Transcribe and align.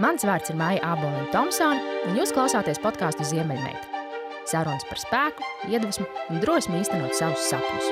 Mans 0.00 0.24
vārds 0.24 0.48
ir 0.48 0.56
Maija 0.56 0.80
Aboliņa 0.94 1.26
Thompsone, 1.34 1.80
un 2.08 2.16
jūs 2.16 2.30
klausāties 2.32 2.78
podkāstu 2.80 3.26
Ziemeļmeita. 3.28 4.00
Sarunas 4.48 4.86
par 4.88 5.00
spēku, 5.02 5.44
iedvesmu 5.68 6.06
un 6.32 6.38
drosmi 6.40 6.78
īstenot 6.80 7.12
savus 7.12 7.44
sapņus. 7.50 7.90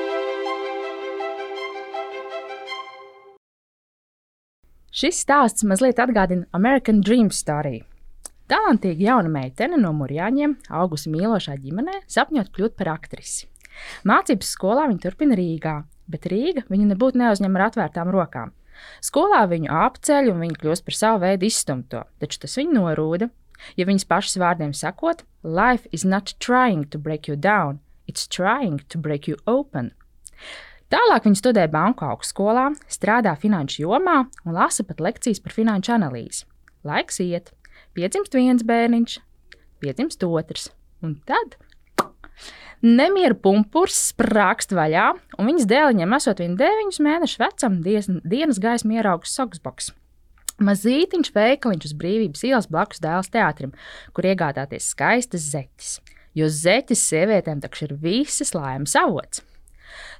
Šis 4.96 5.20
stāsts 5.26 5.66
mazliet 5.68 6.00
atgādina 6.00 6.48
American 6.56 7.02
Dream 7.04 7.28
Story. 7.36 7.82
Talantīga 8.48 9.04
jauna 9.10 9.28
meitene 9.30 9.76
no 9.78 9.92
Mūrjāņiem, 10.00 10.56
augusi 10.72 11.12
mīlošā 11.12 11.58
ģimenē, 11.60 12.00
sapņot 12.08 12.48
kļūt 12.56 12.78
par 12.80 12.94
aktrisi. 12.96 13.44
Mācības 14.08 14.56
skolā 14.56 14.88
viņa 14.88 15.04
turpina 15.04 15.36
Rīgā, 15.36 15.76
bet 16.08 16.26
Rīga 16.32 16.64
viņu 16.72 16.88
nebūtu 16.94 17.20
neuzņem 17.20 17.60
ar 17.60 17.68
atvērtām 17.68 18.10
rokām. 18.16 18.56
Skolā 19.04 19.44
viņu 19.50 19.70
apceļ 19.72 20.32
un 20.32 20.42
viņa 20.44 20.58
kļūst 20.60 20.86
par 20.86 20.96
savu 20.96 21.22
veidu 21.24 21.48
izstumto, 21.48 22.04
taču 22.22 22.42
tas 22.44 22.56
viņu 22.60 22.76
norūda. 22.78 23.30
Ja 23.76 23.84
viņas 23.88 24.08
pašas 24.08 24.38
vārdiem 24.40 24.72
sakot, 24.76 25.24
life 25.44 25.88
is 25.92 26.04
not 26.04 26.32
trying 26.40 26.88
to 26.88 26.98
break 26.98 27.28
you 27.28 27.36
down, 27.36 27.80
it's 28.08 28.26
trying 28.26 28.80
to 28.88 28.98
break 28.98 29.28
you 29.28 29.36
open. 29.46 29.92
Tālāk 30.90 31.28
viņa 31.28 31.38
studē 31.38 31.68
banku 31.70 32.02
augstskolā, 32.08 32.70
strādā 32.90 33.36
finanšu 33.38 33.84
jomā 33.84 34.24
un 34.42 34.56
lasa 34.56 34.82
pat 34.82 34.98
lekcijas 34.98 35.38
par 35.44 35.54
finanšu 35.54 35.94
analīzi. 35.94 36.46
Laiks 36.82 37.20
iet, 37.22 37.52
piedzimst 37.94 38.34
viens 38.34 38.64
bērniņš, 38.66 39.18
piedzimst 39.84 40.24
otrs, 40.26 40.70
un 41.04 41.20
tad 41.28 41.60
Nemieru 42.80 43.36
pumpurs 43.36 43.96
sprākst 44.08 44.72
vaļā, 44.72 45.10
un 45.36 45.48
viņas 45.50 45.66
dēliņam, 45.68 46.14
esot 46.16 46.38
viņa 46.40 46.56
deviņus 46.62 47.00
mēnešus 47.04 47.40
vecam, 47.42 47.80
dienas 47.84 48.60
gaismu 48.62 48.96
ieraugs 48.96 49.34
Soksboks. 49.36 49.90
Mazītiņš 50.64 51.30
veikaliņš 51.36 51.90
uz 51.90 51.92
brīvības 51.96 52.46
ielas 52.48 52.68
blakus 52.72 53.00
dēls 53.04 53.28
teātrim, 53.32 53.74
kur 54.16 54.28
iegādāties 54.28 54.90
skaistas 54.92 55.44
zeķes. 55.52 55.92
Jo 56.36 56.48
zeķes 56.52 57.04
sievietēm 57.10 57.60
taču 57.64 57.88
ir 57.88 57.94
visas 58.00 58.52
laimes 58.56 58.96
avots. 58.96 59.44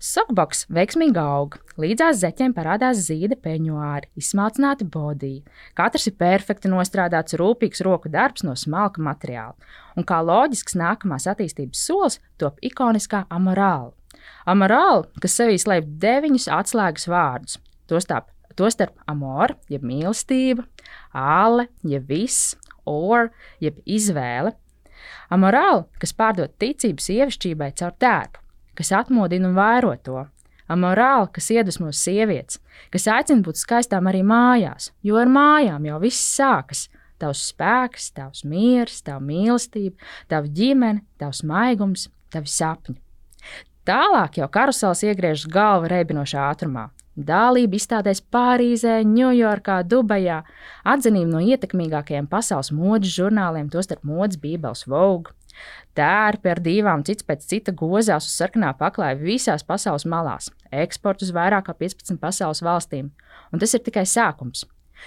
Sokboks 0.00 0.64
veiksmīgi 0.72 1.20
aug, 1.20 1.58
līdzās 1.80 2.22
zeķiem 2.22 2.54
parādās 2.56 3.02
zīda 3.06 3.36
peņuāri, 3.44 4.08
izsmalcināti 4.20 4.86
bodī. 4.88 5.32
Katrs 5.78 6.08
ir 6.10 6.16
perfekti 6.20 6.70
nostrādāts, 6.72 7.36
rūpīgs 7.40 7.84
roku 7.86 8.08
darbs 8.12 8.44
no 8.46 8.54
smalka 8.56 9.02
materiāla, 9.04 9.56
un 9.96 10.06
kā 10.08 10.22
loģisks 10.24 10.78
nākamās 10.80 11.28
attīstības 11.30 11.84
solis 11.86 12.20
top 12.40 12.58
ikoniskā 12.64 13.26
amorāla. 13.28 13.92
Amorāla, 14.48 15.06
kas 15.20 15.36
sevī 15.36 15.60
slēp 15.60 15.88
deviņus 16.00 16.48
atslēgas 16.56 17.06
vārdus, 17.10 17.60
tostarp, 17.90 18.30
tostarp 18.56 18.96
amor, 19.10 19.54
jeb 19.72 19.84
mīlestība, 19.86 20.64
āle, 21.12 21.68
jeb 21.86 22.08
viss, 22.08 22.54
or, 22.88 23.30
jeb 23.60 23.80
izvēle. 23.84 24.56
Amorāla, 25.32 25.86
kas 26.00 26.16
pārdod 26.16 26.56
ticību 26.60 27.04
sievišķībai 27.04 27.74
caur 27.78 27.96
tērpu 28.00 28.46
kas 28.80 28.92
atmodina 28.96 29.50
un 29.50 29.56
vairo 29.58 29.92
to. 30.00 30.24
Amorāli, 30.70 31.28
kas 31.34 31.50
iedvesmo 31.50 31.90
sievietes, 31.94 32.60
kas 32.94 33.08
aicina 33.10 33.42
būt 33.42 33.58
skaistām 33.58 34.06
arī 34.06 34.22
mājās, 34.26 34.92
jo 35.02 35.18
ar 35.18 35.30
mājām 35.30 35.88
jau 35.88 35.98
viss 36.02 36.34
sākas. 36.38 36.86
Tavs 37.20 37.42
spēks, 37.50 38.06
tavs 38.16 38.46
miers, 38.48 39.02
tava 39.04 39.20
mīlestība, 39.20 39.98
tava 40.30 40.48
ģimene, 40.56 41.02
tavs 41.20 41.42
maigums, 41.44 42.06
tavi 42.32 42.48
sapņi. 42.48 42.96
Tālāk 43.84 44.38
jau 44.40 44.48
karusels 44.52 45.02
iegriežas 45.04 45.50
galva 45.50 45.90
reibinošā 45.90 46.46
ātrumā. 46.52 46.86
Dālība 47.18 47.76
izstādēs 47.76 48.22
Pārīzē, 48.32 49.00
Ņujorkā, 49.04 49.80
Dubajā, 49.90 50.38
atzinība 50.88 51.34
no 51.34 51.42
ietekmīgākajiem 51.44 52.30
pasaules 52.30 52.70
modes 52.72 53.12
žurnāliem, 53.18 53.68
tostarp 53.72 54.06
modes 54.06 54.38
Bībeles 54.40 54.86
Vogue, 54.88 55.34
Tērpi 55.98 56.52
ar 56.52 56.60
divām 56.62 57.02
cits 57.06 57.26
pēc 57.26 57.46
cita 57.50 57.74
gozās 57.76 58.28
uz 58.28 58.36
sarkanā 58.38 58.70
paklāja 58.78 59.18
visās 59.18 59.64
pasaules 59.66 60.06
malās, 60.06 60.50
eksports 60.70 61.26
uz 61.26 61.32
vairāk 61.34 61.66
kā 61.66 61.74
15 61.74 62.20
pasaules 62.22 62.62
valstīm. 62.62 63.10
Un 63.50 63.62
tas 63.62 63.74
ir 63.74 63.82
tikai 63.84 64.06
sākums, 64.06 64.64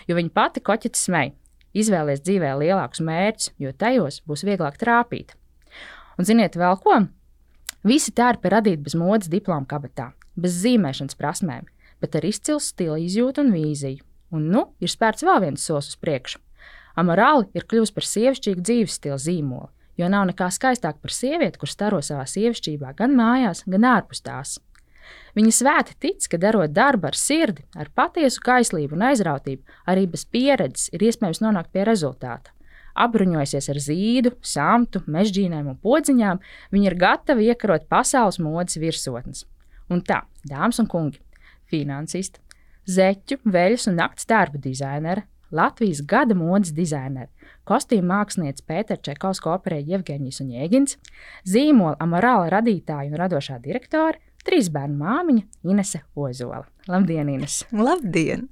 jo 0.07 0.17
viņa 0.19 0.33
pati 0.35 0.63
koķete 0.63 0.99
smēja. 0.99 1.33
Izvēlies 1.73 2.21
dzīvē 2.21 2.51
lielākus 2.59 3.01
mērķus, 3.01 3.53
jo 3.57 3.71
tajos 3.73 4.19
būs 4.29 4.43
vieglāk 4.45 4.75
trāpīt. 4.77 5.33
Un 6.19 6.27
ziniet, 6.27 6.53
vēl 6.59 6.77
ko? 6.83 6.99
Visi 7.83 8.13
tērpi 8.13 8.51
radīti 8.53 8.83
bez 8.85 8.93
modes 8.95 9.31
diplomu 9.31 9.65
kabatā, 9.67 10.11
bez 10.37 10.59
zīmēšanas 10.61 11.17
prasmēm, 11.17 11.65
bet 12.03 12.19
ar 12.19 12.27
izcilu 12.29 12.61
stila 12.61 12.99
izjūtu 13.01 13.41
un 13.41 13.49
vīziju. 13.55 14.03
Un 14.33 14.45
nu 14.53 14.63
ir 14.81 14.89
spērts 14.89 15.25
vēl 15.25 15.41
viens 15.43 15.65
solis 15.65 15.91
uz 15.91 15.97
priekšu. 16.01 16.39
Amorāli 16.97 17.49
ir 17.57 17.65
kļuvusi 17.69 17.93
par 17.95 18.05
sievišķīgu 18.05 18.63
dzīves 18.65 18.97
stilu 18.99 19.17
zīmolu, 19.21 19.69
jo 19.97 20.09
nav 20.09 20.27
nekā 20.29 20.49
skaistāka 20.53 21.01
par 21.01 21.13
sievieti, 21.13 21.59
kurš 21.61 21.75
staro 21.75 22.01
savā 22.03 22.25
sievišķībā 22.29 22.93
gan 22.99 23.15
mājās, 23.17 23.63
gan 23.69 23.89
ārpus 23.95 24.23
tās. 24.25 24.57
Viņa 25.37 25.53
svēti 25.53 25.95
tic, 25.99 26.25
ka 26.29 26.39
darot 26.39 26.73
darbu 26.73 27.09
ar 27.09 27.17
sirdi, 27.17 27.65
ar 27.75 27.89
patiesu 27.95 28.41
kaislību 28.45 28.95
un 28.97 29.07
aizrautību, 29.09 29.63
arī 29.89 30.05
bez 30.09 30.25
pieredzes 30.29 30.91
ir 30.93 31.05
iespējams 31.09 31.41
nonākt 31.43 31.73
pie 31.73 31.85
rezultāta. 31.89 32.53
Apbruņojusies 32.93 33.69
ar 33.73 33.79
zīdu, 33.81 34.35
samtu, 34.45 35.01
mežģīnēm 35.09 35.71
un 35.71 35.79
podziņām, 35.81 36.41
viņa 36.73 36.89
ir 36.91 36.97
gatava 37.01 37.41
iekarot 37.41 37.87
pasaules 37.89 38.37
modes 38.37 38.77
virsotnes. 38.77 39.47
Un 39.89 40.03
tā, 40.05 40.21
dāmas 40.45 40.79
un 40.81 40.89
kungi, 40.91 41.19
finansista, 41.69 42.39
zeķu, 42.85 43.39
veļas 43.49 43.89
un 43.89 43.97
naktas 43.97 44.29
darba 44.29 44.61
dizainere, 44.61 45.25
Latvijas 45.53 46.01
gada 46.09 46.33
modes 46.33 46.73
dizaineri, 46.73 47.29
kostīmu 47.69 48.07
mākslinieci 48.09 48.65
Pēters 48.65 49.03
Čekovs, 49.05 49.43
operēja 49.45 49.93
Jevģīnijas 49.93 50.41
un 50.41 50.49
Jēgins, 50.55 50.97
zīmola 51.45 51.99
amorāla 52.01 52.49
radītāja 52.55 53.11
un 53.11 53.19
radošā 53.21 53.59
direktore, 53.61 54.17
trīs 54.43 54.71
bērnu 54.73 54.97
māmiņa 54.97 55.69
Inese 55.69 56.01
Ozola. 56.17 56.63
Labdien, 56.89 57.29
Ines! 57.35 57.61
Labdien! 57.71 58.47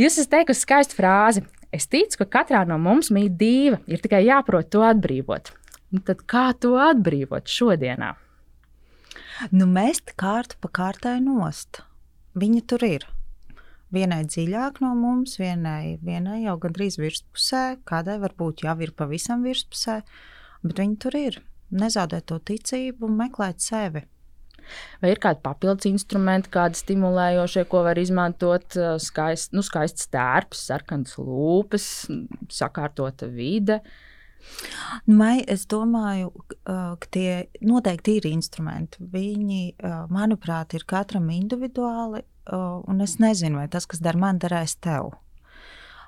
Jūs 0.00 0.18
esat 0.18 0.32
teikusi 0.34 0.66
skaistu 0.66 0.98
frāzi. 0.98 1.46
Es 1.72 1.86
ticu, 1.88 2.18
ka 2.24 2.28
katrā 2.40 2.66
no 2.68 2.76
mums 2.82 3.08
mīt 3.14 3.38
dīva, 3.40 3.78
ir 3.88 4.02
tikai 4.02 4.24
jāprot 4.26 4.68
to 4.74 4.82
atbrīvot. 4.84 5.54
Un 5.94 6.02
tad 6.04 6.26
kā 6.28 6.50
to 6.58 6.74
atbrīvot 6.82 7.48
šodienā? 7.48 8.10
Nu, 9.54 9.70
mest 9.70 10.12
kārtu 10.20 10.58
pa 10.60 10.68
kārtai 10.82 11.16
nost. 11.22 11.80
Viņa 12.36 12.62
tur 12.68 12.84
ir. 12.90 13.06
Vienai 13.92 14.22
dziļāk 14.24 14.80
no 14.80 14.94
mums, 14.96 15.36
vienai, 15.40 15.98
vienai 16.00 16.42
jau 16.46 16.54
gandrīz 16.60 16.96
virspusē, 16.96 17.82
kādai 17.88 18.16
varbūt 18.22 18.64
jau 18.64 18.76
ir 18.80 18.94
pavisam 18.96 19.44
virspusē, 19.44 19.98
bet 20.64 20.80
viņi 20.80 20.96
tur 21.02 21.18
ir. 21.18 21.42
Nezaudēt 21.72 22.26
to 22.28 22.38
ticību 22.40 23.08
meklēt 23.08 23.60
sevi. 23.64 24.04
Vai 25.02 25.10
ir 25.12 25.20
kādi 25.22 25.42
papildus 25.44 25.88
instrumenti, 25.90 26.50
kādi 26.52 26.78
stimulējošie, 26.78 27.64
ko 27.68 27.82
var 27.86 27.98
izmantot? 28.00 28.76
Skaist, 29.02 29.52
nu, 29.56 29.64
skaists 29.66 30.08
tērps, 30.12 30.66
sarkanas 30.70 31.18
lūpas, 31.20 31.88
sakārtota 32.52 33.28
vide. 33.32 33.80
Mai, 35.06 35.42
es 35.50 35.64
domāju, 35.70 36.32
ka 36.64 37.08
tie 37.14 37.46
noteikti 37.64 38.18
ir 38.18 38.28
instrumenti. 38.32 39.02
Viņi, 39.12 39.62
manuprāt, 40.12 40.74
ir 40.76 40.86
katram 40.88 41.30
individuāli 41.34 42.24
un 42.50 43.00
es 43.00 43.18
nezinu, 43.18 43.60
vai 43.60 43.68
tas, 43.68 43.86
kas 43.86 44.02
der 44.02 44.18
man, 44.18 44.40
derēs 44.42 44.74
tev. 44.82 45.12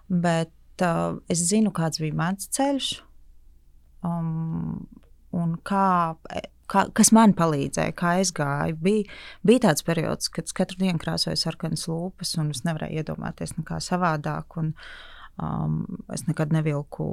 Bet 0.09 0.83
uh, 0.83 1.21
es 1.31 1.45
zinu, 1.49 1.73
kāds 1.75 2.01
bija 2.03 2.17
mans 2.17 2.49
ceļš, 2.55 2.91
um, 4.05 4.83
un 5.35 5.55
kā, 5.67 6.17
kā, 6.71 6.87
kas 6.97 7.13
man 7.15 7.35
palīdzēja, 7.39 7.95
kā 7.97 8.19
es 8.23 8.35
gāju. 8.35 8.79
Bija, 8.83 9.09
bija 9.47 9.69
tāds 9.69 9.87
periods, 9.87 10.31
kad 10.35 10.51
es 10.51 10.57
katru 10.57 10.83
dienu 10.83 11.01
krāsoju 11.03 11.39
sarkanas 11.41 11.87
lūpas, 11.91 12.37
un 12.43 12.53
es 12.55 12.65
nevarēju 12.67 13.05
iedomāties 13.05 13.57
nekā 13.59 13.81
savādāk. 13.85 14.59
Un, 14.61 14.75
Um, 15.35 15.81
es 16.15 16.23
nekad 16.29 16.53
nevilku 16.55 17.07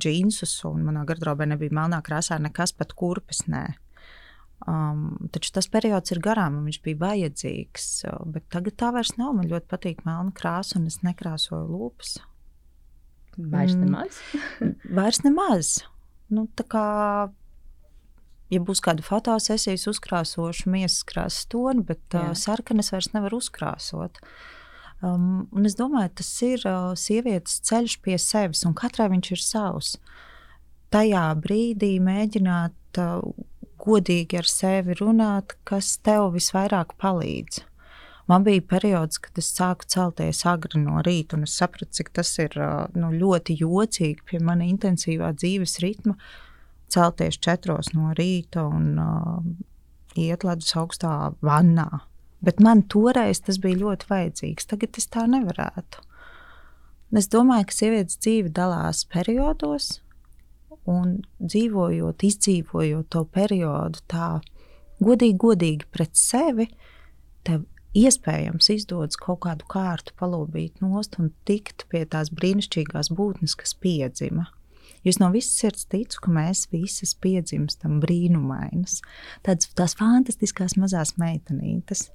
džinsus, 0.00 0.54
un 0.64 0.86
manā 0.86 1.02
gardrobē 1.08 1.44
nebija 1.50 1.74
melnā 1.76 2.00
krāsā 2.04 2.38
nekas, 2.40 2.72
pat 2.72 2.94
kurpes. 2.96 3.42
Nē. 3.52 3.66
Um, 4.64 5.28
taču 5.34 5.52
tas 5.52 5.68
periods 5.68 6.14
ir 6.14 6.22
garām, 6.24 6.56
un 6.56 6.70
viņš 6.70 6.78
bija 6.86 7.02
vajadzīgs. 7.02 7.90
Bet 8.32 8.48
tagad 8.54 8.78
tā 8.80 8.88
vairs 8.96 9.12
nav. 9.20 9.34
Man 9.36 9.50
ļoti 9.50 9.68
patīk 9.72 10.00
melna 10.08 10.32
krāsa, 10.36 10.78
un 10.80 10.88
es 10.88 11.02
nekrāsoju 11.04 11.66
lūpas. 11.68 12.16
Vairs 13.36 13.76
mm. 13.76 13.84
nemaz? 13.84 14.20
vairs 14.98 15.20
nemaz. 15.26 15.74
Nu, 16.32 16.46
tā 16.56 16.64
kā, 16.66 16.86
ja 18.50 18.60
būs 18.64 18.80
kāda 18.82 19.04
fotosesija, 19.04 19.76
uzkrāsošu 19.92 20.72
miesas 20.72 21.04
krāsas 21.06 21.44
toni, 21.52 21.84
bet 21.86 22.00
Jā. 22.16 22.30
uh, 22.30 22.38
sarkanas 22.38 22.90
vairs 22.94 23.12
nevar 23.12 23.36
uzkrāsot. 23.36 24.22
Um, 25.06 25.46
un 25.54 25.68
es 25.68 25.76
domāju, 25.78 26.14
tas 26.20 26.30
ir 26.46 26.62
uh, 26.66 26.94
sievietes 26.98 27.60
ceļš 27.68 27.98
pie 28.02 28.16
sevis, 28.20 28.64
un 28.66 28.74
katrai 28.76 29.10
viņš 29.12 29.30
ir 29.36 29.42
savs. 29.42 29.92
Tajā 30.94 31.26
brīdī 31.42 31.96
mēģināt 32.02 33.00
uh, 33.02 33.20
godīgi 33.82 34.40
ar 34.40 34.50
sevi 34.50 34.96
runāt, 34.98 35.54
kas 35.68 35.94
tev 36.02 36.32
visvairāk 36.34 36.96
palīdz. 37.02 37.62
Man 38.26 38.42
bija 38.42 38.64
periods, 38.66 39.20
kad 39.22 39.38
es 39.38 39.52
sāku 39.54 39.86
celties 39.86 40.42
agri 40.50 40.80
no 40.82 40.98
rīta, 41.06 41.36
un 41.38 41.46
es 41.46 41.54
sapratu, 41.60 41.92
cik 41.94 42.10
tas 42.18 42.32
ir 42.42 42.56
nu, 42.98 43.12
ļoti 43.14 43.54
jocīgi 43.60 44.26
pie 44.26 44.40
mana 44.42 44.66
intensīvā 44.66 45.30
dzīves 45.38 45.78
ritma. 45.84 46.16
Celties 46.90 47.38
četros 47.42 47.92
no 47.94 48.10
rīta 48.18 48.66
un 48.66 48.98
uh, 48.98 49.38
iet 50.18 50.46
ledus 50.46 50.74
augstā 50.78 51.12
vannā. 51.44 52.02
Bet 52.44 52.60
man 52.60 52.82
toreiz 52.92 53.40
tas 53.44 53.58
bija 53.62 53.80
ļoti 53.80 54.08
vajadzīgs. 54.10 54.68
Tagad 54.72 54.98
es 55.00 55.08
tā 55.12 55.24
nevarētu. 55.30 56.02
Es 57.16 57.30
domāju, 57.32 57.68
ka 57.68 57.76
sievietes 57.76 58.18
dzīve 58.20 58.50
dalās 58.52 59.04
periodos, 59.08 60.00
un 60.90 61.20
dzīvojot, 61.38 62.24
izdzīvojot 62.26 63.08
to 63.14 63.22
periodu 63.30 64.02
tā 64.10 64.36
godīgi, 65.02 65.38
godīgi 65.42 65.88
pret 65.92 66.18
sevi, 66.18 66.68
tev 67.46 67.64
iespējams 67.96 68.68
izdodas 68.74 69.18
kaut 69.20 69.42
kādu 69.46 69.66
kārtu 69.70 70.14
palobīt 70.18 70.82
nost 70.84 71.18
un 71.22 71.32
tikt 71.48 71.86
pie 71.92 72.04
tās 72.10 72.30
brīnišķīgās 72.34 73.12
būtnes, 73.16 73.56
kas 73.58 73.74
piedzima. 73.80 74.50
Es 75.06 75.20
no 75.22 75.28
visas 75.30 75.54
sirds 75.60 75.86
ticu, 75.86 76.18
ka 76.24 76.32
mēs 76.34 76.64
visas 76.72 77.14
piedzimstam 77.22 78.00
brīnumainas, 78.02 78.98
tādas 79.46 79.94
fantastiskās 79.98 80.74
mazās 80.80 81.14
meitenītes. 81.20 82.08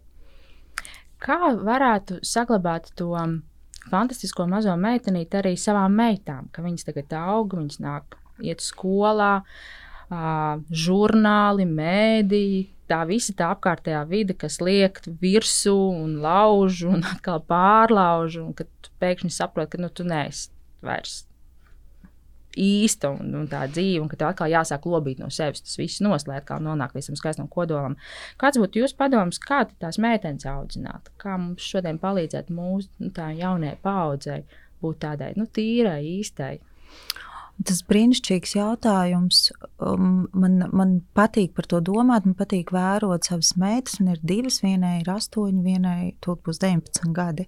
Kā 1.22 1.54
varētu 1.54 2.20
saglabāt 2.26 2.90
to 2.98 3.14
fantastisko 3.92 4.48
mazo 4.50 4.74
meitenīti 4.78 5.38
arī 5.38 5.54
savām 5.60 5.94
meitām, 5.98 6.50
ka 6.54 6.64
viņas 6.66 6.88
tagad 6.90 7.14
aug, 7.20 7.56
viņas 7.60 7.82
nāk 7.84 8.18
iet 8.42 8.64
skolā, 8.66 9.42
uh, 9.42 10.62
žurnāli, 10.84 11.68
mēdīji, 11.70 12.62
tā 12.90 13.04
visa 13.10 13.36
tā 13.38 13.52
apkārtējā 13.56 14.04
vide, 14.10 14.36
kas 14.38 14.60
liek 14.66 15.00
virsū 15.22 15.78
un 16.02 16.18
lauž 16.24 16.84
un 16.90 17.06
atkal 17.14 17.44
pārlauž, 17.48 18.42
un 18.42 18.56
kad 18.58 18.92
pēkšņi 19.02 19.34
saproti, 19.38 19.78
ka 19.78 19.86
nu, 19.86 19.94
tu 19.94 20.08
neesi 20.08 20.50
vairs 20.82 21.22
īsta 22.60 23.12
un, 23.16 23.32
un 23.42 23.48
tā 23.52 23.64
dzīve, 23.72 24.02
un 24.04 24.10
ka 24.12 24.20
tev 24.20 24.32
atkal 24.32 24.52
jāsāk 24.52 24.88
lobīt 24.90 25.22
no 25.22 25.30
sevis. 25.34 25.64
Tas 25.66 25.78
viss 25.80 26.04
noslēdz, 26.04 26.46
kā 26.48 26.60
nonākt 26.64 26.98
līdz 26.98 27.12
tam 27.12 27.20
skaistam 27.20 27.50
kodolam. 27.52 27.98
Kāds 28.42 28.60
būtu 28.62 28.84
jūsu 28.84 28.98
padoms, 29.00 29.40
kā 29.42 29.64
tās 29.82 30.00
meitenes 30.02 30.48
audzināt? 30.50 31.12
Kā 31.22 31.38
mums 31.40 31.66
šodien 31.66 32.02
palīdzēt 32.02 32.52
mūsu 32.54 32.90
nu, 33.04 33.12
jaunajai 33.16 33.78
paudzei 33.84 34.44
būt 34.82 35.04
tādai 35.06 35.34
nu, 35.38 35.48
tīrai, 35.48 36.02
īstai? 36.20 36.56
Tas 37.62 37.84
brīnišķīgs 37.86 38.56
jautājums. 38.58 39.44
Um, 39.84 40.26
man, 40.34 40.64
man 40.74 40.96
patīk 41.18 41.54
par 41.58 41.68
to 41.70 41.82
domāt, 41.86 42.26
man 42.26 42.36
patīk 42.40 42.72
vērot 42.74 43.28
savas 43.28 43.54
meitas. 43.60 44.00
Man 44.00 44.16
ir 44.16 44.24
divas, 44.26 44.62
vienai 44.64 45.02
ir 45.02 45.12
astoņi, 45.14 45.62
vienai 45.66 46.00
tūlīt 46.26 46.46
būs 46.48 46.62
19 46.64 47.14
gadi. 47.14 47.46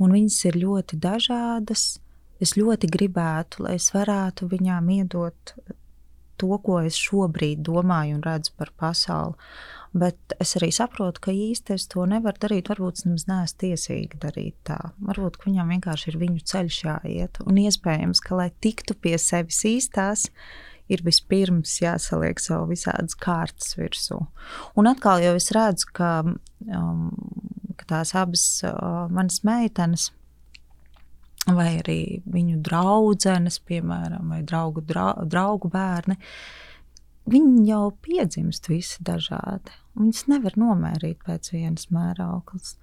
Un 0.00 0.14
viņas 0.14 0.38
ir 0.48 0.60
ļoti 0.62 1.00
dažādas. 1.02 1.86
Es 2.42 2.56
ļoti 2.58 2.90
gribētu, 2.92 3.64
lai 3.64 3.76
es 3.78 3.88
varētu 3.94 4.48
viņām 4.52 4.90
iedot 4.98 5.54
to, 6.36 6.52
ko 6.60 6.80
es 6.84 6.98
šobrīd 7.00 7.62
domāju 7.64 8.18
un 8.18 8.22
redzu 8.24 8.52
par 8.58 8.72
pasauli. 8.76 9.36
Bet 9.96 10.34
es 10.42 10.52
arī 10.58 10.68
saprotu, 10.74 11.22
ka 11.24 11.32
īsti 11.32 11.72
es 11.72 11.86
to 11.88 12.04
nevaru 12.08 12.36
darīt. 12.42 12.68
Varbūt 12.68 13.00
es 13.00 13.24
neesmu 13.28 13.60
tiesīga 13.62 14.20
darīt 14.26 14.56
tā. 14.68 14.76
Varbūt 15.00 15.38
viņam 15.46 15.72
vienkārši 15.72 16.10
ir 16.12 16.18
viņu 16.20 16.44
ceļš 16.52 16.80
jāiet. 16.84 17.40
Un 17.46 17.60
iespējams, 17.62 18.20
ka, 18.20 18.36
lai 18.36 18.50
tiktu 18.60 18.96
pie 19.00 19.14
sevis 19.22 19.62
īstās, 19.64 20.26
ir 20.92 21.00
vispirms 21.06 21.78
jāsaliek 21.80 22.42
sev 22.42 22.68
visādas 22.68 23.16
kārtas 23.18 23.72
virsū. 23.78 24.20
Un 24.76 24.90
atkal 24.92 25.24
jau 25.24 25.32
es 25.38 25.48
redzu, 25.56 25.88
ka, 25.96 26.12
um, 26.26 27.08
ka 27.80 27.88
tās 27.96 28.12
abas 28.18 28.44
uh, 28.68 29.06
manas 29.08 29.40
meitenes 29.48 30.10
vai 31.54 31.76
arī 31.78 32.00
viņu 32.26 32.60
draudzenes, 32.66 33.60
piemēram, 33.68 34.32
vai 34.34 34.42
draugu, 34.46 34.82
dra, 34.82 35.12
draugu 35.22 35.70
bērni, 35.70 36.18
viņi 37.30 37.68
jau 37.70 37.90
piedzimst 38.02 38.68
visi 38.70 39.04
dažādi. 39.06 39.74
Viņas 39.96 40.26
nevar 40.32 40.58
nomērīt 40.58 41.22
pēc 41.26 41.52
vienas 41.54 41.88
mērauklas. 41.94 42.74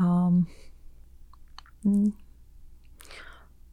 Um, 0.00 0.46
mm. 1.84 2.12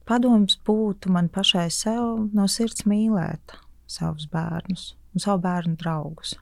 padoms 0.10 0.58
būtu 0.68 1.14
man 1.14 1.30
pašai 1.32 1.70
sev 1.72 2.28
no 2.36 2.48
sirds 2.52 2.84
mīlēt 2.90 3.56
savus 3.88 4.28
bērnus 4.28 4.96
un 5.14 5.24
savu 5.24 5.46
bērnu 5.46 5.78
draugus. 5.80 6.36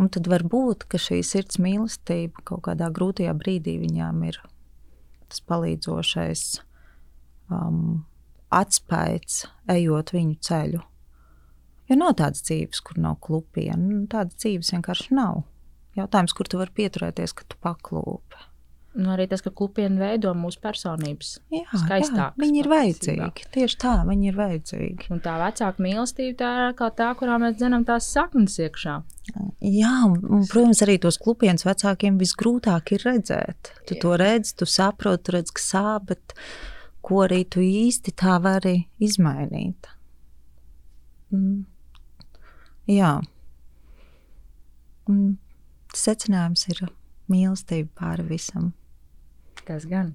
Un 0.00 0.08
tad 0.12 0.28
var 0.32 0.42
būt, 0.48 0.86
ka 0.88 0.98
šī 1.00 1.20
sirds 1.24 1.58
mīlestība 1.60 2.44
kaut 2.48 2.64
kādā 2.68 2.88
grūtajā 2.92 3.34
brīdī 3.36 3.76
viņām 3.80 4.22
ir 4.28 4.38
tas 5.30 5.42
palīdzošais 5.48 6.44
um, 7.54 8.02
atspējs, 8.54 9.44
ejot 9.70 10.14
viņu 10.16 10.38
ceļu. 10.46 10.82
Jo 11.90 11.98
nav 11.98 12.14
tādas 12.20 12.44
dzīves, 12.46 12.82
kur 12.86 13.00
nav 13.02 13.16
klupiena. 13.24 13.80
Nu, 13.80 14.04
tādas 14.10 14.38
dzīves 14.38 14.70
vienkārši 14.76 15.16
nav. 15.18 15.42
Jautājums, 15.98 16.34
kur 16.38 16.46
tu 16.46 16.60
vari 16.60 16.74
pieturēties, 16.76 17.34
kad 17.34 17.50
tu 17.50 17.58
paklūpi. 17.64 18.44
Nu, 18.90 19.12
arī 19.14 19.28
tas, 19.30 19.38
ka 19.44 19.52
klupiena 19.54 20.00
veido 20.02 20.32
mūsu 20.34 20.58
personības 20.64 21.36
jā, 21.54 21.62
skaistākas. 21.78 22.34
Jā, 22.34 22.42
viņi 22.42 22.58
ir 22.58 22.68
vajadzīgi. 22.72 23.44
Tieši 23.54 23.78
tā, 23.78 23.92
viņi 24.08 24.32
ir 24.32 24.38
vajadzīgi. 24.40 25.06
Un 25.14 25.22
tā 25.22 25.36
vecāka 25.38 25.84
mīlestība 25.84 26.34
tā 26.40 26.50
ir 26.56 26.74
kā 26.80 26.88
tā, 26.98 27.12
kurā 27.20 27.36
mēs 27.38 27.54
dzinām 27.60 27.86
tās 27.86 28.08
saknes 28.10 28.58
iekšā. 28.66 28.96
Jā, 29.62 29.94
un, 30.08 30.42
protams, 30.50 30.82
arī 30.82 30.98
tos 31.06 31.20
klupienas 31.22 31.62
vecākiem 31.68 32.18
visgrūtāk 32.18 32.96
ir 32.96 33.06
redzēt. 33.06 33.72
Tu 33.86 33.94
jā. 33.94 34.02
to 34.02 34.18
redzi, 34.18 34.56
tu 34.58 34.66
saproti, 34.66 35.28
tu 35.28 35.38
redz, 35.38 35.54
ka 35.54 35.62
sāp, 35.68 36.10
bet 36.10 36.34
ko 37.06 37.22
arī 37.28 37.44
tu 37.46 37.62
īsti 37.62 38.18
tā 38.18 38.40
vari 38.42 38.88
izmainīt. 38.98 39.86
Mm. 41.30 41.62
Jā. 42.90 43.20
Un 45.06 45.36
secinājums 45.94 46.66
ir 46.74 46.88
mīlestība 47.32 47.90
pāri 48.00 48.26
visam. 48.28 48.72
Tas 49.66 49.86
gan. 49.88 50.14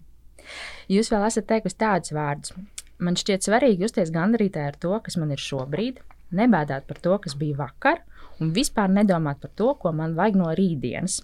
Jūs 0.92 1.10
vēl 1.14 1.26
esat 1.28 1.48
teikusi 1.50 1.80
tādus 1.82 2.14
vārdus. 2.16 2.56
Man 3.02 3.18
šķiet 3.20 3.48
svarīgi 3.48 3.86
justies 3.86 4.12
gandarītē 4.16 4.70
ar 4.70 4.78
to, 4.80 4.94
kas 5.04 5.18
man 5.20 5.34
ir 5.36 5.42
šobrīd, 5.42 6.00
nebēdāt 6.36 6.88
par 6.88 7.00
to, 7.04 7.18
kas 7.24 7.36
bija 7.40 7.58
vakar, 7.60 8.02
un 8.40 8.54
vispār 8.56 8.92
nedomāt 8.92 9.42
par 9.44 9.52
to, 9.56 9.74
ko 9.80 9.92
man 9.96 10.16
vajag 10.18 10.40
no 10.40 10.52
rītdienas. 10.56 11.22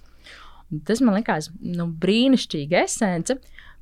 Tas 0.88 1.01
man 1.03 1.17
likās 1.19 1.49
nu, 1.59 1.88
brīnišķīgi 2.01 2.77
esence, 2.81 3.38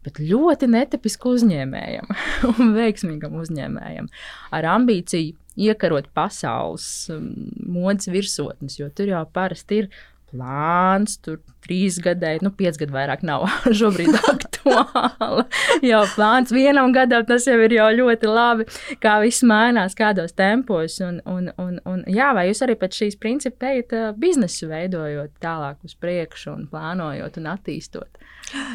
bet 0.06 0.22
ļoti 0.22 0.70
netipiski 0.72 1.34
uzņēmējam 1.34 2.14
un 2.54 2.74
veiksmīgam 2.78 3.36
uzņēmējam 3.42 4.08
ar 4.56 4.70
ambīciju 4.76 5.36
iekarot 5.60 6.08
pasaules 6.16 7.10
modes 7.10 8.08
virsotnes, 8.12 8.80
jo 8.80 8.88
tur 8.96 9.12
jau 9.12 9.26
parasti 9.34 9.84
ir 9.84 9.90
plāns, 10.30 11.18
tur 11.24 11.40
trīs 11.66 12.00
gadēji, 12.02 12.44
nu, 12.46 12.52
pieci 12.56 12.84
gadi 12.84 12.96
vairāk 12.96 13.24
nav 13.28 13.46
šobrīd 13.80 14.16
aktuāli. 14.18 15.46
jau 15.86 16.02
plāns 16.16 16.54
vienam 16.56 16.94
gadam 16.96 17.26
tas 17.28 17.48
jau 17.50 17.58
ir 17.66 17.76
jau 17.76 17.90
ļoti 18.00 18.30
labi, 18.30 18.68
kā 19.04 19.18
viss 19.24 19.46
mainās, 19.48 19.98
kādos 19.98 20.36
tempos. 20.38 21.00
Un, 21.06 21.20
un, 21.30 21.52
un, 21.62 21.78
un, 21.90 22.04
jā, 22.10 22.32
vai 22.38 22.48
jūs 22.50 22.64
arī 22.66 22.78
pēc 22.80 23.04
šīs 23.04 23.20
principa 23.22 23.74
ejat 23.74 23.96
biznesu 24.20 24.70
veidojot 24.72 25.36
tālāk 25.44 25.84
uz 25.86 25.96
priekšu 26.00 26.54
un 26.56 26.68
plānojot 26.72 27.40
un 27.42 27.52
attīstot? 27.54 28.20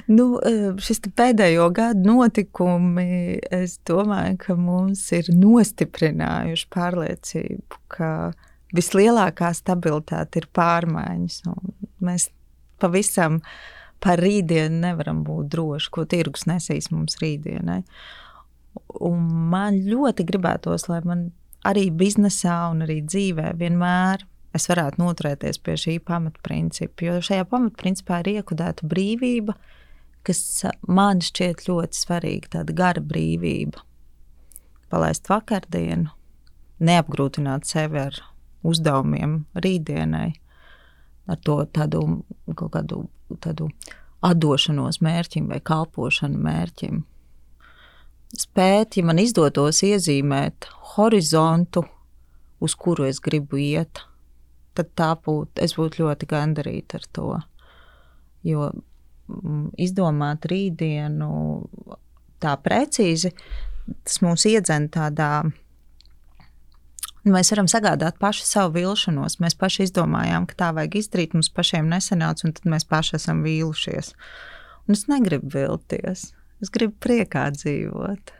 Nu, 0.06 0.38
šis 0.82 1.00
pēdējo 1.18 1.66
gadu 1.74 2.06
notikumi, 2.06 3.40
es 3.54 3.78
domāju, 3.88 4.38
ka 4.44 4.56
mums 4.58 5.02
ir 5.16 5.30
nostiprinājuši 5.34 6.68
pārliecību, 6.74 7.80
ka 7.90 8.10
vislielākā 8.74 9.52
stabilitāte 9.56 10.42
ir 10.42 10.48
pārmaiņas. 10.56 11.40
Mēs 12.04 12.28
pavisam 12.82 13.40
par 14.04 14.20
rītdienu 14.20 14.82
nevaram 14.82 15.22
būt 15.24 15.48
droši, 15.54 15.90
ko 15.94 16.04
tirgus 16.08 16.48
nesīs 16.50 16.90
mums 16.92 17.16
rītdienai. 17.22 17.82
Un 19.06 19.24
man 19.52 19.80
ļoti 19.86 20.26
gribētos, 20.28 20.88
lai 20.90 21.00
man 21.06 21.28
arī 21.64 21.88
biznesā 21.94 22.64
un 22.72 22.84
arī 22.84 23.00
dzīvē 23.06 23.54
vienmēr 23.60 24.26
es 24.54 24.68
varētu 24.70 25.02
noturēties 25.02 25.58
pie 25.64 25.76
šī 25.80 25.96
pamatprincipa. 26.06 27.06
Jo 27.08 27.16
šajā 27.24 27.46
pamatprincipā 27.50 28.20
ir 28.22 28.36
iekodēta 28.36 28.86
brīvība, 28.90 29.56
kas 30.26 30.40
man 30.86 31.22
šķiet 31.24 31.66
ļoti 31.68 32.00
svarīga, 32.00 32.52
tāda 32.58 32.76
gara 32.76 33.02
brīvība. 33.02 33.82
Palaist 34.92 35.28
vakardienu, 35.30 36.12
neapgrūtināt 36.84 37.66
sevi 37.66 38.04
ar 38.04 38.20
uzdevumiem 38.64 39.44
rītdienai, 39.54 40.30
ar 41.28 41.40
to 41.44 41.60
tādu 41.76 42.04
kaut 42.56 42.72
kādu 42.74 43.04
tādu 43.42 43.68
atdošanos 44.24 45.00
mērķim 45.04 45.50
vai 45.52 45.60
kalpošanu 45.64 46.40
mērķim. 46.44 47.02
Spēt, 48.34 48.96
ja 48.98 49.04
man 49.06 49.20
izdotos 49.22 49.82
iezīmēt 49.86 50.66
horizontu, 50.94 51.84
uz 52.64 52.74
kuru 52.74 53.06
es 53.06 53.20
gribu 53.22 53.60
iet, 53.60 54.02
tad 54.74 54.90
tā 54.98 55.12
būtu, 55.14 55.60
es 55.62 55.76
būtu 55.78 56.02
ļoti 56.02 56.28
gandarīta 56.30 56.98
ar 56.98 57.06
to. 57.14 57.28
Jo 58.44 58.70
mm, 58.72 59.68
izdomāt 59.80 60.48
rītdienu 60.50 61.30
tā 62.42 62.56
precīzi, 62.64 63.30
tas 64.02 64.18
mūs 64.24 64.48
iedzen 64.50 64.90
tādā. 64.92 65.44
Mēs 67.24 67.48
varam 67.54 67.68
sagādāt 67.70 68.18
paši 68.20 68.44
savu 68.44 68.74
vilšanos. 68.76 69.38
Mēs 69.40 69.56
paši 69.56 69.86
izdomājām, 69.86 70.44
ka 70.50 70.58
tā 70.60 70.70
vajag 70.76 70.98
izdarīt. 71.00 71.36
Mums 71.36 71.48
pašiem 71.56 71.88
nesanāca, 71.88 72.44
un 72.44 72.52
tad 72.56 72.68
mēs 72.68 72.84
paši 72.88 73.16
esam 73.16 73.40
vīlušies. 73.46 74.12
Un 74.84 74.96
es 74.96 75.06
negribu 75.08 75.48
vilties. 75.54 76.26
Es 76.60 76.72
gribu 76.72 76.98
priekā 77.00 77.46
dzīvot. 77.56 78.34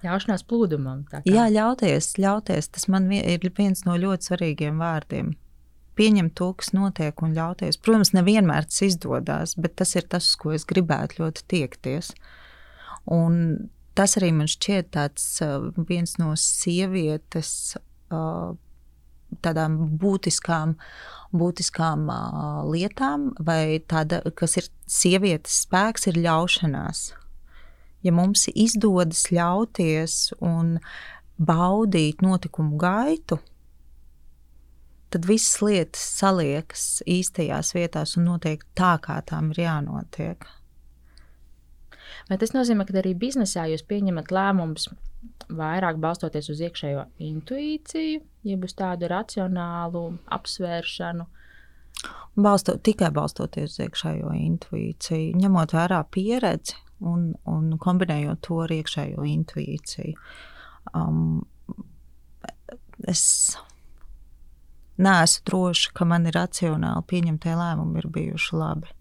Ļaušanās 0.00 0.46
plūdumam. 0.48 1.04
Jā, 1.28 1.50
ļauties, 1.52 2.14
ļauties. 2.16 2.70
Tas 2.72 2.88
man 2.88 3.10
ir 3.12 3.44
viens 3.58 3.84
no 3.84 3.98
ļoti 4.00 4.30
svarīgiem 4.30 4.80
vārdiem 4.80 5.34
pieņemt 6.00 6.32
to, 6.38 6.52
kas 6.56 6.72
notiek, 6.72 7.20
un 7.20 7.34
ļauties. 7.36 7.76
Protams, 7.84 8.14
nevienmēr 8.16 8.64
tas 8.70 8.80
izdodas, 8.86 9.52
bet 9.60 9.76
tas 9.80 9.92
ir 9.98 10.06
tas, 10.08 10.32
ko 10.40 10.54
es 10.56 10.64
gribētu 10.68 11.20
ļoti 11.20 11.44
tiekties. 11.52 12.14
Un 13.10 13.68
tas 13.98 14.16
arī 14.16 14.30
man 14.32 14.48
šķiet 14.48 14.92
tāds 14.96 15.26
uh, 15.44 15.68
viens 15.90 16.16
no 16.20 16.32
sievietes 16.40 17.76
tādām 18.10 19.76
būtiskām, 20.00 20.74
būtiskām 21.36 22.08
lietām, 22.70 23.30
vai 23.38 23.80
tāda, 23.86 24.22
kas 24.36 24.58
ir 24.60 24.68
sievietes 24.90 25.62
spēks, 25.66 26.08
ir 26.10 26.20
ļaušanās. 26.24 27.04
Ja 28.02 28.14
mums 28.16 28.48
izdodas 28.54 29.26
ļauties 29.30 30.32
un 30.40 30.78
baudīt 31.40 32.24
notikumu 32.24 32.78
gaitu, 32.80 33.38
tad 35.10 35.26
visas 35.28 35.60
lietas 35.64 36.02
saliekas 36.20 36.86
īstajās 37.08 37.74
vietās 37.76 38.16
un 38.16 38.28
notiek 38.30 38.64
tā, 38.78 38.94
kā 39.02 39.18
tām 39.26 39.50
ir 39.52 39.64
jānotiek. 39.66 40.46
Vai 42.30 42.38
tas 42.38 42.54
nozīmē, 42.54 42.86
ka 42.86 42.94
arī 43.00 43.14
biznesā 43.18 43.66
jūs 43.70 43.82
pieņemat 43.90 44.30
lēmumus 44.34 44.88
vairāk 45.50 45.98
balstoties 46.00 46.48
uz 46.52 46.62
iekšējo 46.64 47.04
intuīciju, 47.26 48.22
jeb 48.46 48.64
uz 48.66 48.74
tādu 48.78 49.10
racionālu 49.10 50.04
apsvēršanu? 50.32 51.26
Balsto, 52.40 52.76
tikai 52.78 53.10
balstoties 53.12 53.74
uz 53.74 53.80
iekšējo 53.84 54.30
intuīciju, 54.36 55.34
ņemot 55.40 55.74
vērā 55.76 56.00
pieredzi 56.14 56.78
un, 57.04 57.32
un 57.48 57.74
kombinējot 57.80 58.40
to 58.46 58.60
ar 58.64 58.72
iekšējo 58.78 59.26
intuīciju. 59.26 60.14
Um, 60.96 61.42
es 63.08 63.24
neesmu 65.00 65.44
droša, 65.50 65.92
ka 65.96 66.06
mani 66.08 66.32
racionāli 66.34 67.06
pieņemtie 67.10 67.58
lēmumi 67.58 68.00
ir 68.00 68.08
bijuši 68.14 68.56
labi. 68.60 68.96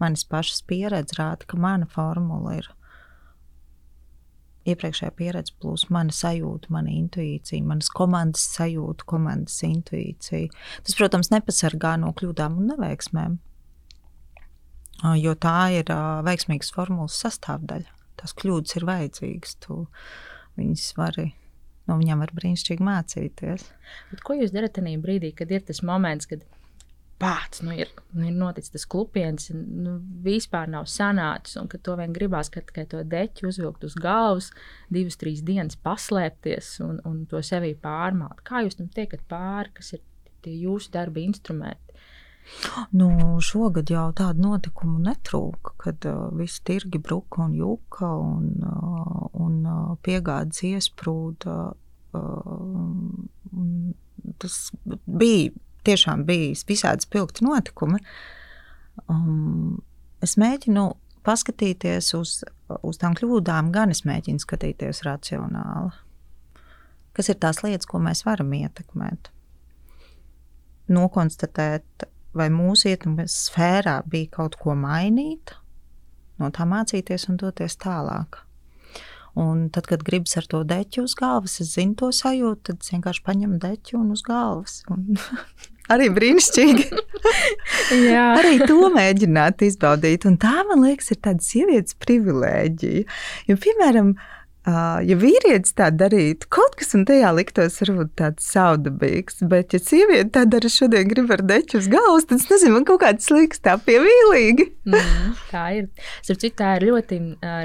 Manas 0.00 0.24
pašas 0.24 0.62
pieredze 0.66 1.18
rāda, 1.18 1.46
ka 1.46 1.58
mana 1.60 1.86
formula 1.90 2.56
ir 2.56 2.70
iepriekšējā 4.68 5.12
pieredze, 5.16 5.54
plus 5.62 5.86
mana 5.92 6.12
sajūta, 6.14 6.70
mana 6.74 6.92
intuīcija, 6.92 7.64
manas 7.64 7.88
komandas 7.94 8.44
sajūta, 8.56 9.06
komandas 9.08 9.56
intuīcija. 9.66 10.50
Tas, 10.84 10.96
protams, 10.98 11.32
nepasargā 11.32 11.96
no 12.02 12.12
kļūdām 12.16 12.58
un 12.60 12.72
neveiksmēm, 12.74 13.38
jo 15.22 15.34
tā 15.40 15.56
ir 15.80 15.92
veiksmīgas 16.26 16.74
formulas 16.76 17.18
sastāvdaļa. 17.24 17.98
Tās 18.20 18.36
kļūdas 18.36 18.76
ir 18.76 18.88
vajadzīgas, 18.88 19.56
tu 19.64 19.84
viņas 20.60 20.90
vari 20.98 21.30
no 21.88 21.96
viņiem 21.98 22.20
var 22.22 22.32
brīnišķīgi 22.36 22.86
mācīties. 22.86 23.66
Bet 24.12 24.24
ko 24.26 24.36
jūs 24.38 24.52
darat 24.54 24.76
tajā 24.76 25.00
brīdī, 25.02 25.32
kad 25.36 25.50
ir 25.50 25.64
tas 25.66 25.82
moments, 25.86 26.28
kad 26.30 26.44
pats 27.20 27.60
nu, 27.60 27.74
ir, 27.76 27.90
nu, 28.16 28.24
ir 28.30 28.36
noticis 28.36 28.72
tas 28.72 28.86
klupiens, 28.88 29.50
nu, 29.52 29.98
vispār 30.24 30.70
nav 30.72 30.88
sanācis, 30.88 31.58
un 31.60 31.68
to 31.70 31.96
vien 32.00 32.14
gribās, 32.16 32.48
ka 32.52 32.62
tikai 32.64 32.86
to 32.88 33.02
deķu 33.04 33.50
uzvilkt 33.50 33.84
uz 33.84 33.96
galvas, 34.00 34.50
divas, 34.92 35.18
trīs 35.20 35.44
dienas 35.44 35.76
paslēpties 35.84 36.78
un, 36.86 36.98
un 37.08 37.26
to 37.30 37.42
sevī 37.44 37.74
pārmāt. 37.76 38.40
Kā 38.46 38.64
jūs 38.64 38.80
tam 38.80 38.88
tiekat 38.94 39.26
pāri, 39.28 39.74
kas 39.76 39.94
ir 39.98 40.04
tie 40.44 40.56
jūsu 40.62 40.92
darba 40.96 41.20
instrumenti? 41.22 41.90
Nu, 42.96 43.10
šogad 43.44 43.92
jau 43.92 44.08
tādu 44.16 44.42
notikumu 44.42 44.98
netrūka, 45.04 45.76
kad 45.84 46.06
uh, 46.08 46.28
visi 46.34 46.64
tirgi 46.66 46.98
bruka 46.98 47.44
un 47.44 47.54
juka 47.54 48.08
un, 48.16 48.48
uh, 48.64 49.28
un 49.38 49.60
uh, 49.68 49.92
piegādes 50.02 50.64
iesprūda. 50.72 51.58
Uh, 52.16 53.20
tas 54.40 54.56
bija 55.06 55.52
tiešām 55.86 56.24
bija 56.28 56.54
visādi 56.68 57.06
spilgti 57.06 57.46
notikumi. 57.46 58.00
Um, 59.08 59.80
es 60.24 60.36
mēģinu 60.40 60.86
paskatīties 61.26 62.12
uz, 62.18 62.40
uz 62.82 63.00
tām 63.00 63.16
kļūdām, 63.18 63.72
gan 63.74 63.92
es 63.94 64.04
mēģinu 64.08 64.42
skatīties 64.42 65.04
racionāli. 65.06 65.92
Kas 67.16 67.28
ir 67.32 67.40
tās 67.42 67.62
lietas, 67.64 67.88
ko 67.90 68.00
mēs 68.02 68.22
varam 68.26 68.52
ietekmēt? 68.54 69.32
Nokonstatēt, 70.90 72.06
vai 72.34 72.46
mūsu 72.54 72.90
ietekmes 72.92 73.34
sfērā 73.48 74.00
bija 74.10 74.30
kaut 74.38 74.56
ko 74.60 74.76
mainīt, 74.78 75.54
no 76.40 76.50
tā 76.54 76.66
mācīties 76.68 77.28
un 77.30 77.38
doties 77.40 77.76
tālāk. 77.82 78.40
Un 79.40 79.68
tad, 79.72 79.86
kad 79.88 80.02
gribas 80.04 80.36
ar 80.36 80.48
to 80.50 80.62
deķu 80.68 81.04
uz 81.06 81.14
galvas, 81.18 81.58
es 81.62 81.74
zinu 81.76 81.96
to 81.98 82.10
sajūtu, 82.14 82.62
tad 82.70 82.82
es 82.84 82.92
vienkārši 82.92 83.22
paņemu 83.26 83.60
deķu 83.62 84.00
un 84.00 84.10
uz 84.16 84.24
galvas. 84.26 84.80
Un 84.92 85.16
arī 85.94 86.10
brīnišķīgi. 86.16 86.88
arī 88.40 88.58
to 88.66 88.90
mēģināt 88.96 89.64
izbaudīt. 89.68 90.28
Un 90.28 90.36
tā, 90.42 90.58
man 90.68 90.84
liekas, 90.84 91.12
ir 91.14 91.22
tāda 91.24 91.46
sievietes 91.46 91.96
privilēģija. 92.04 93.06
Jo, 93.48 93.58
piemēram, 93.64 94.14
Uh, 94.16 94.39
ja 94.66 95.16
vīrietis 95.16 95.72
tā 95.76 95.88
darītu, 95.94 96.48
kaut 96.52 96.76
kas 96.78 96.92
man 96.94 97.06
tajā 97.08 97.30
liktos, 97.36 97.78
varbūt 97.80 98.12
tāds 98.20 98.46
saudabīgs, 98.52 99.40
bet, 99.48 99.74
ja 99.74 99.80
sieviete 99.80 100.28
tā 100.36 100.44
dara 100.50 100.70
šodien, 100.70 101.08
grib 101.08 101.32
ar 101.32 101.42
deķu 101.46 101.80
uz 101.80 101.88
galvas, 101.90 102.28
tad 102.28 102.42
es 102.42 102.48
nezinu, 102.50 102.74
man 102.76 102.86
kaut 102.88 103.00
kāds 103.04 103.30
liekas 103.32 103.62
tā 103.64 103.76
pievīlīgi. 103.86 104.68
mm, 104.92 105.34
tā 105.50 105.64
ir. 105.78 105.90
Starp 106.20 106.42
citu, 106.44 106.56
tā 106.60 106.74
ir 106.78 106.88
ļoti 106.90 107.20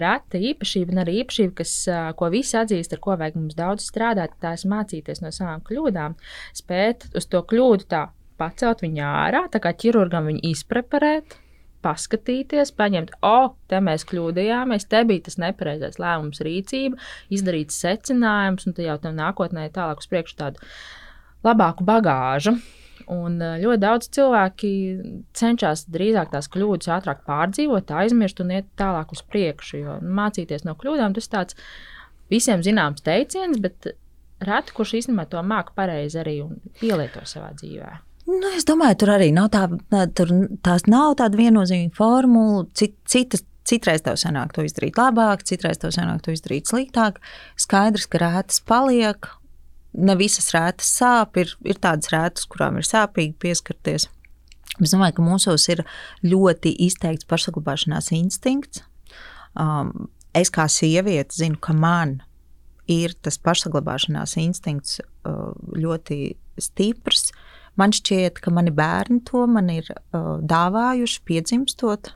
reta 0.05 0.41
īpašība, 0.51 0.95
un 0.95 1.03
arī 1.03 1.19
īpašība, 1.23 1.55
kas, 1.61 1.77
ko 2.19 2.31
visi 2.33 2.59
atzīst, 2.61 2.95
ar 2.95 3.03
ko 3.03 3.17
vajag 3.19 3.39
mums 3.39 3.57
daudz 3.59 3.87
strādāt, 3.89 4.37
tā 4.43 4.55
ir 4.55 4.67
mācīties 4.71 5.23
no 5.25 5.33
savām 5.35 5.63
kļūdām, 5.67 6.15
spēt 6.55 7.09
uz 7.15 7.27
to 7.27 7.43
kļūdu 7.43 7.89
tā 7.91 8.07
pacelt 8.39 8.83
viņu 8.83 9.03
ārā, 9.07 9.45
tā 9.51 9.61
kā 9.63 9.71
ķirurgam 9.75 10.27
viņu 10.31 10.43
izpreparēt 10.51 11.39
paskatīties, 11.85 12.73
paņemt, 12.75 13.15
o, 13.21 13.31
oh, 13.31 13.51
te 13.71 13.79
mēs 13.83 14.07
kļūdījāmies, 14.09 14.87
te 14.91 15.03
bija 15.07 15.27
tas 15.27 15.37
nepareizais 15.41 15.99
lēmums, 16.01 16.41
rīcība, 16.45 16.99
izdarīt 17.33 17.75
secinājumus, 17.75 18.65
un 18.67 18.77
tad 18.77 18.89
jau 18.89 18.97
tam 19.03 19.19
nākotnē 19.19 19.69
tālāk 19.75 20.01
uz 20.01 20.09
priekšu 20.09 20.39
tādu 20.41 20.73
labāku 21.45 21.85
bagāžu. 21.87 22.57
Un 23.11 23.37
eh, 23.43 23.59
ļoti 23.61 23.81
daudz 23.81 24.07
cilvēki 24.15 24.71
cenšas 25.37 25.85
drīzāk 25.93 26.31
tās 26.33 26.49
kļūdas 26.51 26.89
ātrāk 26.95 27.21
pārdzīvot, 27.27 27.93
aizmirst 27.93 28.41
un 28.41 28.55
iet 28.55 28.71
tālāk 28.79 29.13
uz 29.13 29.21
priekšu. 29.29 29.81
Jo 29.83 29.99
mācīties 30.01 30.65
no 30.65 30.73
kļūdām 30.79 31.13
tas 31.17 31.29
tāds 31.29 31.59
visiem 32.33 32.65
zināms 32.65 33.05
teiciens, 33.05 33.61
bet 33.61 33.91
reti 34.45 34.75
kurš 34.75 34.97
īstenībā 35.01 35.27
to 35.29 35.43
māca 35.45 35.75
pareizi 35.77 36.19
arī 36.23 36.39
un 36.47 36.57
pielieto 36.81 37.23
savā 37.29 37.53
dzīvēm. 37.59 38.01
Nu, 38.25 38.49
es 38.57 38.65
domāju, 38.65 38.97
tur 39.03 39.11
arī 39.15 39.29
nav 39.35 39.51
tā, 39.53 39.67
tur, 40.17 40.31
tās 40.65 40.87
nav 40.89 41.17
tāda 41.19 41.37
viennozīmīga 41.37 41.93
formula. 41.97 42.63
Cit, 42.77 42.95
citas, 43.09 43.45
citreiz 43.67 44.01
tev 44.05 44.17
sanāk 44.21 44.55
to 44.55 44.65
izdarīt 44.65 44.97
labāk, 44.97 45.45
citreiz 45.45 45.81
tev 45.81 45.93
sanāk 45.93 46.23
to 46.25 46.33
izdarīt 46.33 46.69
sliktāk. 46.71 47.21
Skaidrs, 47.61 48.09
ka 48.09 48.23
rētas 48.23 48.61
paliek. 48.65 49.29
Ne 49.95 50.17
visas 50.19 50.49
rētas 50.51 50.89
sāp, 50.97 51.37
ir, 51.39 51.53
ir 51.63 51.77
tādas 51.79 52.11
rētas, 52.11 52.49
kurām 52.51 52.81
ir 52.81 52.87
sāpīgi 52.87 53.37
pieskarties. 53.45 54.09
Es 54.81 54.91
domāju, 54.91 55.19
ka 55.19 55.23
mūsos 55.23 55.69
ir 55.71 55.85
ļoti 56.25 56.73
izteikts 56.83 57.29
pašsaglabāšanās 57.29 58.11
instinkts. 58.17 58.83
Um, 59.55 60.09
es 60.35 60.51
kā 60.51 60.65
sieviete 60.67 61.37
zinu, 61.37 61.61
ka 61.63 61.77
man 61.77 62.17
ir 62.91 63.15
tas 63.23 63.37
pašsaglabāšanās 63.41 64.35
instinkts 64.41 64.99
uh, 64.99 65.53
ļoti 65.77 66.35
stiprs. 66.61 67.29
Man 67.79 67.91
šķiet, 67.95 68.39
ka 68.39 68.53
mani 68.55 68.71
bērni 68.71 69.19
to 69.27 69.43
man 69.51 69.69
ir 69.73 69.89
uh, 69.91 70.37
dāvājuši 70.39 71.21
piedzimstot, 71.27 72.13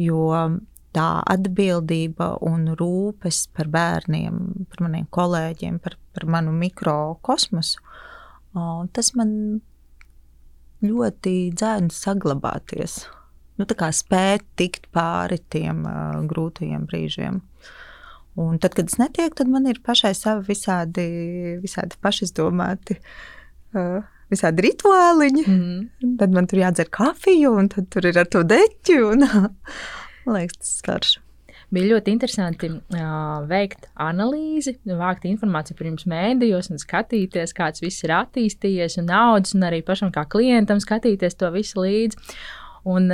jo 0.00 0.26
tā 0.96 1.08
atbildība 1.30 2.32
un 2.48 2.70
rūpes 2.78 3.44
par 3.54 3.68
bērniem, 3.70 4.38
par 4.70 4.84
maniem 4.86 5.06
kolēģiem, 5.12 5.78
par, 5.84 5.98
par 6.16 6.26
manu 6.36 6.54
mikrokosmosu, 6.56 7.82
uh, 8.56 8.86
tas 8.96 9.12
man 9.18 9.34
ļoti 10.80 11.34
dzēna 11.54 11.92
saglabāties. 11.92 13.02
Nu, 13.60 13.66
tā 13.68 13.76
kā 13.76 13.90
spēt 13.92 14.46
tikt 14.56 14.88
pāri 14.94 15.36
tiem 15.52 15.84
uh, 15.84 16.22
grūtajiem 16.28 16.86
brīžiem. 16.88 17.42
Un 18.40 18.56
tad, 18.62 18.72
kad 18.78 18.88
es 18.88 18.96
netieku, 18.96 19.36
tad 19.42 19.50
man 19.52 19.68
ir 19.68 19.82
pašai 19.84 20.14
savi 20.16 20.46
visādi, 20.54 21.04
visādi 21.60 21.98
pašizdomāti 22.00 22.96
uh, 22.96 24.00
visādi 24.30 24.68
rituāliņi. 24.68 25.46
Mm. 25.46 26.14
Tad 26.20 26.36
man 26.36 26.50
tur 26.50 26.62
jādzer 26.62 26.90
kafiju, 26.92 27.56
un 27.62 27.72
tad 27.72 27.90
tur 27.92 28.06
ir 28.10 28.20
ar 28.20 28.30
to 28.30 28.44
deķu. 28.46 29.00
Un, 29.14 29.26
man 30.26 30.38
liekas, 30.38 30.60
tas 30.60 30.78
karš. 30.86 31.18
Bija 31.70 31.92
ļoti 31.92 32.10
interesanti 32.10 32.66
uh, 32.66 33.44
veikt 33.46 33.84
analīzi, 34.02 34.74
vākt 34.90 35.28
informāciju 35.30 35.76
par 35.78 35.86
jums 35.86 36.06
mēdījos 36.10 36.72
un 36.72 36.80
skatīties, 36.82 37.54
kāds 37.54 37.84
viss 37.84 38.02
ir 38.02 38.14
attīstījies, 38.16 38.98
un 38.98 39.06
naudas, 39.12 39.54
un 39.54 39.68
arī 39.68 39.78
pašam 39.86 40.10
kā 40.14 40.24
klientam 40.30 40.82
skatīties 40.82 41.38
to 41.38 41.52
visu 41.54 41.84
līdzi. 41.84 42.18
Un 42.88 43.10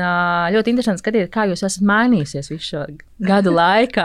ļoti 0.55 0.71
interesanti 0.71 1.03
skatīties, 1.03 1.31
kā 1.35 1.47
jūs 1.51 1.65
esat 1.67 1.83
mainījusies 1.89 2.51
visu 2.53 2.69
šo 2.69 2.83
gadu 3.27 3.51
laikā, 3.51 4.05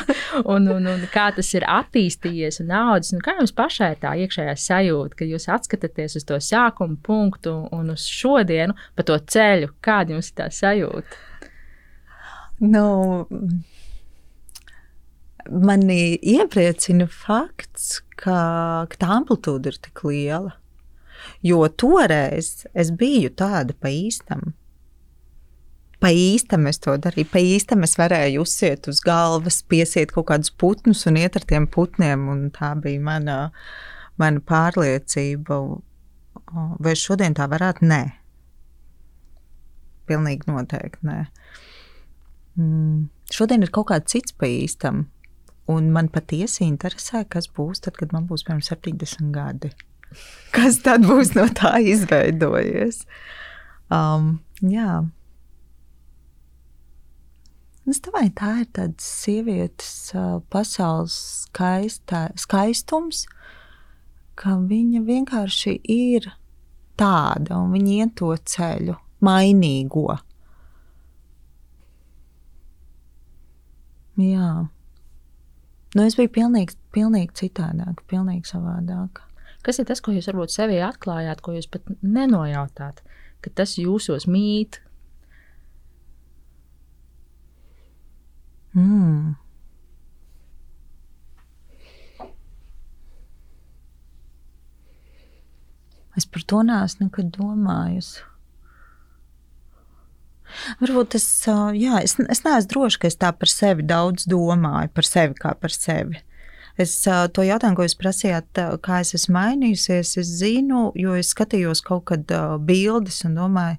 un, 0.52 0.68
un, 0.70 0.86
un 0.86 1.02
kā 1.10 1.30
tas 1.34 1.50
ir 1.56 1.66
attīstījies, 1.66 2.60
un. 2.62 2.70
Un 2.70 3.24
kā 3.24 3.34
jums 3.40 3.54
pašai 3.56 3.96
tā 4.02 4.12
iekšējā 4.22 4.54
sajūta, 4.54 5.18
kad 5.18 5.32
jūs 5.32 5.48
atskatāties 5.50 6.14
uz 6.20 6.28
to 6.28 6.38
sākuma 6.38 6.94
punktu 7.02 7.56
un 7.74 7.90
uz 7.90 8.06
šodienu, 8.06 8.76
pa 8.94 9.06
to 9.06 9.18
ceļu, 9.18 9.72
kāda 9.82 10.14
jums 10.14 10.30
ir 10.30 10.38
tā 10.38 10.46
sajūta? 10.54 11.26
Nu, 12.60 12.84
mani 15.50 16.00
iepriecina 16.22 17.08
fakts, 17.10 17.98
ka, 18.14 18.86
ka 18.92 19.00
tā 19.00 19.10
amplitūda 19.18 19.72
ir 19.72 19.82
tik 19.88 20.04
liela. 20.06 20.54
Jo 21.44 21.66
toreiz 21.68 22.66
es 22.72 22.94
biju 22.96 23.32
tāda 23.36 23.74
pa 23.76 23.90
īstam 23.92 24.52
pa 26.00 26.10
īstam 26.14 26.66
es 26.70 26.80
to 26.82 26.96
darīju. 27.00 27.28
Pa 27.32 27.42
īstam 27.44 27.84
es 27.86 27.96
varēju 28.00 28.44
uzsiet 28.44 28.88
uz 28.90 29.02
galvas, 29.04 29.60
piesiet 29.68 30.14
kaut 30.14 30.30
kādus 30.30 30.52
putnus 30.52 31.04
un 31.10 31.20
iet 31.20 31.36
ar 31.38 31.46
tiem 31.48 31.68
putniem. 31.70 32.26
Tā 32.56 32.72
bija 32.80 33.02
mana, 33.04 33.38
mana 34.20 34.42
pārliecība. 34.44 35.60
Vai 36.80 36.96
šodien 36.98 37.36
tā 37.36 37.46
varētu? 37.50 37.86
Nē. 37.90 38.02
Pilnīgi 40.10 40.50
noteikti 40.50 41.06
nē. 41.06 41.20
Mm. 42.58 43.08
Šodien 43.30 43.62
ir 43.62 43.70
kaut 43.70 43.92
kāds 43.92 44.10
cits 44.10 44.34
pa 44.34 44.48
īstam. 44.50 45.04
Un 45.70 45.92
man 45.94 46.08
patiesi 46.10 46.64
interesē, 46.66 47.22
kas 47.30 47.46
būs 47.54 47.84
tad, 47.84 47.94
kad 48.00 48.10
man 48.16 48.26
būs 48.26 48.42
piemēram 48.46 48.64
70 48.66 49.30
gadi. 49.36 49.70
Kas 50.50 50.80
tad 50.82 51.04
būs 51.06 51.36
no 51.36 51.46
tā 51.54 51.76
izveidojies? 51.86 53.04
Um, 53.94 54.40
jā. 54.66 55.04
Es 57.90 57.98
domāju, 58.04 58.30
tā 58.38 58.50
ir 58.62 58.66
tāda 58.76 59.02
sievietes 59.02 60.12
pasaules 60.52 61.14
skaistā, 61.48 62.28
skaistums, 62.38 63.24
ka 64.38 64.54
viņa 64.70 65.00
vienkārši 65.08 65.74
ir 65.90 66.28
tāda 67.00 67.58
un 67.58 67.72
viņa 67.74 67.96
iet 67.96 68.12
to 68.20 68.30
ceļu, 68.52 68.94
mainīgo. 69.26 70.20
Jā. 74.20 74.50
Nu, 75.96 76.04
es 76.04 76.14
biju 76.14 76.30
pilnīgi, 76.36 76.76
pilnīgi 76.94 77.34
citādāk, 77.42 78.04
pilnīgi 78.10 78.52
savādāk. 78.52 79.24
Kas 79.66 79.80
ir 79.80 79.88
tas, 79.88 80.00
ko 80.04 80.14
jūs 80.14 80.28
varbūt 80.30 80.54
sevī 80.54 80.78
atklājāt, 80.84 81.42
ko 81.42 81.56
jūs 81.56 81.66
pat 81.72 81.88
nenojautāt, 82.04 83.02
ka 83.42 83.52
tas 83.56 83.74
jūsos 83.80 84.28
mīt, 84.30 84.78
Mm. 88.74 89.34
Es 96.18 96.26
par 96.26 96.42
to 96.46 96.62
neesmu 96.66 97.06
nekad 97.08 97.30
domājusi. 97.36 98.26
Varbūt 100.80 101.14
es, 101.14 101.26
jā, 101.78 102.00
es, 102.02 102.16
es 102.18 102.42
neesmu 102.42 102.70
droša, 102.72 102.98
ka 103.00 103.08
es 103.08 103.16
tā 103.20 103.30
par 103.36 103.50
sevi 103.50 103.86
daudz 103.86 104.26
domāju, 104.28 104.90
par 104.94 105.06
sevi 105.06 105.38
kā 105.38 105.54
par 105.54 105.72
sevi. 105.74 106.18
Es 106.80 106.94
to 107.04 107.44
jautājumu, 107.44 107.76
ko 107.78 107.86
jūs 107.86 107.96
prasījāt, 107.98 108.60
kā 108.82 109.00
es 109.04 109.14
esmu 109.18 109.36
mainījusies, 109.36 110.14
es 110.22 110.34
zinu, 110.40 110.90
jo 110.98 111.16
es 111.18 111.32
skatījos 111.34 111.82
kaut 111.86 112.06
kad 112.10 112.30
bildes 112.66 113.22
un 113.28 113.36
domāju, 113.38 113.78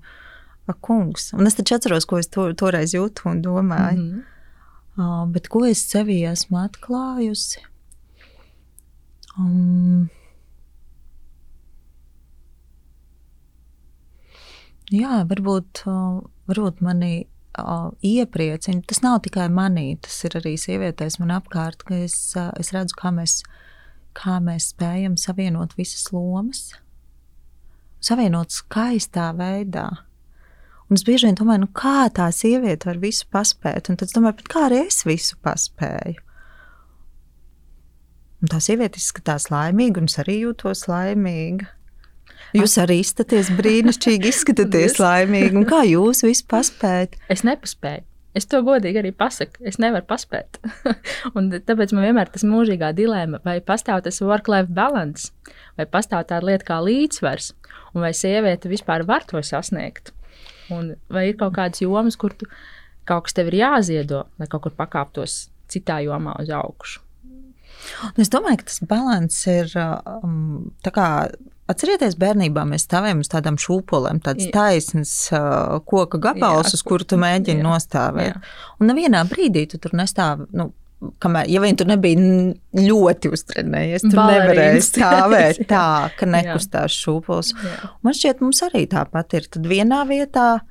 ak, 0.70 0.80
kungs. 0.86 1.32
Un 1.36 1.50
es 1.50 1.58
taču 1.58 1.76
atceros, 1.76 2.08
ko 2.08 2.22
es 2.22 2.30
to, 2.32 2.48
toreiz 2.58 2.96
jūtu 2.96 3.28
un 3.32 3.42
domāju. 3.44 3.98
Mm 3.98 4.12
-hmm. 4.12 4.31
Bet 5.34 5.50
ko 5.52 5.66
es 5.68 5.84
sevī 5.88 6.22
esmu 6.30 6.60
atklājusi? 6.62 7.62
Um, 9.40 10.10
jā, 14.92 15.22
varbūt, 15.30 15.84
varbūt 16.52 16.82
mani 16.84 17.14
uh, 17.58 17.90
iepriecina. 18.04 18.84
Tas 18.88 19.02
nav 19.06 19.22
tikai 19.26 19.48
manī, 19.54 19.96
tas 20.04 20.20
ir 20.28 20.38
arī 20.42 20.58
sievietēs 20.60 21.20
man 21.22 21.34
apkārt, 21.40 21.86
ka 21.88 22.02
es, 22.04 22.18
es 22.60 22.74
redzu, 22.76 22.98
kā 23.00 23.14
mēs, 23.16 23.40
kā 24.18 24.40
mēs 24.44 24.72
spējam 24.74 25.18
savienot 25.20 25.78
visas 25.80 26.10
lomas, 26.14 26.72
savienot 28.04 28.54
skaistā 28.56 29.32
veidā. 29.38 29.90
Un 30.92 31.00
es 31.00 31.06
bieži 31.08 31.30
vien 31.30 31.38
domāju, 31.40 31.64
nu, 31.64 31.70
kā 31.72 32.10
tā 32.12 32.26
sieviete 32.36 32.90
var 32.90 32.98
visu 33.00 33.24
paspēt. 33.32 33.88
Un 33.88 33.96
tad 33.96 34.10
es 34.10 34.16
domāju, 34.18 34.44
kā 34.52 34.66
arī 34.68 34.82
es 34.90 35.06
visu 35.08 35.38
paspēju. 35.40 36.20
Un 38.42 38.52
tā 38.52 38.60
sieviete 38.60 39.00
izskatās 39.00 39.48
laimīga, 39.54 40.02
un 40.02 40.12
es 40.12 40.20
arī 40.20 40.42
jūtos 40.42 40.90
laimīga. 40.92 41.70
Jūs 42.58 42.76
arī 42.84 43.00
izskatāties 43.00 43.54
brīnišķīgi, 43.56 44.32
izskatāties 44.34 45.00
laimīgi. 45.00 45.62
Un 45.62 45.68
kā 45.70 45.86
jūs 45.88 46.26
visu 46.28 46.44
paspējat? 46.52 47.16
Es 47.32 47.46
nepaspēju. 47.48 48.04
Es 48.36 48.48
to 48.52 48.60
godīgi 48.64 49.00
arī 49.00 49.16
pasaku. 49.16 49.64
Es 49.68 49.80
nevaru 49.80 50.08
paspēt. 50.12 50.60
tāpēc 51.70 51.96
man 51.96 52.08
vienmēr 52.08 52.32
tas 52.36 52.44
mūžīgā 52.48 52.92
dilemma, 52.96 53.40
vai 53.48 53.62
pastāv 53.64 54.04
tas 54.04 54.20
work-life 54.24 54.72
balance, 54.76 55.32
vai 55.80 55.88
pastāv 55.88 56.28
tāda 56.28 56.52
lieta 56.52 56.68
kā 56.68 56.84
līdzsvars, 56.84 57.54
un 57.96 58.04
vai 58.04 58.12
sieviete 58.16 58.72
vispār 58.72 59.08
var 59.08 59.24
to 59.28 59.40
sasniegt. 59.44 60.12
Un 60.72 60.94
vai 61.12 61.30
ir 61.30 61.38
kaut 61.40 61.56
kādas 61.58 61.84
jomas, 61.84 62.18
kur 62.20 62.36
tu, 62.38 62.48
kaut 63.08 63.28
kas 63.28 63.38
tev 63.38 63.52
ir 63.52 63.62
jāziedo, 63.62 64.26
lai 64.40 64.50
kaut 64.52 64.66
kur 64.66 64.76
pakāptos 64.78 65.46
citā 65.72 66.02
jomā 66.06 66.36
uz 66.42 66.52
augšu? 66.56 67.02
Es 68.22 68.30
domāju, 68.32 68.62
ka 68.62 68.70
tas 68.70 68.82
līdzsvars 68.84 69.40
ir 69.56 69.74
um, 69.82 70.70
tā 70.86 70.94
kā. 70.96 71.08
Atcerieties, 71.72 72.18
bērnībā 72.20 72.66
mēs 72.68 72.84
stāvējām 72.84 73.22
uz 73.24 73.30
tādām 73.32 73.56
šūpolēm, 73.62 74.18
tādas 74.26 74.50
taisnas 74.52 75.12
uh, 75.32 75.78
koka 75.88 76.20
gabals, 76.20 76.74
uz 76.76 76.82
kuru 76.84 77.06
tu 77.08 77.16
mēģini 77.22 77.62
jā, 77.62 77.64
nostāvēt. 77.64 78.34
Jā. 78.34 78.42
Un 78.82 78.92
nevienā 78.92 79.22
brīdī 79.30 79.64
tu 79.72 79.80
tur 79.80 79.96
nestāvi. 79.96 80.50
Nu, 80.58 80.68
kamēr, 81.22 81.50
ja 81.50 81.62
vien 81.64 81.78
tur 81.78 81.90
nebija 81.90 82.20
ļoti 82.78 83.32
uztrenējies, 83.34 84.06
tur 84.06 84.20
nevarēja 84.20 84.84
stāvēt 84.86 85.64
tā, 85.72 86.12
ka 86.18 86.30
nekustās 86.30 86.96
šūpols. 87.02 87.54
Man 88.06 88.18
šķiet, 88.18 88.44
mums 88.46 88.62
arī 88.68 88.86
tāpat 88.92 89.38
ir. 89.40 89.50
Tad 89.52 89.66
vienā 89.70 90.04
vietā 90.10 90.62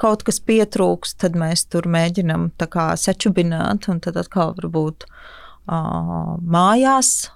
kaut 0.00 0.24
kas 0.26 0.40
pietrūks, 0.44 1.16
tad 1.20 1.36
mēs 1.40 1.66
tur 1.72 1.88
mēģinam 1.92 2.50
sačubināt, 3.00 3.88
un 3.92 4.00
tad 4.04 4.18
atkal 4.20 4.54
varbūt 4.58 5.06
uh, 5.08 6.36
mājās. 6.40 7.30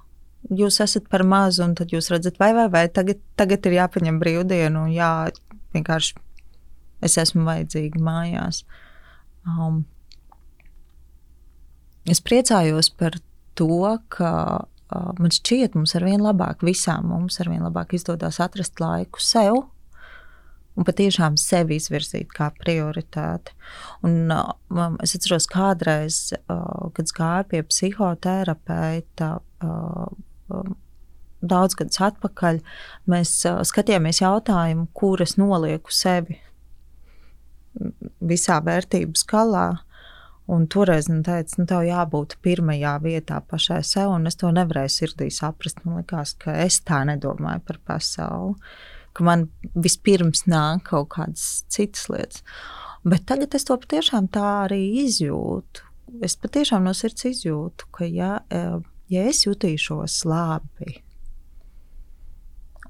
Jūs 0.57 0.81
esat 0.81 1.09
par 1.12 1.24
mazu, 1.29 1.64
un 1.66 1.76
tad 1.76 1.92
jūs 1.92 2.09
redzat, 2.12 2.38
vai, 2.40 2.55
vai, 2.57 2.68
vai 2.72 2.87
tagad, 2.88 3.20
tagad 3.37 3.66
ir 3.68 3.76
jāpaņem 3.76 4.20
brīvdienu, 4.22 4.87
un 4.87 4.92
jā, 4.94 5.29
vienkārši 5.76 6.16
es 7.05 7.16
esmu 7.20 7.44
vajadzīga 7.48 8.00
mājās. 8.00 8.64
Um, 9.44 9.85
Es 12.08 12.22
priecājos 12.24 12.88
par 12.96 13.18
to, 13.58 13.98
ka 14.08 14.32
man 14.90 15.34
šķiet, 15.34 15.76
mums 15.76 15.92
ar 15.98 16.06
vien 16.06 16.22
labāk, 16.24 16.64
visām 16.66 17.10
mums 17.12 17.38
ar 17.42 17.50
vien 17.52 17.62
labāk 17.62 17.94
izdodas 17.98 18.40
atrast 18.42 18.80
laiku 18.80 19.20
sev 19.22 19.66
un 20.78 20.86
patiešām 20.86 21.36
sevi 21.40 21.76
izvirzīt 21.80 22.30
kā 22.34 22.50
prioritāti. 22.56 23.54
Un, 24.06 24.30
uh, 24.32 24.94
es 25.04 25.14
atceros, 25.18 25.48
kādreiz, 25.50 26.30
uh, 26.40 26.90
kad 26.96 27.12
gāju 27.16 27.48
pie 27.52 27.64
psihoterapeita. 27.68 29.34
Uh, 29.64 30.70
Daudz 31.40 31.72
gadus 31.72 31.96
atpakaļ 32.04 32.58
mēs 33.08 33.30
uh, 33.48 33.62
skatījāmies 33.64 34.18
jautājumu, 34.20 34.90
kur 34.92 35.22
es 35.24 35.38
nolieku 35.40 35.92
sevi 35.94 36.36
visā 38.20 38.58
vērtību 38.66 39.16
skalā. 39.16 39.68
Un 40.50 40.64
toreiz 40.66 41.06
man 41.06 41.20
teica, 41.22 41.60
nu, 41.60 41.64
tev 41.70 41.84
jābūt 41.86 42.34
pirmajā 42.42 42.96
vietā 43.04 43.36
pašai 43.46 43.82
sev, 43.86 44.10
un 44.16 44.26
es 44.26 44.38
to 44.40 44.48
nevarēju 44.50 44.90
sirdī 44.90 45.28
saprast. 45.30 45.84
Man 45.84 46.00
liekas, 46.00 46.32
ka 46.42 46.56
es 46.64 46.80
tā 46.86 47.04
nedomāju 47.06 47.62
par 47.68 47.78
pasauli, 47.86 48.56
ka 49.14 49.26
man 49.26 49.46
vispirms 49.78 50.48
nāk 50.50 50.88
kaut 50.90 51.12
kādas 51.14 51.62
citas 51.70 52.08
lietas. 52.10 52.42
Bet 53.06 53.28
tagad 53.30 53.54
es 53.54 53.68
to 53.68 53.78
patiešām 53.78 54.26
tā 54.34 54.48
arī 54.64 54.80
izjūtu. 55.04 55.86
Es 56.26 56.34
patiešām 56.40 56.88
no 56.88 56.96
sirds 56.98 57.28
izjūtu, 57.30 57.86
ka 57.94 58.10
ja, 58.10 58.32
ja 58.50 59.24
es 59.30 59.44
jutīšos 59.46 60.24
labi, 60.26 60.98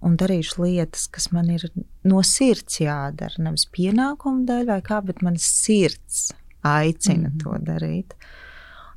un 0.01 0.17
darīšu 0.17 0.65
lietas, 0.65 1.11
kas 1.13 1.29
man 1.37 1.53
ir 1.53 1.69
no 2.09 2.25
sirds 2.25 2.81
jādara. 2.81 3.37
Nevis 3.45 3.69
pienākumu 3.69 4.49
dēļ, 4.49 4.71
vai 4.73 4.81
kā, 4.87 5.05
bet 5.05 5.21
manas 5.21 5.45
sirds 5.61 6.31
aicina 6.63 7.29
mm 7.29 7.35
-hmm. 7.35 7.43
to 7.43 7.73
darīt. 7.73 8.15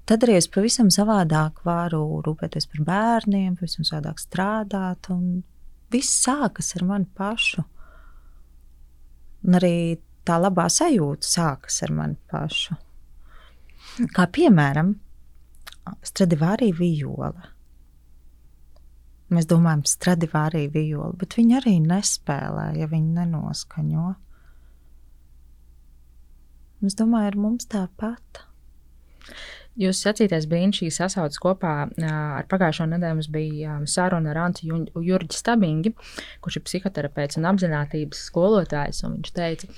Tad 0.06 0.24
arī 0.24 0.36
es 0.36 0.48
pavisam 0.48 0.90
savādāk 0.90 1.64
varu 1.64 2.22
rūpēties 2.26 2.68
par 2.72 2.86
bērniem, 2.86 3.56
pavisam 3.56 3.84
savādāk 3.84 4.20
strādāt. 4.20 5.10
Un 5.10 5.44
viss 5.92 6.26
sākas 6.26 6.76
ar 6.76 6.84
mani 6.84 7.06
pašu. 7.16 7.64
Un 9.48 9.54
arī 9.54 10.00
tā 10.26 10.40
labā 10.40 10.68
sajūta 10.72 11.28
sākas 11.28 11.84
ar 11.84 11.92
mani 11.92 12.16
pašu. 12.32 12.76
Kā 14.16 14.28
piemēram, 14.28 14.96
Stradivārija 16.04 16.76
viola. 16.78 17.50
Mēs 19.34 19.48
domājam, 19.50 19.84
Stradivārija 19.88 20.72
viola, 20.72 21.12
bet 21.20 21.36
viņi 21.38 21.58
arī 21.60 21.74
nespēlē, 21.84 22.70
ja 22.80 22.88
viņi 22.88 23.18
nenoskaņo. 23.18 24.14
Es 26.84 26.98
domāju, 27.00 27.32
ar 27.32 27.38
mums 27.40 27.70
tāpat. 27.72 28.44
Jūs 29.80 30.04
sacītais 30.04 30.46
brīnums 30.46 30.84
sasaucas 30.94 31.40
kopā 31.42 31.72
ar 32.06 32.46
pagājušo 32.52 32.86
nedēļu. 32.92 33.18
Mums 33.18 33.30
bija 33.34 33.78
saruna 33.90 34.34
ar 34.34 34.42
Antu 34.44 34.68
Jurģi 35.02 35.38
Stabingi, 35.38 35.94
kurš 36.46 36.60
ir 36.60 36.66
psihoterapeits 36.68 37.40
un 37.40 37.48
apziņotības 37.50 38.22
skolotājs. 38.28 39.02
Viņš 39.08 39.32
teica, 39.34 39.72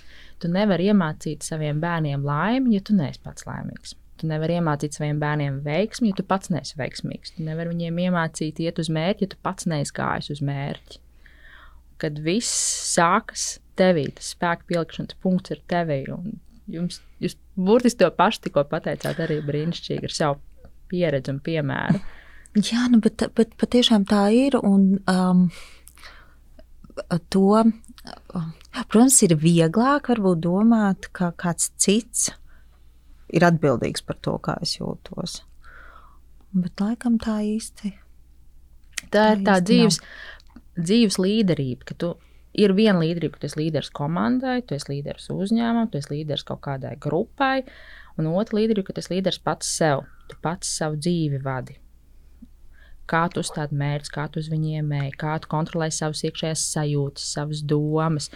tu 0.44 0.52
nevari 0.52 0.90
iemācīt 0.92 1.48
saviem 1.48 1.80
bērniem 1.84 2.26
laimi, 2.28 2.76
ja 2.76 2.84
tu 2.84 2.98
neesi 2.98 3.24
pats 3.24 3.48
laimīgs. 3.48 3.96
Tu 4.20 4.28
nevari 4.28 4.58
iemācīt 4.60 4.96
saviem 4.96 5.20
bērniem 5.22 5.62
veiksmi, 5.64 6.12
ja 6.12 6.20
tu 6.20 6.28
pats 6.28 6.52
neesi 6.52 6.76
veiksmīgs. 6.80 7.38
Tu 7.38 7.48
nevari 7.48 7.72
viņiem 7.72 8.04
iemācīt 8.08 8.60
iet 8.64 8.80
uz 8.84 8.92
mērķi, 8.92 9.28
ja 9.28 9.32
tu 9.32 9.40
pats 9.44 9.68
neesi 9.72 9.96
gājis 9.96 10.32
uz 10.36 10.44
mērķi. 10.44 11.02
Kad 12.04 12.20
viss 12.24 12.52
sākas 12.96 13.62
tevī, 13.80 14.10
tas 14.16 14.34
spēka 14.36 14.68
pielikšanas 14.68 15.16
punkts 15.24 15.56
ir 15.56 15.64
tevī. 15.72 16.02
Jums, 16.72 17.00
jūs 17.22 17.36
burtiski 17.56 18.02
to 18.02 18.10
pašu 18.18 18.48
tikko 18.48 18.64
pateicāt, 18.70 19.20
arī 19.22 19.38
brīnišķīgi 19.46 20.10
ar 20.10 20.14
savu 20.16 20.70
pieredzi 20.90 21.34
un 21.34 21.42
piemēru. 21.46 22.02
Jā, 22.72 22.86
nu, 22.92 23.02
bet, 23.04 23.26
bet 23.36 23.52
patiešām 23.60 24.06
tā 24.08 24.24
ir. 24.34 24.56
Un, 24.64 24.96
um, 25.12 25.50
to, 27.34 27.64
protams, 28.88 29.20
ir 29.28 29.36
vieglāk 29.42 30.10
domāt, 30.40 31.10
ka 31.12 31.34
kāds 31.36 31.72
cits 31.76 32.30
ir 33.36 33.44
atbildīgs 33.44 34.06
par 34.06 34.18
to, 34.22 34.38
kā 34.40 34.56
es 34.62 34.78
jūtos. 34.80 35.42
Bet 36.56 36.80
laikam 36.80 37.20
tā 37.20 37.42
īsti. 37.44 37.92
Tā, 39.10 39.10
tā 39.12 39.26
ir 39.36 39.44
tā 39.44 39.60
dzīves, 39.60 40.00
dzīves 40.80 41.20
līderība, 41.20 41.92
ka 41.92 41.98
tu 42.00 42.14
ir 42.58 42.74
viena 42.78 43.00
līderība, 43.02 43.36
ka 43.36 43.44
tu 43.44 43.50
esi 43.50 43.60
līderis 43.60 43.92
komandai, 43.96 44.60
tu 44.66 44.76
esi 44.78 44.92
līderis 44.92 45.30
uzņēmumam, 45.34 45.90
tu 45.92 46.00
esi 46.00 46.14
līderis 46.14 46.46
kaut 46.48 46.62
kādai 46.66 46.96
grupai, 47.02 47.64
un 48.20 48.30
otra 48.32 48.60
līderība, 48.60 48.90
ka 48.90 48.98
tu 48.98 49.04
esi 49.04 49.16
līderis 49.18 49.42
pats 49.44 49.72
sev, 49.80 50.06
tu 50.32 50.38
pats 50.44 50.72
savu 50.80 51.00
dzīvi 51.02 51.42
vadi. 51.44 51.80
Kā 53.06 53.28
tu 53.30 53.44
uzstādi 53.44 53.78
mērķus, 53.78 54.14
kā 54.14 54.26
tu 54.34 54.42
uz 54.42 54.48
viņiem 54.50 54.94
ej, 55.04 55.12
kā 55.22 55.36
tu 55.42 55.50
kontrolē 55.52 55.92
savas 55.94 56.24
iekšējās 56.26 56.64
sajūtas, 56.74 57.28
savas 57.36 57.62
domas. 57.62 58.32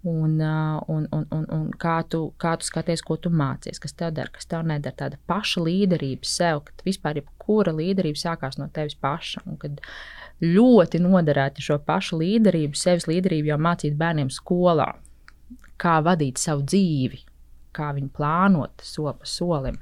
Un, 0.00 0.38
un, 0.40 1.04
un, 1.12 1.26
un, 1.36 1.42
un 1.52 1.66
kā, 1.76 1.98
tu, 2.08 2.30
kā 2.40 2.54
tu 2.56 2.64
skaties, 2.64 3.02
ko 3.04 3.18
tu 3.20 3.28
mācies, 3.30 3.78
kas 3.78 3.92
tev 3.92 4.14
dara, 4.16 4.32
kas 4.32 4.48
tev 4.48 4.64
nedara. 4.66 4.96
Tāda 4.96 5.18
paša 5.28 5.60
līderība 5.66 6.26
sev, 6.26 6.62
ka 6.64 6.86
vispār 6.86 7.20
jebkura 7.20 7.74
līderība 7.76 8.18
sākās 8.18 8.56
no 8.58 8.70
tevis 8.72 8.96
paša. 8.98 9.44
Un 9.44 9.60
kad 9.60 9.82
ļoti 10.40 11.00
noderētu 11.04 11.64
šo 11.64 11.78
pašu 11.84 12.20
līderību, 12.20 12.78
sevis 12.78 13.08
līderību 13.10 13.52
jau 13.52 13.60
mācīt 13.60 13.96
bērniem 14.00 14.30
skolā, 14.32 14.88
kā 15.80 15.98
vadīt 16.04 16.40
savu 16.40 16.64
dzīvi, 16.64 17.22
kā 17.76 17.92
viņu 17.96 18.10
plānot 18.16 18.84
soli 18.84 19.14
pa 19.20 19.28
solim. 19.28 19.78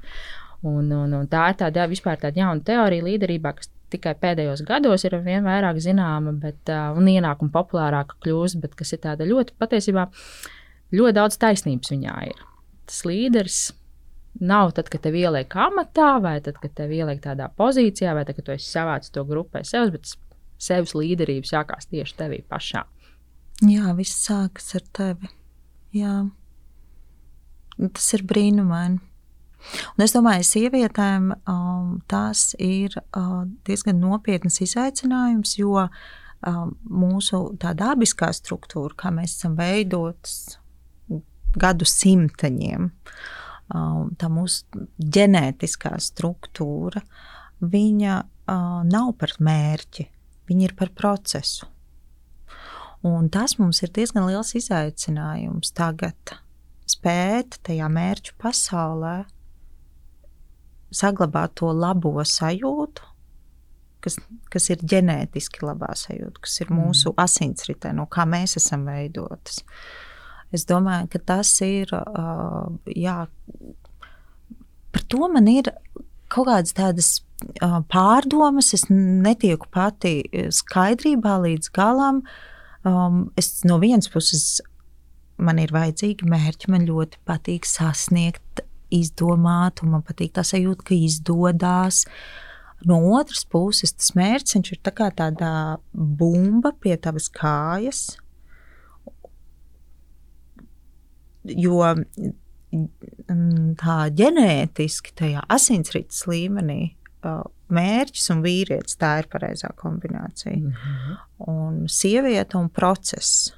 Un, 0.67 0.91
un, 0.91 1.13
un 1.15 1.27
tā 1.31 1.49
ir 1.53 1.59
tāda 1.61 1.87
vispār 1.87 2.19
tāda 2.19 2.41
jauna 2.41 2.63
teorija 2.67 3.05
līderībā, 3.05 3.53
kas 3.55 3.71
tikai 3.93 4.13
pēdējos 4.19 4.65
gados 4.67 5.05
ir 5.07 5.15
vien 5.25 5.47
vairāk 5.47 5.79
zināma 5.81 6.35
bet, 6.43 6.69
un 6.69 7.07
ienākuma 7.09 7.53
populārāka 7.53 8.19
kļūst, 8.25 8.59
bet 8.61 8.75
kas 8.77 8.93
ir 8.93 9.01
tāda 9.07 9.27
ļoti 9.27 9.55
patiesībā 9.59 10.05
ļoti 10.93 11.15
daudz 11.15 11.39
taisnības 11.41 11.93
viņā 11.95 12.15
ir. 12.29 12.43
Tas 12.89 13.03
līderis 13.07 13.59
nav 14.39 14.73
tad, 14.77 14.89
kad 14.91 15.03
tev 15.03 15.17
ieliek 15.17 15.55
amatā, 15.57 16.15
vai 16.21 16.37
tad, 16.43 16.59
kad 16.61 16.73
tev 16.77 16.93
ieliek 16.95 17.21
tādā 17.23 17.49
pozīcijā, 17.59 18.13
vai 18.17 18.25
tad, 18.27 18.37
kad 18.37 18.49
tu 18.49 18.55
esi 18.55 18.69
savācis 18.69 19.13
to 19.15 19.23
grupai 19.27 19.63
sev, 19.67 19.91
bet 19.95 20.11
sevis 20.59 20.95
līderības 20.97 21.53
sākās 21.55 21.89
tieši 21.89 22.17
tevī 22.19 22.41
pašā. 22.47 22.85
Jā, 23.65 23.91
viss 23.97 24.23
sākas 24.23 24.71
ar 24.77 24.85
tevi. 24.95 25.29
Jā. 25.95 26.21
Tas 27.79 28.13
ir 28.15 28.23
brīnumaini. 28.27 28.99
Un 29.97 30.03
es 30.05 30.13
domāju, 30.15 30.43
ka 30.43 30.47
sievietēm 30.47 31.33
um, 31.35 31.97
tas 32.07 32.53
ir 32.63 32.95
uh, 33.01 33.43
diezgan 33.67 33.99
nopietns 33.99 34.61
izaicinājums, 34.63 35.57
jo 35.59 35.75
um, 35.83 36.71
mūsu 36.87 37.41
dabiskā 37.59 38.31
struktūra, 38.35 38.95
kā 38.99 39.11
mēs 39.15 39.35
esam 39.35 39.57
veidotas 39.59 40.59
gadu 41.59 41.87
simteņiem, 41.89 42.87
um, 43.75 44.13
tā 44.19 44.29
mūsu 44.31 44.85
ģenētiskā 45.17 45.95
struktūra, 46.07 47.03
viņa 47.59 48.15
uh, 48.23 48.79
nav 48.87 49.11
par 49.19 49.35
mērķi, 49.43 50.07
viņa 50.49 50.69
ir 50.69 50.75
par 50.79 50.91
procesu. 50.97 51.67
Un 53.05 53.29
tas 53.31 53.55
mums 53.59 53.79
ir 53.85 53.93
diezgan 53.95 54.25
liels 54.27 54.51
izaicinājums 54.59 55.71
tagad 55.77 56.35
spēt 56.89 57.61
tajā 57.63 57.87
mērķu 57.93 58.35
pasaulē 58.41 59.21
saglabāt 60.91 61.53
to 61.61 61.69
labo 61.71 62.17
sajūtu, 62.25 63.05
kas, 64.03 64.17
kas 64.51 64.69
ir 64.73 64.83
ģenētiski 64.93 65.63
labā 65.63 65.93
sajūta, 65.97 66.41
kas 66.43 66.59
ir 66.63 66.73
mūsu 66.73 67.11
mm. 67.11 67.21
asinsritē, 67.23 67.93
no 67.95 68.07
kā 68.11 68.25
mēs 68.29 68.57
esam 68.59 68.87
veidotas. 68.89 69.61
Es 70.55 70.65
domāju, 70.65 71.11
ka 71.13 71.21
tas 71.35 71.51
ir. 71.61 71.91
Jā, 72.97 73.19
par 74.89 75.03
to 75.13 75.27
man 75.29 75.49
ir 75.51 75.69
kaut 76.29 76.49
kādas 76.49 76.73
tādas 76.77 77.11
pārdomas. 77.91 78.73
Es 78.75 78.87
netieku 78.89 79.69
pati 79.71 80.23
skaidrībā 80.53 81.37
līdz 81.45 81.71
galam. 81.75 82.23
Es 83.39 83.61
no 83.67 83.79
vienas 83.81 84.09
puses 84.11 84.59
man 85.39 85.59
ir 85.61 85.71
vajadzīgi 85.75 86.27
mērķi, 86.27 86.71
man 86.73 86.87
ļoti 86.87 87.21
patīk 87.27 87.67
sasniegt 87.67 88.63
izdomāt, 88.91 89.83
un 89.83 89.95
man 89.95 90.03
patīk 90.05 90.33
tā 90.35 90.43
sajūta, 90.43 90.89
ka 90.89 90.97
izdodas. 90.97 92.05
No 92.87 92.99
otras 93.17 93.43
puses, 93.47 93.91
tas 93.95 94.13
mērķis 94.15 94.71
ir 94.71 94.79
tā 94.83 94.93
kā 94.95 95.09
tāda 95.11 95.79
bumba 95.93 96.71
pie 96.79 96.95
tavas 96.97 97.27
kājas. 97.31 98.17
Jo 101.43 101.81
tā 103.79 103.97
ģenētiski, 104.13 105.15
tajā 105.17 105.43
asinsrites 105.51 106.23
līmenī, 106.29 106.93
mērķis 107.69 108.29
un 108.33 108.41
vīrietis 108.45 108.97
tā 108.99 109.19
ir 109.21 109.29
pareizā 109.31 109.69
kombinācija. 109.75 110.55
Mm 110.55 110.73
-hmm. 110.73 111.17
Un 111.47 111.87
sieviete 111.87 112.57
un 112.57 112.69
process. 112.69 113.53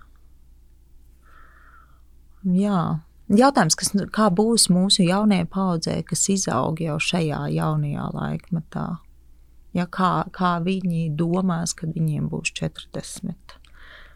Jā. 2.43 2.99
Jautājums, 3.31 3.75
kas, 3.75 3.93
kā 4.11 4.27
būs 4.29 4.69
mūsu 4.69 5.05
jaunajai 5.07 5.45
paudzē, 5.45 6.03
kas 6.03 6.29
izaug 6.29 6.81
jau 6.81 6.97
šajā 6.99 7.47
jaunajā 7.53 8.09
laikmetā? 8.13 8.97
Ja, 9.73 9.85
kā, 9.85 10.25
kā 10.35 10.59
viņi 10.63 11.15
domās, 11.15 11.73
kad 11.73 11.93
viņiem 11.95 12.27
būs 12.29 12.51
40? 12.51 13.61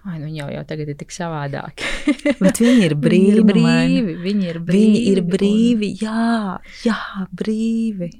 Ai, 0.05 0.19
nu 0.19 0.27
jau, 0.29 0.49
jau 0.53 0.63
tagad 0.69 0.91
ir 0.91 0.97
tik 0.99 1.13
savādāk. 1.15 1.81
Bet 2.43 2.59
viņi 2.61 2.83
ir 2.85 2.93
brīvi. 2.93 3.39
viņi 3.39 3.39
ir 3.39 3.47
brīvi. 3.49 4.17
Viņi 4.21 4.45
ir 4.51 4.59
brīvi. 4.59 4.91
Viņi 4.91 4.99
ir 5.13 5.21
brīvi. 5.31 5.89
Jā, 6.01 6.59
jā, 6.83 6.99
brīvi. 7.31 8.11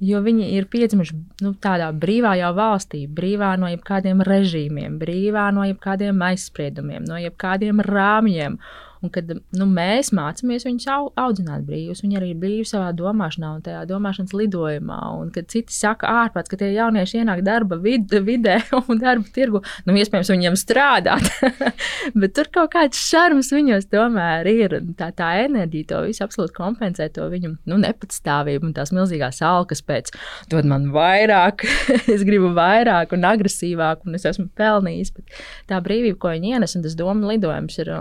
Jo 0.00 0.22
viņi 0.24 0.46
ir 0.56 0.64
piedzimuši 0.72 1.16
nu, 1.44 1.50
tādā 1.60 1.90
brīvā 1.92 2.32
jau 2.40 2.54
valstī, 2.56 3.02
brīvā 3.04 3.50
no 3.60 3.68
jebkādiem 3.68 4.22
režīmiem, 4.24 4.96
brīvā 5.00 5.50
no 5.52 5.66
jebkādiem 5.68 6.22
aizspriedumiem, 6.24 7.04
no 7.04 7.18
jebkādiem 7.20 7.82
rāmjiem. 7.84 8.56
Un 9.00 9.08
kad 9.12 9.30
nu, 9.32 9.64
mēs 9.64 10.10
mācāmies 10.12 10.66
viņus 10.66 10.86
au, 10.92 11.06
audzināt 11.20 11.64
brīvus, 11.64 12.02
viņi 12.04 12.18
arī 12.18 12.34
ir 12.34 12.40
brīvi 12.40 12.66
savā 12.68 12.90
domāšanā 12.96 13.54
un 13.56 13.62
tajā 13.64 13.86
domāšanas 13.88 14.34
lidojumā. 14.36 14.98
Un 15.16 15.30
kad 15.32 15.48
citi 15.48 15.72
saka, 15.72 16.10
ārpēc, 16.26 16.50
ka 16.50 16.58
tie 16.60 16.68
jaunieši 16.74 17.22
ienāk 17.22 17.40
darba 17.46 17.78
vid 17.80 18.12
vidē 18.26 18.58
un 18.80 19.00
darba 19.00 19.24
tirgu, 19.32 19.62
nu, 19.86 19.96
iespējams, 19.96 20.32
viņiem 20.34 20.58
strādāt. 20.60 21.30
Bet 22.20 22.34
tur 22.36 22.50
kaut 22.52 22.74
kāds 22.74 23.00
šarms 23.00 23.48
viņos 23.56 23.88
tomēr 23.88 24.50
ir. 24.52 24.76
Tā, 25.00 25.08
tā 25.16 25.30
enerģija 25.46 25.90
to 25.94 26.02
visu 26.10 26.24
absolūti 26.26 26.58
kompensē 26.58 27.08
to 27.14 27.30
viņu 27.32 27.54
nu, 27.70 27.80
nepatstāvību 27.80 28.68
un 28.68 28.76
tās 28.76 28.92
milzīgās 28.92 29.40
alkas 29.46 29.80
pēc. 29.86 30.12
Dod 30.52 30.68
man 30.68 30.90
vairāk, 30.92 31.64
es 32.14 32.26
gribu 32.28 32.52
vairāk 32.56 33.16
un 33.16 33.24
agresīvāk, 33.32 34.04
un 34.04 34.20
es 34.20 34.28
esmu 34.28 34.50
pelnījis. 34.60 35.16
Bet 35.16 35.40
tā 35.72 35.80
brīvība, 35.84 36.20
ko 36.20 36.36
viņi 36.36 36.54
ienes, 36.56 36.76
un 36.76 36.84
tas 36.84 37.00
domu 37.00 37.32
lidojums 37.32 37.80
ir, 37.80 37.94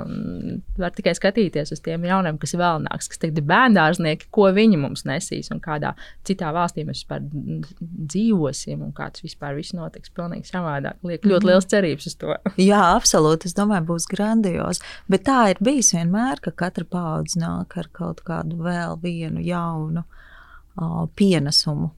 var 0.90 0.98
tikai 0.98 1.14
skatīties 1.18 1.74
uz 1.76 1.82
tiem 1.86 2.06
jauniem, 2.08 2.38
kas 2.42 2.56
vēl 2.58 2.84
nāks, 2.86 3.10
kas 3.12 3.22
tagad 3.22 3.40
ir 3.40 3.48
bērndārznieki, 3.50 4.30
ko 4.36 4.50
viņi 4.56 4.80
mums 4.82 5.06
nesīs 5.08 5.52
un 5.54 5.62
kādā 5.64 5.94
citā 6.28 6.52
valstī 6.56 6.86
mēs 6.88 7.04
vispār 7.04 7.24
dzīvosim 7.30 8.84
un 8.86 8.94
kā 8.96 9.10
tas 9.14 9.24
vispār 9.26 9.58
viss 9.58 9.76
notiks. 9.78 10.14
Pilnīgi 10.16 10.50
savādāk. 10.50 11.00
Liek 11.06 11.26
ļoti 11.26 11.46
mm. 11.46 11.52
liels 11.52 11.70
cerības 11.70 12.10
uz 12.10 12.18
to. 12.20 12.38
Jā, 12.70 12.82
absolūti. 12.96 13.50
Es 13.50 13.58
domāju, 13.58 13.88
būs 13.92 14.10
grandios. 14.12 14.82
Bet 15.12 15.28
tā 15.30 15.40
ir 15.54 15.62
bijis 15.64 15.94
vienmēr, 15.96 16.42
ka 16.44 16.56
katra 16.66 16.88
paudze 16.90 17.40
nāk 17.42 17.78
ar 17.80 17.92
kaut 17.96 18.24
kādu 18.28 18.60
vēl 18.66 18.98
vienu 19.04 19.44
jaunu 19.46 20.04
uh, 20.04 21.06
pienesumu. 21.20 21.94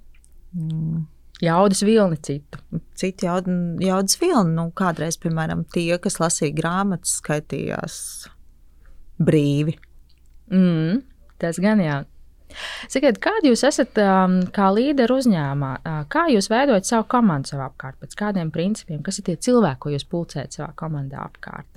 Mm. 0.58 1.08
Jaudas 1.42 1.82
vilni 1.82 2.20
citu. 2.22 2.60
Citu 2.96 3.26
jaud, 3.26 3.48
jaudas 3.82 4.20
vilni. 4.22 4.54
Nu, 4.54 4.68
kādreiz, 4.78 5.18
piemēram, 5.22 5.64
tie, 5.74 5.96
kas 6.02 6.20
lasīja 6.22 6.54
grāmatas, 6.60 7.16
skaitījās 7.18 7.96
brīvi. 9.26 9.78
Mm, 10.52 11.02
tas 11.42 11.60
gan 11.62 11.84
jā. 11.84 12.02
Sakiet, 12.92 13.20
kādi 13.24 13.52
jūs 13.52 13.64
esat 13.68 14.00
um, 14.04 14.40
kā 14.54 14.70
līderi 14.76 15.16
uzņēmumā? 15.16 15.72
Uh, 15.82 16.00
kā 16.12 16.26
jūs 16.32 16.50
veidojat 16.52 16.90
savu 16.90 17.08
komandu 17.12 17.54
savā 17.54 17.70
apkārt? 17.70 18.00
Pēc 18.02 18.18
kādiem 18.20 18.52
principiem? 18.54 19.02
Kas 19.06 19.22
ir 19.22 19.30
tie 19.30 19.38
cilvēki, 19.40 19.80
ko 19.84 19.94
jūs 19.94 20.08
pulcējat 20.12 20.58
savā 20.58 20.72
komandā 20.80 21.24
apkārt? 21.24 21.68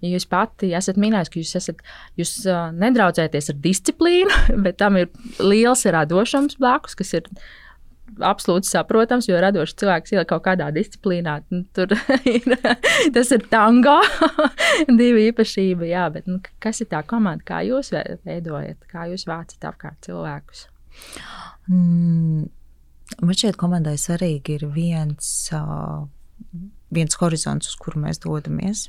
Ja 0.00 0.14
jūs 0.14 0.24
pati 0.30 0.70
esat 0.76 0.96
minējis, 1.00 1.28
ka 1.28 1.40
jūs, 1.42 1.54
esat, 1.60 1.82
jūs 2.16 2.34
uh, 2.48 2.70
nedraudzēties 2.72 3.52
ar 3.52 3.58
disciplīnu, 3.60 4.38
bet 4.64 4.80
tam 4.80 4.96
ir 5.00 5.10
liels 5.42 5.84
radošums 5.84 6.56
blakus, 6.60 6.96
kas 6.96 7.12
ir 7.20 7.28
absolūti 8.24 8.68
saprotams, 8.68 9.28
jo 9.28 9.38
radošs 9.40 9.76
cilvēks 9.80 10.14
ieliek 10.14 10.28
kaut 10.30 10.44
kādā 10.46 10.70
disciplīnā. 10.74 11.36
Nu, 11.52 11.62
tur 11.76 11.94
ir, 12.34 12.46
tas 13.14 13.32
ir 13.36 13.44
tango, 13.52 13.98
divi 15.00 15.28
īpašība. 15.30 15.88
Jā, 15.90 16.06
bet 16.14 16.30
nu, 16.30 16.40
kas 16.62 16.82
ir 16.84 16.90
tā 16.92 17.02
komanda, 17.08 17.44
kā 17.46 17.60
jūs 17.66 17.92
veidojat, 18.26 18.80
kā 18.90 19.08
jūs 19.10 19.26
vācat 19.30 19.68
apkārt 19.72 20.00
cilvēkus? 20.08 20.66
Mm, 21.70 22.48
man 23.20 23.36
šķiet, 23.36 23.60
komandai 23.60 23.96
svarīgi 24.00 24.58
ir 24.58 24.66
viens, 24.74 25.30
viens 26.90 27.20
horizonts, 27.22 27.70
uz 27.70 27.78
kuru 27.80 28.02
mēs 28.06 28.22
dodamies. 28.24 28.88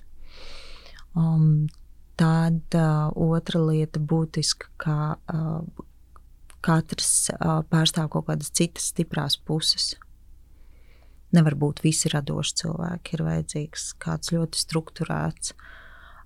Um, 1.17 1.69
Tad 2.21 2.75
uh, 2.77 3.07
otra 3.17 3.62
lieta 3.63 3.97
būtiska, 3.97 4.67
kā 4.77 4.97
uh, 5.15 5.86
katrs 6.65 7.30
uh, 7.34 7.62
pārstāv 7.71 8.10
kaut 8.13 8.28
kādas 8.30 8.52
citas 8.56 8.91
stiprās 8.91 9.38
puses. 9.38 9.93
Nevar 11.32 11.56
būt 11.56 11.82
visi 11.86 12.12
radoši 12.12 12.58
cilvēki, 12.63 13.15
ir 13.15 13.24
vajadzīgs 13.28 13.91
kāds 14.04 14.34
ļoti 14.36 14.62
strukturēts. 14.65 15.54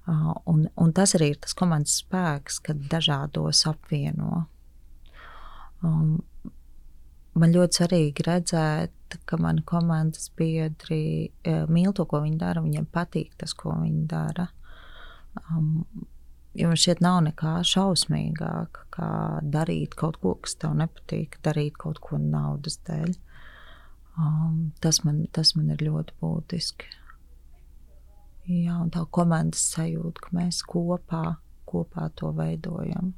Uh, 0.06 0.34
un, 0.52 0.66
un 0.82 0.94
tas 0.94 1.16
arī 1.18 1.32
ir 1.34 1.42
tas 1.42 1.56
komandas 1.58 2.00
spēks, 2.02 2.60
kad 2.66 2.82
dažādos 2.92 3.64
apvieno. 3.70 4.46
Um, 5.86 6.18
man 7.38 7.54
ļoti 7.54 7.82
svarīgi 7.82 8.26
redzēt, 8.26 9.20
ka 9.30 9.38
mani 9.40 9.64
komandas 9.68 10.32
biedri 10.36 11.32
mīl 11.72 11.94
to, 11.96 12.08
ko 12.10 12.24
viņi 12.24 12.40
dara, 12.42 12.64
viņiem 12.66 12.88
patīk 12.92 13.36
tas, 13.40 13.54
ko 13.58 13.76
viņi 13.78 14.06
dara. 14.12 14.50
Um, 15.52 15.86
Jo 16.56 16.70
man 16.72 16.78
šķiet, 16.80 17.02
nav 17.04 17.18
nekā 17.26 17.58
šausmīgāka, 17.68 18.86
kā 18.96 19.08
darīt 19.52 19.96
kaut 20.00 20.22
ko, 20.22 20.38
kas 20.40 20.56
tev 20.62 20.78
nepatīk, 20.80 21.36
darīt 21.44 21.76
kaut 21.82 22.00
ko 22.04 22.16
naudas 22.22 22.78
dēļ. 22.88 23.12
Um, 24.16 24.70
tas, 24.80 25.02
man, 25.04 25.26
tas 25.36 25.52
man 25.58 25.74
ir 25.76 25.84
ļoti 25.84 26.16
būtiski. 26.24 26.94
Jā, 28.48 28.78
un 28.78 28.94
tā 28.94 29.04
komandas 29.18 29.66
sajūta, 29.74 30.24
ka 30.24 30.38
mēs 30.38 30.62
kopā, 30.64 31.26
kopā 31.68 32.08
to 32.16 32.32
veidojam. 32.38 33.12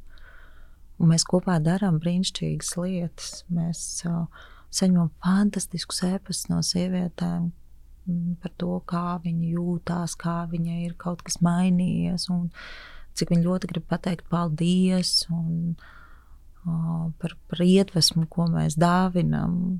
Un 0.97 1.13
mēs 1.13 1.27
kopā 1.29 1.59
darām 1.61 2.01
brīnišķīgas 2.01 2.73
lietas. 2.81 3.31
Mēs 3.53 3.85
uh, 4.09 4.25
saņemam 4.73 5.13
fantastiskus 5.21 6.01
ēpastus 6.09 6.49
no 6.49 6.63
sievietēm 6.65 7.51
mm, 7.51 8.35
par 8.41 8.57
to, 8.57 8.73
kā 8.89 9.19
viņi 9.21 9.53
jūtās, 9.53 10.17
kā 10.17 10.39
viņai 10.49 10.83
ir 10.87 10.97
kaut 10.97 11.21
kas 11.27 11.37
mainījies. 11.45 12.31
Un, 12.33 12.47
uh, 12.49 12.96
cik 13.17 13.33
viņi 13.33 13.47
ļoti 13.47 13.69
grib 13.71 13.85
pateikt 13.89 14.27
paldies 14.31 15.19
un, 15.33 15.75
uh, 16.63 17.07
par, 17.19 17.35
par 17.49 17.63
iedvesmu, 17.65 18.27
ko 18.31 18.47
mēs 18.53 18.77
dāvinam. 18.79 19.79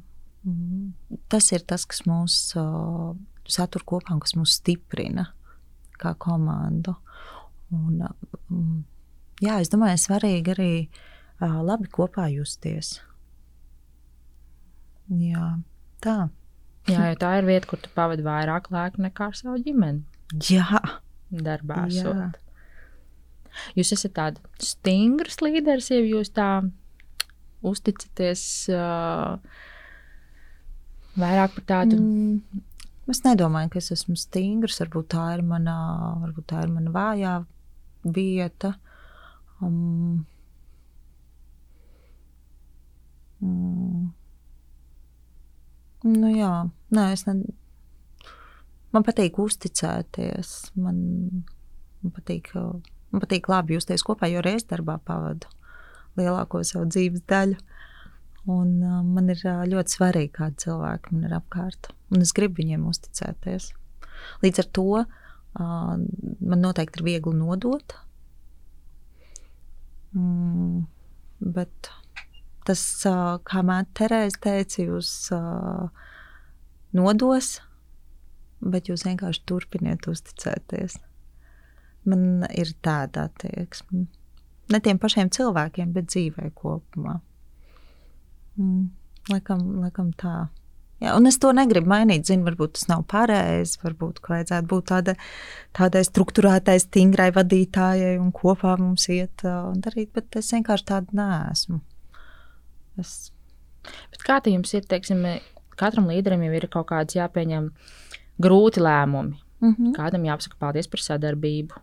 Tas 1.32 1.50
ir 1.52 1.66
tas, 1.68 1.84
kas 1.90 2.06
mūs 2.08 2.38
uh, 2.60 3.12
satur 3.48 3.84
kopā 3.88 4.16
un 4.16 4.22
kas 4.24 4.36
mūs 4.38 4.60
stiprina 4.62 5.30
kā 6.02 6.14
komandu. 6.22 6.96
Un, 7.74 8.04
um, 8.54 8.84
jā, 9.44 9.60
es 9.60 9.72
domāju, 9.74 10.00
svarīgi 10.06 10.54
arī 10.54 10.72
uh, 10.86 11.60
labi 11.66 11.90
kopā 11.92 12.30
justies. 12.32 12.98
Jā, 15.08 15.58
tā. 16.04 16.28
Jā, 16.88 17.12
jo 17.12 17.20
tā 17.20 17.34
ir 17.42 17.48
vieta, 17.48 17.68
kur 17.68 17.80
tu 17.84 17.92
pavadi 17.96 18.24
vairāk 18.24 18.70
laika 18.72 19.02
nekā 19.04 19.32
ar 19.32 19.36
savu 19.40 19.60
ģimeni. 19.64 20.06
Jā, 20.48 20.80
darbā. 21.32 21.86
Jā. 21.92 22.30
Jūs 23.78 23.94
esat 23.96 24.16
tāds 24.18 24.74
stingrs 24.74 25.42
līderis, 25.44 25.92
ja 25.94 26.02
jūs 26.02 26.34
tā 26.36 26.50
uzticaties 27.66 28.44
uh, 28.74 29.38
vairāk 31.18 31.58
par 31.58 31.68
tādu. 31.74 32.00
Mm. 32.00 32.64
Es 33.08 33.24
nedomāju, 33.24 33.72
ka 33.72 33.80
es 33.82 33.92
esmu 33.96 34.18
stingrs. 34.20 34.82
Varbūt 34.84 35.14
tā 35.14 35.30
ir 35.38 35.44
mana, 35.48 35.76
varbūt 36.26 36.50
tā 36.52 36.66
ir 36.66 36.74
mana 36.74 36.92
vājā 36.94 37.38
vieta. 38.04 38.74
Um, 39.64 40.26
mm, 43.42 44.04
nu 46.12 46.34
jā, 46.36 46.52
nē, 46.94 47.08
es 47.16 47.26
ne, 47.30 47.40
man 48.94 49.08
patīk 49.08 49.40
uzticēties. 49.42 50.54
Man, 50.76 51.00
man 52.04 52.16
patīk. 52.20 52.52
Uh, 52.60 52.76
Man 53.18 53.24
patīk 53.24 53.48
labi 53.50 53.74
justies 53.74 54.04
kopā, 54.06 54.28
jo 54.30 54.44
reizes 54.46 54.68
darbā 54.70 55.00
pavadu 55.02 55.50
lielāko 56.20 56.60
savu 56.62 56.86
dzīves 56.86 57.24
daļu. 57.26 57.56
Un, 58.54 58.76
uh, 58.86 59.00
man 59.02 59.32
ir 59.34 59.42
uh, 59.42 59.64
ļoti 59.66 59.96
svarīgi, 59.96 60.30
kādi 60.36 60.62
cilvēki 60.68 61.16
man 61.16 61.26
ir 61.26 61.34
apkārt. 61.34 61.90
Un 62.14 62.22
es 62.22 62.30
gribu 62.38 62.62
viņiem 62.62 62.84
uzticēties. 62.92 63.72
Līdz 64.46 64.62
ar 64.62 64.70
to 64.78 64.86
uh, 65.02 65.08
man 65.58 66.62
noteikti 66.62 67.02
ir 67.02 67.08
viegli 67.10 67.34
nodot. 67.40 67.98
Mm, 70.14 70.86
bet 71.58 71.92
tas, 72.70 72.86
uh, 73.10 73.42
kā 73.42 73.66
māte 73.66 73.98
Terēze 74.04 74.38
teica, 74.46 74.86
jūs 74.86 75.12
uh, 75.34 75.90
nodos, 76.94 77.56
bet 78.62 78.94
jūs 78.94 79.10
vienkārši 79.10 79.46
turpiniet 79.50 80.06
uzticēties 80.06 81.02
man 82.10 82.46
ir 82.56 82.74
tāda 82.84 83.28
attieksme. 83.28 84.06
Ne 84.72 84.80
tiem 84.84 85.00
pašiem 85.00 85.32
cilvēkiem, 85.32 85.94
bet 85.96 86.10
dzīvē 86.12 86.52
kopumā. 86.56 87.20
Mm, 88.58 88.90
laikam, 89.32 89.64
laikam 89.84 90.12
tā. 90.18 90.48
Jā, 90.98 91.14
un 91.14 91.30
es 91.30 91.38
to 91.38 91.52
negribu 91.54 91.92
mainīt. 91.92 92.26
Zinu, 92.26 92.48
varbūt 92.48 92.74
tas 92.80 92.88
nav 92.90 93.04
pareizi. 93.12 93.78
Varbūt 93.84 94.20
vajadzētu 94.26 94.70
būt 94.72 94.88
tāda, 94.90 95.14
tādai 95.78 96.02
struktūrētai, 96.08 96.80
stingrai 96.82 97.30
vadītājai 97.36 98.16
un 98.18 98.32
kopā 98.36 98.74
mums 98.82 99.06
iet 99.14 99.46
un 99.46 99.84
darīt, 99.86 100.10
bet 100.18 100.40
es 100.42 100.50
vienkārši 100.56 100.90
tāda 100.90 101.20
neesmu. 101.22 101.82
Es... 102.98 103.30
Bet 104.12 104.26
kā 104.26 104.40
tā 104.42 104.52
jums 104.52 104.74
ir? 104.74 104.88
Teiksim, 104.90 105.22
katram 105.80 106.10
līderim 106.10 106.42
jau 106.48 106.56
ir 106.58 106.66
kaut 106.74 106.90
kāds 106.90 107.16
jāpieņem 107.16 107.70
grūti 108.42 108.82
lēmumi. 108.82 109.38
Mm 109.62 109.74
-hmm. 109.74 109.94
Kādam 109.96 110.26
jāpasaka 110.26 110.58
paldies 110.60 110.88
par 110.88 111.02
sadarbību, 111.02 111.78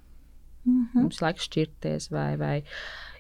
Mm 0.65 0.85
-hmm. 0.85 1.01
Mums 1.03 1.21
laiks 1.21 1.49
šķirties, 1.49 2.11
vai, 2.11 2.37
vai 2.37 2.63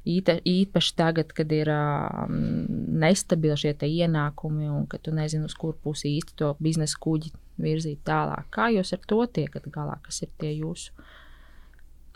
īta, 0.04 0.38
īpaši 0.44 0.94
tagad, 0.96 1.32
kad 1.32 1.52
ir 1.52 1.68
um, 1.72 2.66
nestabili 3.00 3.56
šie 3.56 3.74
ienākumi, 3.80 4.68
un 4.70 4.86
ka 4.86 4.98
tu 4.98 5.12
nezini, 5.12 5.44
uz 5.44 5.54
kur 5.54 5.74
pusi 5.74 6.16
īsti 6.18 6.36
to 6.36 6.56
biznesa 6.60 6.96
kuģi 7.00 7.32
virzīt 7.60 8.00
tālāk. 8.04 8.48
Kā 8.50 8.68
jūs 8.74 8.92
ar 8.92 9.04
to 9.06 9.26
tiekat 9.26 9.68
galā? 9.72 9.98
Kas 10.02 10.22
ir 10.22 10.28
tie 10.38 10.52
jūsu 10.56 10.92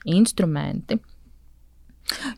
instrumenti. 0.04 0.98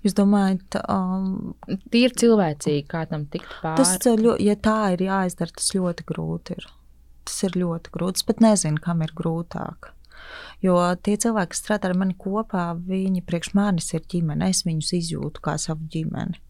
Jūs 0.02 0.16
domājat, 0.18 0.80
um, 0.90 1.54
Tīri 1.92 2.16
cilvēcīgi, 2.18 2.86
kā 2.90 3.04
tam 3.06 3.26
tikt 3.30 3.52
pāri. 3.62 3.78
tas, 3.78 3.94
ja 4.42 4.56
tā 4.58 4.78
ir 4.96 5.04
jāizdara, 5.06 5.54
tas 5.54 5.70
ļoti 5.76 6.06
grūti 6.08 6.56
ir. 6.58 6.66
Tas 7.28 7.36
ir 7.46 7.58
ļoti 7.60 7.92
grūti. 7.94 8.22
Es 8.22 8.26
pat 8.26 8.42
nezinu, 8.42 8.82
kam 8.82 9.04
ir 9.06 9.14
grūtāk. 9.14 9.92
Jo 10.64 10.76
tie 11.02 11.16
cilvēki, 11.20 11.54
kas 11.54 11.62
strādā 11.62 11.90
ar 11.90 11.96
mani 11.98 12.16
kopā, 12.18 12.70
viņi 12.74 13.24
priekš 13.26 13.54
manis 13.58 13.90
ir 13.96 14.04
ģimene. 14.10 14.50
Es 14.50 14.64
viņus 14.66 14.92
izjūtu 15.00 15.44
kā 15.44 15.56
savu 15.60 15.88
ģimeni. 15.92 16.40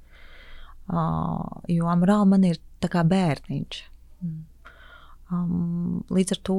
Uh, 0.90 1.61
jo 1.71 1.87
amorāli 1.87 2.27
man 2.33 2.47
ir 2.49 2.59
kā 2.90 3.05
bērniņš. 3.07 3.85
Um, 5.31 6.03
līdz 6.11 6.35
ar 6.35 6.40
to, 6.49 6.59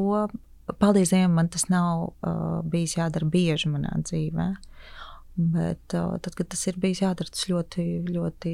paldies 0.79 1.11
Dievam, 1.11 1.35
man 1.35 1.49
tas 1.51 1.67
nav 1.71 2.11
uh, 2.13 2.61
bijis 2.63 2.95
jādara 2.95 3.27
bieži 3.27 3.71
manā 3.71 3.91
dzīvē. 3.99 4.47
Bet 5.35 5.95
uh, 5.95 6.15
tad, 6.23 6.35
kad 6.37 6.49
tas 6.51 6.63
ir 6.67 6.79
bijis 6.79 7.01
jādara, 7.03 7.31
tas 7.31 7.47
ļoti, 7.49 7.85
ļoti, 8.11 8.53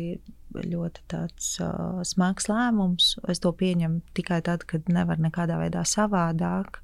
ļoti 0.58 1.06
tāds, 1.12 1.56
uh, 1.62 2.02
smags 2.06 2.50
lēmums. 2.50 3.16
Es 3.30 3.42
to 3.44 3.54
pieņemu 3.58 4.02
tikai 4.18 4.42
tad, 4.46 4.66
kad 4.70 4.90
nevar 4.90 5.22
nekādā 5.22 5.58
veidā 5.62 5.84
savādāk. 5.86 6.82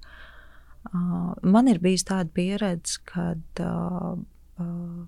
Uh, 0.92 1.32
man 1.48 1.70
ir 1.72 1.80
bijusi 1.82 2.10
tāda 2.10 2.30
pieredze, 2.36 3.00
kad, 3.08 3.44
uh, 3.64 4.18
uh, 4.60 5.06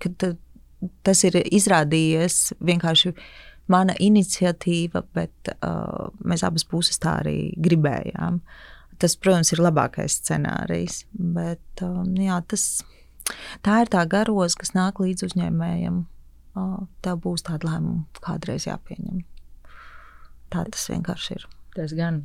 kad 0.00 0.26
tas 1.04 1.24
ir 1.26 1.40
izrādījies 1.42 2.52
vienkārši 2.62 3.12
mana 3.70 3.94
iniciatīva, 4.02 5.02
bet 5.14 5.50
mēs 6.26 6.42
abas 6.42 6.64
puses 6.66 6.98
tā 6.98 7.20
arī 7.20 7.52
gribējām. 7.60 8.40
Tas, 8.98 9.14
protams, 9.20 9.52
ir 9.54 9.62
labākais 9.62 10.16
scenārijs, 10.18 11.04
bet 11.12 11.84
um, 11.86 12.08
jā, 12.18 12.40
tas, 12.50 12.64
tā 13.66 13.82
ir 13.84 13.92
tā 13.92 14.02
garoza, 14.10 14.58
kas 14.58 14.74
nāk 14.74 14.98
līdz 15.04 15.28
uzņēmējiem. 15.28 16.02
Tev 17.04 17.22
būs 17.22 17.46
tāda 17.46 17.70
lēmuma 17.70 18.24
kādreiz 18.24 18.66
jāpieņem. 18.66 19.22
Tā 20.50 20.66
tas 20.66 20.90
vienkārši 20.90 21.38
ir. 21.38 21.46
Tas 21.76 21.92
gan. 21.94 22.24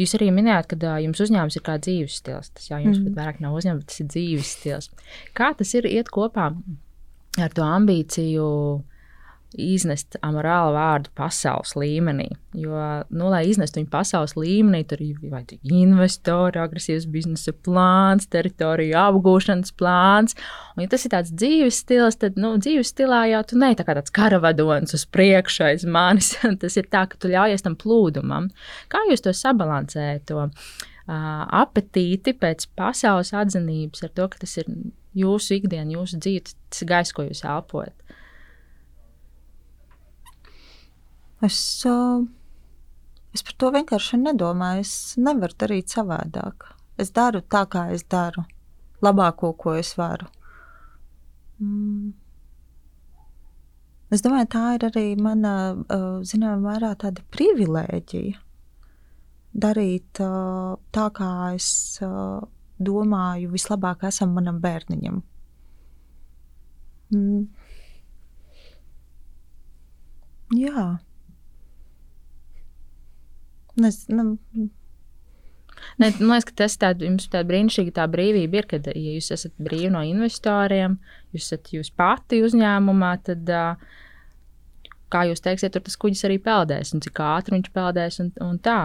Jūs 0.00 0.14
arī 0.16 0.30
minējāt, 0.32 0.70
ka 0.72 0.94
jums 1.04 1.20
uzņēmums 1.20 1.58
ir 1.58 1.64
kā 1.66 1.76
dzīves 1.82 2.20
stils. 2.22 2.52
Tas 2.56 2.70
jau 2.70 2.78
jums 2.80 3.00
mm. 3.00 3.10
pat 3.10 3.18
vairāk 3.18 3.42
nav 3.44 3.58
uzņēmums, 3.58 3.84
bet 3.84 3.92
tas 3.92 4.02
ir 4.04 4.12
dzīves 4.14 4.54
stils. 4.56 4.90
Kā 5.36 5.50
tas 5.58 5.74
ir 5.76 5.88
iet 5.90 6.08
kopā 6.14 6.50
ar 7.40 7.52
to 7.56 7.66
ambīciju 7.66 8.46
iznest 9.58 10.14
amorālu 10.22 10.74
vārdu 10.76 11.10
pasaules 11.18 11.72
līmenī. 11.78 12.28
Jo, 12.54 12.74
nu, 13.10 13.28
lai 13.30 13.42
iznestu 13.50 13.80
viņu 13.80 13.90
pasaules 13.90 14.34
līmenī, 14.38 14.82
tur 14.88 15.02
ir 15.02 15.18
vajadzīgi 15.22 15.80
investori, 15.82 16.60
agresīvs 16.62 17.06
biznesa 17.10 17.54
plāns, 17.66 18.28
teritoriju 18.30 18.98
apgūšanas 19.00 19.74
plāns. 19.78 20.36
Un, 20.74 20.84
ja 20.84 20.90
tas 20.92 21.06
ir 21.06 21.14
tāds 21.14 21.34
dzīves 21.34 21.80
stils, 21.84 22.20
tad 22.22 22.38
nu, 22.40 22.52
dzīves 22.62 22.92
stilā 22.94 23.24
jau 23.32 23.42
tu 23.50 23.58
neesi 23.60 23.80
tā 23.80 23.88
tāds 23.90 24.14
karavadons 24.14 24.94
uz 24.98 25.06
priekšu 25.10 25.66
aiz 25.70 25.86
manis. 25.86 26.36
tas 26.62 26.78
ir 26.78 26.90
tā, 26.90 27.06
ka 27.10 27.18
tu 27.18 27.32
ļaujies 27.32 27.66
tam 27.66 27.78
plūdumam. 27.80 28.50
Kā 28.92 29.02
jūs 29.10 29.26
to 29.26 29.34
sabalansējat? 29.34 30.30
To? 30.30 30.46
Apetīti 31.10 32.36
pēc 32.38 32.68
pasaules 32.78 33.32
atzinības, 33.34 34.04
ar 34.06 34.14
to, 34.14 34.30
ka 34.30 34.44
tas 34.44 34.58
ir 34.62 34.68
jūsu 35.16 35.56
ikdiena, 35.58 35.90
jūsu 35.96 36.20
dzīve, 36.22 36.54
tas 36.70 36.84
ir 36.84 36.90
gaisa, 36.90 37.14
ko 37.16 37.26
jūs 37.26 37.42
elpojat. 37.42 37.96
Es, 41.46 41.58
uh, 41.88 42.20
es 43.32 43.44
par 43.46 43.56
to 43.56 43.70
vienkārši 43.76 44.20
nedomāju. 44.20 44.84
Es 44.84 44.94
nevaru 45.16 45.56
darīt 45.62 45.92
savādāk. 45.92 46.68
Es 47.00 47.12
daru 47.16 47.40
tā, 47.40 47.64
kā 47.70 47.86
es 47.94 48.04
daru. 48.04 48.44
Labāko, 49.00 49.54
ko 49.56 49.74
es 49.80 49.94
varu. 49.96 50.28
Mm. 51.60 52.12
Es 54.12 54.24
domāju, 54.26 54.50
tā 54.52 54.64
ir 54.76 54.86
arī 54.90 55.06
mana, 55.16 55.54
uh, 55.72 56.20
zināmā 56.26 56.58
mērā, 56.66 56.92
tāda 57.00 57.24
privilēģija. 57.32 58.40
Darīt 59.60 60.20
uh, 60.22 60.76
tā, 60.92 61.08
kā 61.14 61.32
es 61.56 61.70
domāju, 62.80 63.50
vislabāk 63.54 64.04
esam 64.08 64.36
manam 64.36 64.60
bērniņam. 64.62 65.22
Mm. 67.14 67.46
Jā. 70.58 70.84
Es, 73.78 74.04
nu, 74.10 74.36
Ne, 76.00 76.10
man 76.20 76.36
liekas, 76.36 76.48
ka 76.50 76.56
tas 76.62 76.76
tād, 76.80 77.02
jums 77.04 77.28
tāda 77.30 77.48
brīnišķīga 77.50 77.94
tā 77.98 78.06
brīvība 78.10 78.60
ir, 78.60 78.68
kad, 78.70 78.86
ja 78.90 79.14
jūs 79.16 79.30
esat 79.36 79.54
brīvi 79.62 79.90
no 79.94 80.02
investoriem, 80.06 80.98
jūs 81.34 81.48
esat 81.48 81.72
jūs 81.74 81.92
pati 81.96 82.40
uzņēmumā, 82.46 83.12
tad, 83.26 83.52
kā 85.12 85.26
jūs 85.28 85.44
teiksiet, 85.44 85.74
tur 85.74 85.84
tas 85.86 85.98
kuģis 86.00 86.24
arī 86.28 86.38
peldēs, 86.42 86.94
un 86.94 87.04
cik 87.04 87.22
ātri 87.24 87.58
viņš 87.58 87.72
peldēs, 87.76 88.20
un, 88.24 88.32
un 88.46 88.60
tā. 88.62 88.80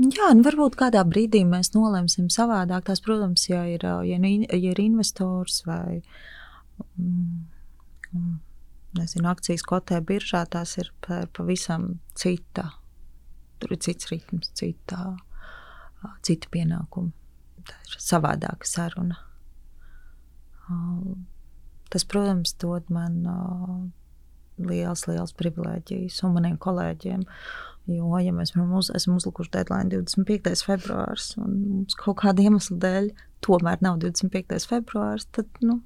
Jā, 0.00 0.30
nu 0.32 0.44
varbūt 0.46 0.78
kādā 0.80 1.02
brīdī 1.04 1.42
mēs 1.44 1.74
nolemsim 1.74 2.30
savādāk. 2.32 2.86
Tās, 2.86 3.02
protams, 3.04 3.44
ja 3.50 3.66
ir, 3.68 3.84
ja, 3.84 4.16
ja 4.16 4.56
ir 4.56 4.80
investors 4.80 5.60
vai 5.66 6.00
mm, 6.96 8.38
nezinu, 8.96 9.28
akcijas 9.28 9.66
kotē 9.66 10.00
biržā, 10.00 10.46
tās 10.48 10.78
ir 10.80 10.88
pavisam 11.36 11.98
cita 12.16 12.70
Tur 13.60 13.74
ir 13.74 13.80
cits 13.84 14.08
ritms, 14.10 14.52
cita, 14.56 15.14
cita 16.26 16.50
pienākuma. 16.52 17.12
Tā 17.68 17.76
ir 17.84 17.96
savādāka 18.00 18.68
saruna. 18.68 19.18
Tas, 21.90 22.06
protams, 22.06 22.54
dod 22.62 22.86
man 22.94 23.18
liels, 24.60 25.04
liels 25.10 25.34
privilēģijas 25.36 26.20
un 26.24 26.36
maniem 26.36 26.56
kolēģiem. 26.62 27.26
Jo, 27.90 28.10
ja 28.22 28.32
mēs 28.36 28.52
uz, 28.54 28.90
esam 28.94 29.16
uzlikuši 29.18 29.50
deadline 29.56 29.90
25. 29.90 30.52
februāris, 30.68 31.32
un 31.40 31.56
mums 31.64 31.96
kaut 31.98 32.20
kāda 32.20 32.44
iemesla 32.44 32.76
dēļ 32.84 33.08
tomēr 33.42 33.80
nav 33.82 33.98
25. 34.04 34.68
februāris, 34.70 35.26
tad 35.34 35.48
nu, 35.64 35.80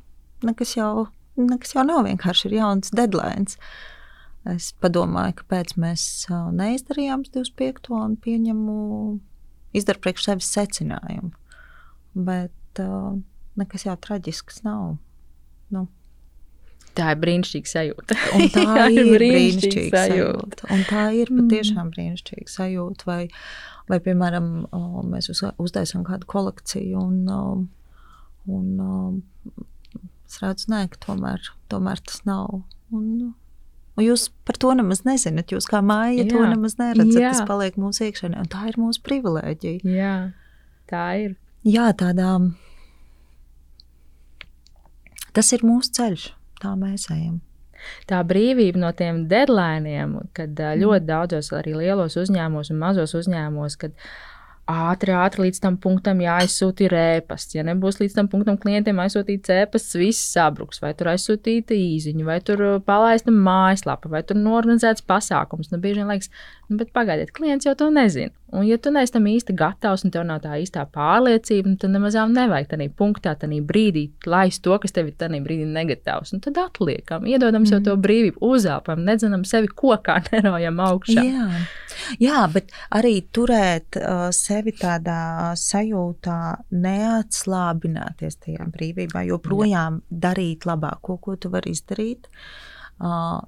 nekas, 0.44 0.74
jau, 0.76 1.06
nekas 1.38 1.72
jau 1.76 1.86
nav 1.86 2.02
vienkārši 2.04 2.50
ir 2.50 2.58
jauns 2.58 2.92
deadline. 2.92 3.46
Uh, 3.54 3.93
Es 4.52 4.72
padomāju, 4.84 5.38
kāpēc 5.40 5.72
mēs 5.80 6.02
neizdarījām 6.28 7.22
25. 7.30 7.88
un 7.96 8.16
pieņemu, 8.20 8.74
izdaru 9.76 10.02
priekš 10.04 10.26
sevis 10.28 10.50
secinājumu. 10.52 11.30
Bet 12.14 12.82
uh, 12.84 13.14
nekas 13.58 13.86
jau 13.86 13.94
traģisks 14.04 14.60
nav. 14.66 14.96
Nu. 15.72 15.86
Tā 16.94 17.14
ir 17.14 17.20
brīnišķīga 17.22 17.70
sajūta. 17.70 18.18
Un 18.36 18.50
tā 18.54 18.84
ir 18.94 19.08
brīnišķīga 19.16 20.02
sajūta. 20.04 20.10
sajūta. 20.12 20.68
Un 20.76 20.84
tā 20.90 21.06
ir 21.16 21.32
mm. 21.32 21.40
patiešām 21.40 21.94
brīnišķīga 21.94 22.52
sajūta. 22.52 23.08
Vai, 23.08 23.22
vai 23.90 23.98
piemēram, 24.04 24.50
mēs 25.10 25.30
uz, 25.32 25.40
uztaisām 25.64 26.04
kādu 26.06 26.28
kolekciju 26.30 27.00
un, 27.00 27.64
un 28.44 29.64
es 30.28 30.38
redzu, 30.44 30.68
nē, 30.74 30.84
ka 30.92 31.02
tomēr, 31.08 31.50
tomēr 31.72 32.04
tas 32.04 32.22
nav. 32.28 32.60
Un, 32.94 33.32
Un 33.94 34.02
jūs 34.08 34.26
par 34.46 34.58
to 34.58 34.72
nemaz 34.74 35.04
nezināt. 35.06 35.52
Jūs 35.54 35.68
kā 35.70 35.78
māja 35.84 36.24
Jā. 36.24 36.28
to 36.32 36.42
nemaz 36.42 36.76
neredzat. 36.80 37.20
Jā. 37.20 37.30
Tas 37.36 37.46
paliek 37.46 37.78
mūsu 37.78 38.08
iekšēnē, 38.08 38.42
un 38.42 38.50
tā 38.50 38.66
ir 38.72 38.78
mūsu 38.80 39.02
privilēģija. 39.06 39.86
Jā, 39.86 40.14
tā 40.90 41.06
ir. 41.22 41.36
Jā, 41.64 41.88
tādā. 41.96 42.34
Tas 45.34 45.50
ir 45.54 45.64
mūsu 45.66 45.94
ceļš, 45.94 46.28
tā 46.62 46.74
mēs 46.78 47.06
ejam. 47.14 47.38
Tā 48.08 48.20
brīvība 48.26 48.80
no 48.80 48.90
tiem 48.96 49.24
deadlineiem, 49.30 50.16
kad 50.36 50.58
ļoti 50.80 51.08
daudzos 51.08 51.50
arī 51.54 51.74
lielos 51.76 52.16
uzņēmumos 52.20 52.70
un 52.72 52.80
mazos 52.80 53.14
uzņēmumos, 53.18 53.76
kad 53.80 53.94
ātri, 54.70 55.12
ātri 55.12 55.46
līdz 55.46 55.60
tam 55.60 55.76
punktam 55.80 56.20
jāizsūta 56.24 56.88
ēpasts. 56.88 57.56
Ja 57.56 57.64
nebūs 57.66 57.98
līdz 58.00 58.16
tam 58.16 58.28
punktam 58.32 58.56
klientiem 58.60 59.00
aizsūtīts 59.02 59.52
ēpasts, 59.52 59.96
viss 60.00 60.30
sabruks. 60.32 60.80
Vai 60.82 60.94
tur 60.96 61.12
aizsūtīta 61.12 61.76
īziņa, 61.76 62.24
vai 62.26 62.38
tur 62.44 62.62
uh, 62.64 62.78
palaista 62.84 63.34
mājaslapa, 63.34 64.10
vai 64.12 64.22
tur 64.26 64.40
norganizēts 64.40 65.04
pasākums. 65.04 65.70
Nu, 65.72 65.80
bieži 65.82 66.00
vien 66.00 66.12
liekas, 66.12 66.32
nu, 66.70 66.78
bet 66.80 66.94
pagaidiet, 66.96 67.34
klients 67.36 67.68
jau 67.68 67.76
to 67.78 67.90
nezina. 67.92 68.32
Un, 68.54 68.62
ja 68.68 68.78
tu 68.78 68.92
neesi 68.94 69.12
tam 69.16 69.24
īsti 69.26 69.56
gatavs 69.58 70.04
un 70.06 70.12
tev 70.14 70.22
nav 70.28 70.44
tā 70.44 70.54
īstā 70.62 70.84
pārliecība, 70.94 71.72
nu, 71.72 71.78
tad 71.80 71.90
nemaz 71.90 72.14
nevajag 72.14 72.68
tādā 72.70 72.86
punktā, 72.94 73.32
tādā 73.40 73.58
brīdī 73.66 74.06
laist 74.30 74.62
to, 74.64 74.76
kas 74.78 74.94
tev 74.94 75.10
ir 75.10 75.16
tajā 75.18 75.40
brīdī 75.42 75.66
negatavs. 75.66 76.32
Un 76.36 76.44
tad 76.44 76.60
atliekam, 76.62 77.26
iedodam 77.26 77.64
mm. 77.64 77.72
sev 77.72 77.82
to 77.88 77.96
brīvību, 77.98 78.38
uzelpam, 78.46 79.02
nedzenam 79.04 79.42
sevi 79.48 79.72
kokā, 79.74 80.20
neraujam 80.32 80.78
augšā. 80.86 81.26
Jā. 81.26 81.48
Jā, 82.22 82.44
bet 82.52 82.72
arī 82.94 83.16
turēt 83.34 83.98
uh, 84.00 84.28
sevi 84.34 84.74
tādā 84.78 85.54
sajūtā, 85.58 86.38
neatslābināties 86.74 88.40
tajā 88.44 88.68
brīvībā, 88.74 89.24
joprojām 89.30 90.00
Jā. 90.00 90.20
darīt 90.28 90.68
labāko, 90.68 91.18
ko 91.22 91.36
tu 91.40 91.52
vari 91.54 91.74
izdarīt. 91.74 92.30
Uh, 92.30 93.42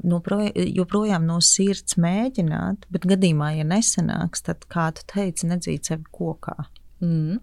joprojām 0.74 1.26
no 1.26 1.38
sirds 1.40 1.96
mēģināt, 2.02 2.88
bet 2.90 3.06
gadījumā, 3.06 3.52
ja 3.60 3.64
nesanāks, 3.64 4.42
tad, 4.42 4.66
kā 4.68 4.90
tu 4.96 5.06
teici, 5.06 5.46
nedzīt 5.46 5.86
sevi 5.86 6.04
kokā. 6.10 6.66
Mm. 7.00 7.38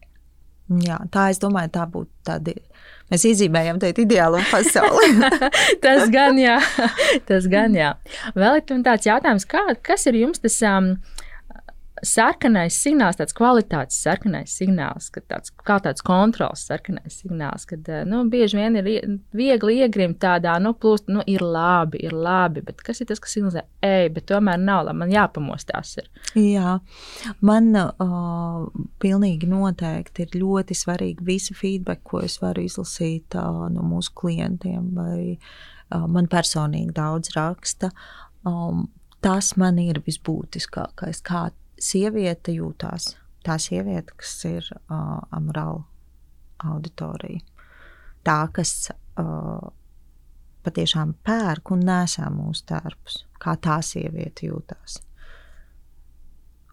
Jā, 0.82 1.00
tā 1.14 1.30
es 1.34 1.42
domāju, 1.42 1.74
tā 1.76 1.88
būtu 1.90 2.12
tāda. 2.26 2.56
Mēs 3.12 3.26
izīmējam 3.30 3.78
tādu 3.82 4.06
ideālu 4.06 4.40
pasauli. 4.50 5.12
tas 5.84 6.08
gan 6.14 6.40
jā, 6.40 6.58
tas 7.30 7.48
gan 7.52 7.76
jā. 7.78 7.94
Vēl 8.34 8.62
ir 8.62 8.66
tāds 8.86 9.10
jautājums, 9.10 9.46
kā, 9.50 9.66
kas 9.86 10.08
ir 10.10 10.18
jums 10.24 10.42
tas 10.42 10.58
um, 10.66 10.96
sarkanais 12.02 12.76
signāls, 12.82 13.18
tāds 13.20 13.36
kvalitātes 13.38 14.00
sarkanais 14.02 14.54
signāls, 14.58 15.10
tāds, 15.30 15.52
kā 15.66 15.78
tāds 15.84 16.04
kontrols 16.06 16.66
sarkanais 16.68 17.20
signāls, 17.22 17.68
kad 17.70 17.88
eh, 17.92 18.02
nu, 18.10 18.24
bieži 18.32 18.58
vien 18.58 18.78
ir 18.80 18.90
viegli 19.36 19.78
iegrimt 19.84 20.18
tādā, 20.24 20.56
nu, 20.64 20.74
plūst, 20.74 21.12
nu, 21.14 21.22
ir 21.30 21.44
labi, 21.46 22.02
ir 22.08 22.16
labi, 22.16 22.64
bet 22.66 22.82
kas 22.86 23.04
ir 23.04 23.10
tas, 23.12 23.22
kas 23.24 23.36
signalizē, 23.38 23.66
ej, 23.86 24.10
bet 24.16 24.28
tomēr 24.32 24.60
nav 24.62 24.88
labi, 24.88 25.02
man 25.04 25.14
jāpamostās. 25.14 25.94
Ir. 26.02 26.10
Jā, 26.40 26.78
man 27.46 27.70
uh, 27.78 28.66
pilnīgi 29.04 29.50
noteikti 29.52 30.26
ir 30.26 30.36
ļoti 30.42 30.78
svarīgi 30.78 31.28
visi 31.28 31.58
feedback, 31.58 32.04
ko 32.10 32.24
es 32.26 32.40
varu 32.42 32.66
izlasīt 32.66 33.38
uh, 33.38 33.68
no 33.74 33.86
mūsu 33.86 34.16
klientiem, 34.18 34.92
vai 34.98 35.38
uh, 35.38 36.08
man 36.10 36.30
personīgi 36.32 36.96
daudz 36.98 37.36
raksta. 37.38 37.94
Um, 38.50 38.88
tas 39.24 39.54
man 39.56 39.78
ir 39.80 40.02
visbūtiskākais, 40.04 41.22
kā 41.24 41.48
sieviete 41.84 42.56
jūtās. 42.56 43.14
Tā 43.44 43.58
sieviete, 43.60 44.16
kas 44.16 44.38
ir 44.48 44.68
uh, 44.72 45.20
amorāla 45.36 45.84
auditorija, 46.64 47.44
tā, 48.24 48.38
kas 48.56 48.88
uh, 49.20 49.72
patiešām 50.64 51.12
pērk 51.28 51.74
un 51.76 51.84
nesā 51.90 52.30
mūsu 52.32 52.64
tērpus, 52.72 53.26
kā 53.44 53.58
tā 53.60 53.82
sieviete 53.84 54.48
jūtās. 54.48 55.02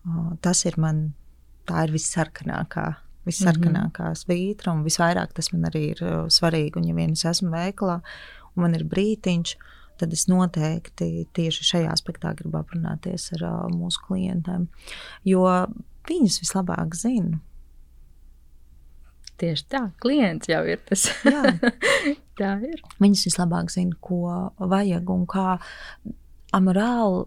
Uh, 0.06 0.36
tas 0.44 0.62
ir 0.70 0.78
man, 0.78 1.08
tā 1.66 1.88
ir 1.88 1.96
vissarkanākā, 1.96 2.86
vissarkanākā 3.26 4.12
mhm. 4.12 4.20
svītra, 4.22 4.76
un 4.76 4.86
visvairāk 4.86 5.34
tas 5.36 5.50
man 5.52 5.66
arī 5.72 5.88
ir 5.96 6.04
svarīgi. 6.30 6.78
Un, 6.78 6.86
ja 6.86 6.96
vien 6.96 7.18
es 7.18 7.26
esmu 7.26 7.50
veikalā, 7.56 7.98
un 8.54 8.68
man 8.68 8.78
ir 8.78 8.86
brītiņš, 8.94 9.56
uh, 9.58 9.80
tad 10.01 10.16
es 10.16 10.26
noteikti 10.30 11.26
tieši 11.36 11.66
šajā 11.72 11.92
aspektā 11.92 12.32
gribu 12.38 12.61
aprunāties 12.61 13.30
ar 13.36 13.46
uh, 13.48 13.62
mūsu 13.72 14.03
klientiem, 14.07 14.66
jo 15.28 15.44
viņas 16.09 16.40
vislabāk 16.42 16.96
zina. 16.98 17.40
Tieši 19.40 19.66
tā, 19.72 19.86
klients 20.03 20.51
jau 20.51 20.61
ir 20.68 20.80
tas. 20.84 21.07
tā 22.40 22.55
ir. 22.68 22.82
Viņas 23.01 23.26
vislabāk 23.30 23.72
zina, 23.72 23.96
ko 24.05 24.53
vajag 24.61 25.12
un 25.12 25.24
kā 25.30 25.55
amorāli 26.57 27.24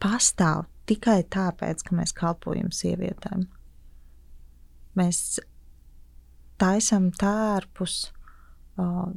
pastāv 0.00 0.68
tikai 0.90 1.22
tāpēc, 1.30 1.82
ka 1.86 1.96
mēs 1.98 2.14
kalpojam 2.16 2.70
sievietēm. 2.74 3.46
Mēs 4.98 5.40
taisam 6.60 7.10
tērpus 7.18 7.96
uh, 8.78 9.10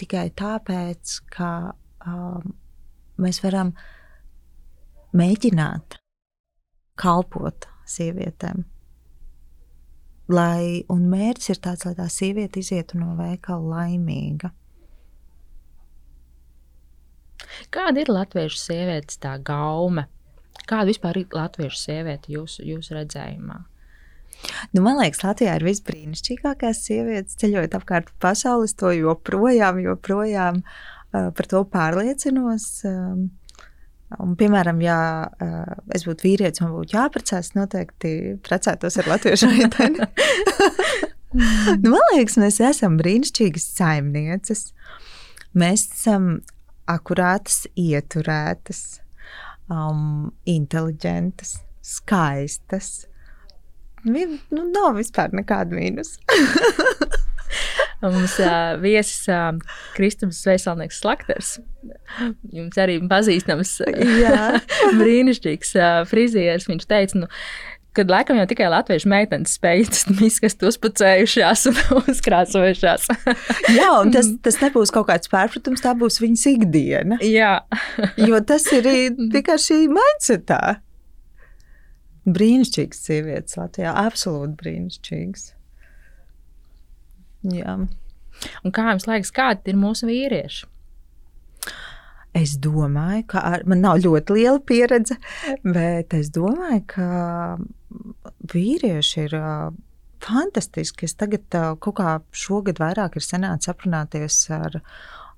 tikai 0.00 0.28
tāpēc, 0.36 1.18
ka 1.34 1.50
um, 2.06 2.54
mēs 3.20 3.40
varam 3.44 3.72
mēģināt 5.14 5.98
kalpot 7.00 7.68
sievietēm. 7.88 8.64
Lai, 10.32 10.84
un 10.88 11.08
mērķis 11.12 11.50
ir 11.52 11.60
tāds, 11.66 11.84
lai 11.84 11.94
tā 11.98 12.06
sieviete 12.08 12.62
izietu 12.62 12.96
no 12.96 13.12
veikala 13.18 13.82
laimīga. 13.82 14.54
Kāda 17.74 18.00
ir 18.00 18.10
latviešu 18.10 18.58
sievietes 18.58 19.20
tā 19.20 19.36
gaume? 19.44 20.06
Kāda 20.64 20.88
vispār 20.88 21.20
ir 21.20 21.34
latviešu 21.34 21.76
sieviete 21.76 22.32
jūsu, 22.32 22.64
jūsu 22.64 22.96
redzējumā? 22.96 23.60
Nu, 24.74 24.82
man 24.84 24.98
liekas, 25.00 25.22
Latvijā 25.24 25.54
ir 25.58 25.64
visbrīnišķīgākās 25.68 26.82
sievietes 26.88 27.38
ceļojot 27.40 27.78
apkārt 27.78 28.10
pasaules. 28.22 28.76
To 28.80 28.92
joprojām, 28.94 29.80
joprojām 29.84 30.60
uh, 30.64 31.30
par 31.36 31.50
to 31.50 31.64
pārliecinos. 31.70 32.68
Um, 32.88 33.32
Un, 34.20 34.34
piemēram, 34.38 34.78
ja 34.84 34.98
uh, 35.26 35.78
es 35.94 36.04
būtu 36.06 36.26
vīrietis 36.26 36.62
un 36.62 36.74
būtu 36.74 36.94
jāprecās, 36.94 37.54
noteikti 37.56 38.36
precētos 38.46 38.98
ar 39.00 39.08
latviešu 39.10 39.48
meiteni. 39.50 40.06
nu, 41.82 41.88
man 41.88 42.04
liekas, 42.12 42.36
mēs 42.38 42.60
esam 42.62 42.98
brīnišķīgas 43.00 43.66
saimnieces. 43.78 44.68
Mēs 45.58 45.88
esam 45.96 46.28
akurātas, 46.90 47.64
ieturētas, 47.80 48.82
um, 49.72 50.30
inteliģentas, 50.50 51.56
skaistas, 51.84 52.92
nu, 54.54 54.66
nav 54.70 54.98
vispār 54.98 55.34
nekāda 55.36 55.76
mīnus. 55.76 56.16
Mums 58.04 58.36
uh, 58.42 58.74
viesis 58.82 59.28
uh, 59.32 59.54
Kristaps 59.94 60.42
Veisalnieks 60.44 60.98
Slakters. 61.00 61.54
Jums 62.52 62.76
arī 62.80 62.98
pazīstams 63.08 63.78
brīnišķīgs 65.00 65.76
uh, 65.78 66.02
frizieris. 66.10 66.68
Viņš 66.68 66.84
teica, 66.90 67.22
nu, 67.22 67.30
kad 67.96 68.10
laikam 68.10 68.40
jau 68.40 68.46
tikai 68.50 68.68
latviešu 68.72 69.08
meitenes 69.08 69.54
spēj 69.56 69.86
izskast 70.26 70.64
uzpucējušās 70.66 71.66
un 71.70 71.80
uzkrāsojušās. 72.12 73.08
Jā, 73.72 73.90
un 74.02 74.12
tas, 74.14 74.32
tas 74.44 74.60
nebūs 74.60 74.92
kaut 74.94 75.08
kāds 75.12 75.30
pārpratums, 75.32 75.84
tā 75.84 75.94
būs 75.98 76.20
viņas 76.22 76.48
ikdiena. 76.56 77.20
Jā. 77.24 77.56
jo 78.20 78.42
tas 78.46 78.66
ir 78.74 78.90
tikai 79.32 79.60
šī 79.62 79.84
mindsetā. 79.92 80.62
Brīnišķīgas 82.24 83.02
sievietes 83.04 83.58
Latvijā, 83.60 83.92
absolūti 84.06 84.56
brīnišķīgas. 84.62 85.48
Jā. 87.52 87.74
Un 88.64 88.74
kā 88.74 88.86
jums 88.90 89.08
liekas, 89.08 89.32
kādi 89.34 89.72
ir 89.72 89.80
mūsu 89.80 90.08
vīrieši? 90.08 90.70
Es 92.34 92.56
domāju, 92.58 93.28
ka 93.30 93.42
ar, 93.46 93.62
man 93.70 93.84
nav 93.84 94.00
ļoti 94.02 94.34
liela 94.34 94.58
pieredze, 94.66 95.20
bet 95.62 96.16
es 96.18 96.32
domāju, 96.34 96.80
ka 96.90 97.08
vīrieši 98.50 99.20
ir 99.28 99.36
fantastiski. 100.24 101.06
Es 101.06 101.14
tagad 101.20 101.46
kaut 101.84 101.98
kā 102.00 102.16
šogad 102.34 102.80
vairāk 102.82 103.20
ir 103.20 103.26
sanācis 103.26 103.70
aprunāties 103.70 104.40
ar, 104.56 104.80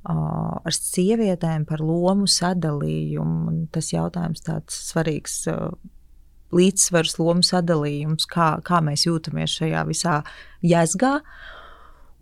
ar 0.07 0.78
sievietēm 0.78 1.66
par 1.68 1.84
lomu 1.84 2.30
sadalījumu. 2.30 3.66
Tas 3.76 3.93
jautājums 3.93 4.47
tāds 4.47 4.80
svarīgs 4.89 5.43
līdzsvars, 6.57 7.18
lomu 7.20 7.44
sadalījums, 7.46 8.28
kā, 8.30 8.57
kā 8.66 8.80
mēs 8.84 9.07
jūtamies 9.07 9.59
šajā 9.61 9.84
visā 9.88 10.16
jēzgā. 10.66 11.18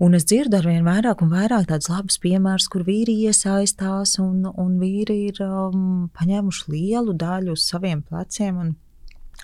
Un 0.03 0.17
es 0.19 0.27
dzirdu 0.27 0.59
ar 0.59 0.67
vien 0.67 0.87
vairāk 0.87 1.21
un 1.23 1.31
vairāk 1.31 1.69
tādus 1.71 1.89
labus 1.93 2.19
piemērus, 2.23 2.67
kur 2.73 2.83
vīri 2.87 3.15
iesaistās 3.29 4.17
un, 4.23 4.43
un 4.51 4.73
vīri 4.81 5.21
ir 5.31 5.39
um, 5.47 6.09
paņēmuši 6.19 6.73
lielu 6.75 7.15
daļu 7.15 7.55
uz 7.55 7.69
saviem 7.71 8.03
pleciem. 8.03 8.75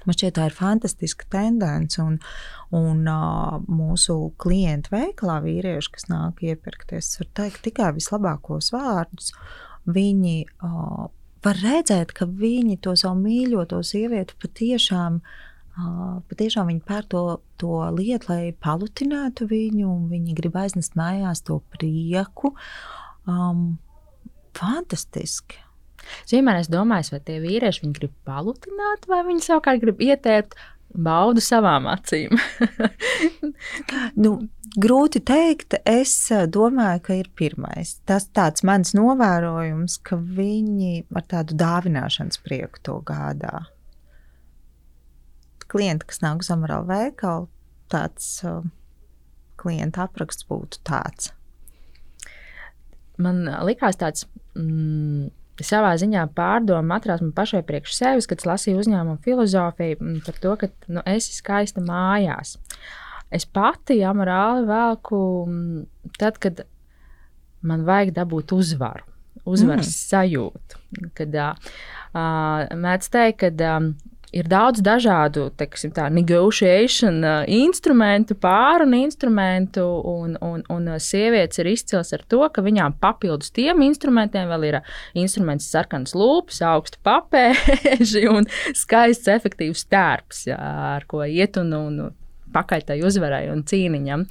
Man 0.01 0.17
šķiet, 0.17 0.35
tā 0.37 0.49
ir 0.49 0.57
fantastiska 0.57 1.29
tendence. 1.31 2.01
Un, 2.03 2.19
un 2.77 3.07
uh, 3.11 3.61
mūsu 3.71 4.17
klientu 4.43 4.95
veikalā 4.95 5.39
vīrieši, 5.45 5.95
kas 5.95 6.11
nāk 6.11 6.43
iepirkties, 6.47 7.15
var 7.21 7.31
teikt 7.43 7.63
tikai 7.69 7.93
vislabākos 7.97 8.73
vārdus. 8.75 9.31
Viņi 9.91 10.37
uh, 10.49 11.09
var 11.45 11.61
redzēt, 11.63 12.15
ka 12.17 12.27
viņi 12.27 12.81
to 12.85 12.95
savu 12.99 13.21
mīļoto 13.23 13.81
sievieti 13.87 14.37
patiešām, 14.43 15.21
patiešām 16.31 16.71
viņi 16.73 16.83
pērk 16.89 17.11
to, 17.15 17.25
to 17.61 17.81
lietu, 17.97 18.33
lai 18.33 18.53
palutinātu 18.67 19.49
viņu, 19.51 19.87
un 19.89 20.09
viņi 20.13 20.37
grib 20.37 20.59
aiznest 20.61 20.99
mājās 21.01 21.45
to 21.47 21.61
prieku. 21.75 22.55
Um, 23.29 23.79
fantastiski! 24.59 25.63
Vienmēr 26.31 26.63
es 26.63 26.71
domāju, 26.73 27.15
vai 27.15 27.21
tie 27.25 27.39
vīrieši 27.43 27.91
grib 27.97 28.13
palutināt, 28.27 29.05
vai 29.11 29.21
viņi 29.27 29.45
savukārt 29.45 29.83
grib 29.83 30.01
ietērpt 30.05 30.57
baudu 30.95 31.43
savām 31.45 31.87
acīm. 31.91 32.39
nu, 34.23 34.33
grūti 34.81 35.23
pateikt. 35.23 35.79
Es 35.89 36.15
domāju, 36.53 37.03
ka 37.07 37.19
ir 37.21 37.31
pirmais. 37.39 37.99
Tas 38.09 38.29
tāds 38.35 38.65
mans 38.67 38.95
novērojums, 38.97 39.99
ka 40.07 40.19
viņi 40.19 41.05
ar 41.15 41.27
tādu 41.31 41.59
dāvināšanas 41.61 42.41
prieku 42.45 42.83
to 42.83 42.99
gādā. 43.07 43.67
Klienti, 45.71 46.09
kas 46.11 46.23
nāk 46.25 46.43
uz 46.43 46.51
amorālu 46.51 46.89
veikalu, 46.91 47.47
tāds 47.93 48.41
klienta 49.61 50.07
apraksts 50.09 50.49
būtu 50.49 50.81
tāds. 50.87 51.31
Man 53.21 53.45
likās 53.69 54.01
tāds. 54.01 54.27
Mm, 54.57 55.31
savā 55.67 55.93
ziņā 56.01 56.27
pārdomu 56.37 56.95
atrasmu 56.97 57.31
pašai 57.37 57.63
priekš 57.67 57.97
sevis, 57.99 58.29
kad 58.31 58.45
lasīju 58.49 58.81
uzņēmumu 58.83 59.21
filozofiju 59.25 59.99
mm, 59.99 60.19
par 60.27 60.41
to, 60.43 60.57
ka 60.61 60.71
nu, 60.89 61.05
esi 61.09 61.37
skaista 61.37 61.83
mājās. 61.85 62.57
Es 63.31 63.47
pati 63.47 64.01
amorāli 64.07 64.67
velku 64.69 65.21
mm, 65.47 66.13
tad, 66.19 66.41
kad 66.43 66.65
man 67.67 67.85
vajag 67.87 68.15
dabūt 68.17 68.55
uzvaru, 68.57 69.05
uzvaras 69.45 69.91
mm. 69.91 69.99
sajūtu. 70.11 70.81
Kad 71.19 71.37
uh, 71.43 71.75
mēdz 72.81 73.13
teikt, 73.15 73.45
ka 73.45 73.53
uh, 73.53 73.91
ir 74.37 74.49
daudz 74.51 74.83
dažādu 74.85 75.49
teiksim, 75.59 75.93
tā, 75.95 76.07
negotiation 76.13 77.21
uh, 77.25 77.43
instrumentu, 77.51 78.37
pārunu 78.39 79.01
instrumentu, 79.05 79.85
un, 80.07 80.37
un, 80.45 80.63
un 80.71 80.89
sievietes 81.03 81.63
ir 81.63 81.71
izcils 81.73 82.15
ar 82.17 82.25
to, 82.31 82.43
ka 82.55 82.65
viņām 82.65 82.97
papildus 83.03 83.53
tiem 83.57 83.83
instrumentiem 83.87 84.51
vēl 84.51 84.69
ir 84.71 84.79
instruments 85.19 85.69
sarkanas 85.73 86.15
lūpas, 86.19 86.63
augsti 86.67 87.03
papēži 87.07 88.27
un 88.35 88.49
skaists, 88.77 89.31
efektīvs 89.31 89.87
tērps, 89.91 90.47
ar 90.55 91.07
ko 91.11 91.25
iet 91.27 91.59
un, 91.61 91.75
un 91.77 92.01
pakaitai 92.55 93.01
uzvarai 93.07 93.49
un 93.53 93.65
cīniņam. 93.67 94.27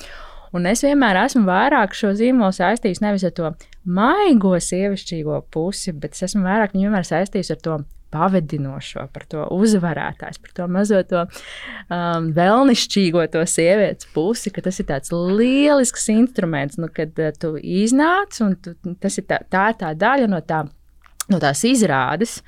Un 0.58 0.66
es 0.66 0.82
vienmēr 0.82 1.20
esmu 1.28 1.44
vairāk 1.46 1.94
šo 1.94 2.16
zīmolu 2.18 2.56
saistījis 2.56 3.04
nevis 3.04 3.26
ar 3.28 3.36
to 3.38 3.52
maigo 3.86 4.56
sievišķīgo 4.58 5.44
pusi, 5.54 5.94
bet 5.94 6.18
es 6.18 6.26
esmu 6.32 6.42
vairāk 6.48 6.74
viņu 6.74 6.88
vienmēr 6.88 7.06
saistījis 7.06 7.54
ar 7.54 7.62
to 7.66 7.78
pavadinošo, 8.14 9.06
par 9.14 9.26
to 9.30 9.46
uzvarētājs, 9.56 10.40
par 10.44 10.56
to 10.58 10.68
mazo 10.72 11.02
to 11.10 11.22
um, 11.26 12.32
vēlnišķīgo 12.38 13.26
to 13.34 13.44
sievietes 13.50 14.10
pusi, 14.16 14.54
ka 14.54 14.64
tas 14.66 14.82
ir 14.82 14.90
tāds 14.90 15.14
lielisks 15.14 16.10
instruments, 16.14 16.80
nu, 16.82 16.90
kad 16.94 17.14
uh, 17.22 17.32
tu 17.36 17.56
iznāc 17.60 18.42
un 18.46 18.58
tu, 18.62 18.76
tas 19.02 19.22
ir 19.22 19.30
tā, 19.30 19.42
tā 19.50 19.70
ir 19.74 19.80
tā 19.84 19.94
daļa 20.06 20.30
no, 20.32 20.42
tā, 20.46 20.66
no 21.30 21.42
tās 21.42 21.64
izrādes. 21.70 22.40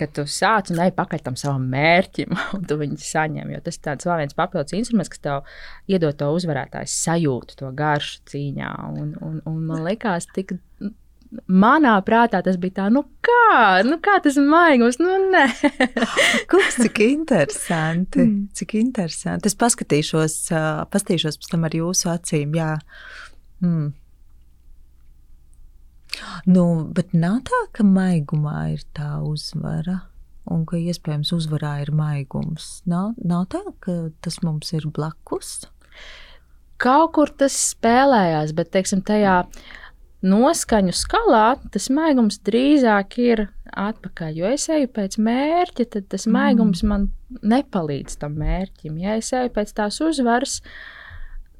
Kad 0.00 0.14
tu 0.16 0.22
sāc 0.26 0.70
un 0.72 0.80
ej 0.82 0.90
pakaļ 0.96 1.20
tam 1.22 1.34
savam 1.38 1.66
mērķim, 1.70 2.32
un 2.56 2.64
tu 2.66 2.78
viņu 2.80 2.96
saņem. 2.98 3.52
Jo 3.52 3.60
tas 3.64 3.76
ir 3.78 3.84
tāds 3.84 4.08
vēl 4.08 4.22
viens 4.22 4.36
papildus 4.36 4.74
instruments, 4.78 5.12
kas 5.12 5.22
tev 5.22 5.52
iedod 5.92 6.16
to 6.18 6.30
uzvarētāju 6.32 6.90
sajūtu, 6.90 7.58
to 7.60 7.70
garšu 7.76 8.24
cīņā. 8.32 8.72
Un, 8.88 9.12
un, 9.20 9.38
un 9.46 9.62
man 9.68 9.84
liekas, 9.86 10.26
tik 10.32 10.56
manā 11.48 11.94
prātā 12.04 12.42
tas 12.44 12.58
bija 12.60 12.78
tā, 12.80 12.86
nu 12.92 13.04
kā, 13.24 13.82
nu 13.86 13.98
kā 14.02 14.18
tas 14.24 14.36
maigums, 14.36 14.98
nu 15.00 15.16
nē. 15.32 15.46
Kungs, 16.50 16.78
cik 16.80 17.02
interesanti, 17.06 18.22
mm. 18.24 18.38
cik 18.58 18.76
interesanti. 18.80 19.50
Es 19.50 19.58
paskatīšos, 19.58 20.36
paskatīšos 20.92 21.40
pēc 21.40 21.50
tam 21.54 21.66
ar 21.68 21.76
jūsu 21.76 22.12
acīm, 22.12 22.56
jā. 22.58 22.76
Mm. 23.64 23.92
Nu, 26.52 26.64
bet 26.92 27.14
nav 27.16 27.40
tā, 27.48 27.60
ka 27.76 27.86
maigumā 27.86 28.72
ir 28.74 28.82
tā 28.96 29.14
uzvara. 29.24 30.02
Un 30.52 30.64
ka 30.66 30.74
iespējams 30.74 31.30
uzvarā 31.36 31.76
ir 31.84 31.92
maigums. 31.94 32.80
Nav, 32.90 33.12
nav 33.22 33.46
tā, 33.54 33.62
ka 33.84 34.10
tas 34.24 34.40
mums 34.42 34.72
ir 34.74 34.88
blakus. 34.90 35.60
Kaut 36.82 37.12
kur 37.14 37.30
tas 37.38 37.54
spēlējās, 37.70 38.50
bet 38.58 38.72
teiksim, 38.74 39.04
tajā 39.06 39.36
uh, 39.44 39.70
noskaņu 40.22 40.94
skalā 40.96 41.56
tas 41.74 41.88
maigums 41.90 42.40
drīzāk 42.46 43.18
ir 43.22 43.46
atpakaļ. 43.72 44.32
Jo 44.36 44.50
es 44.52 44.68
eju 44.72 44.90
pēc 44.92 45.18
mērķa, 45.18 45.88
tad 45.96 46.08
tas 46.12 46.26
mm. 46.26 46.34
maigums 46.36 46.82
man 46.86 47.08
nepalīdz 47.42 48.18
tam 48.20 48.36
mērķim. 48.40 48.98
Ja 49.02 49.16
es 49.20 49.32
eju 49.36 49.52
pēc 49.54 49.72
tās 49.76 50.00
uzvaras, 50.04 50.60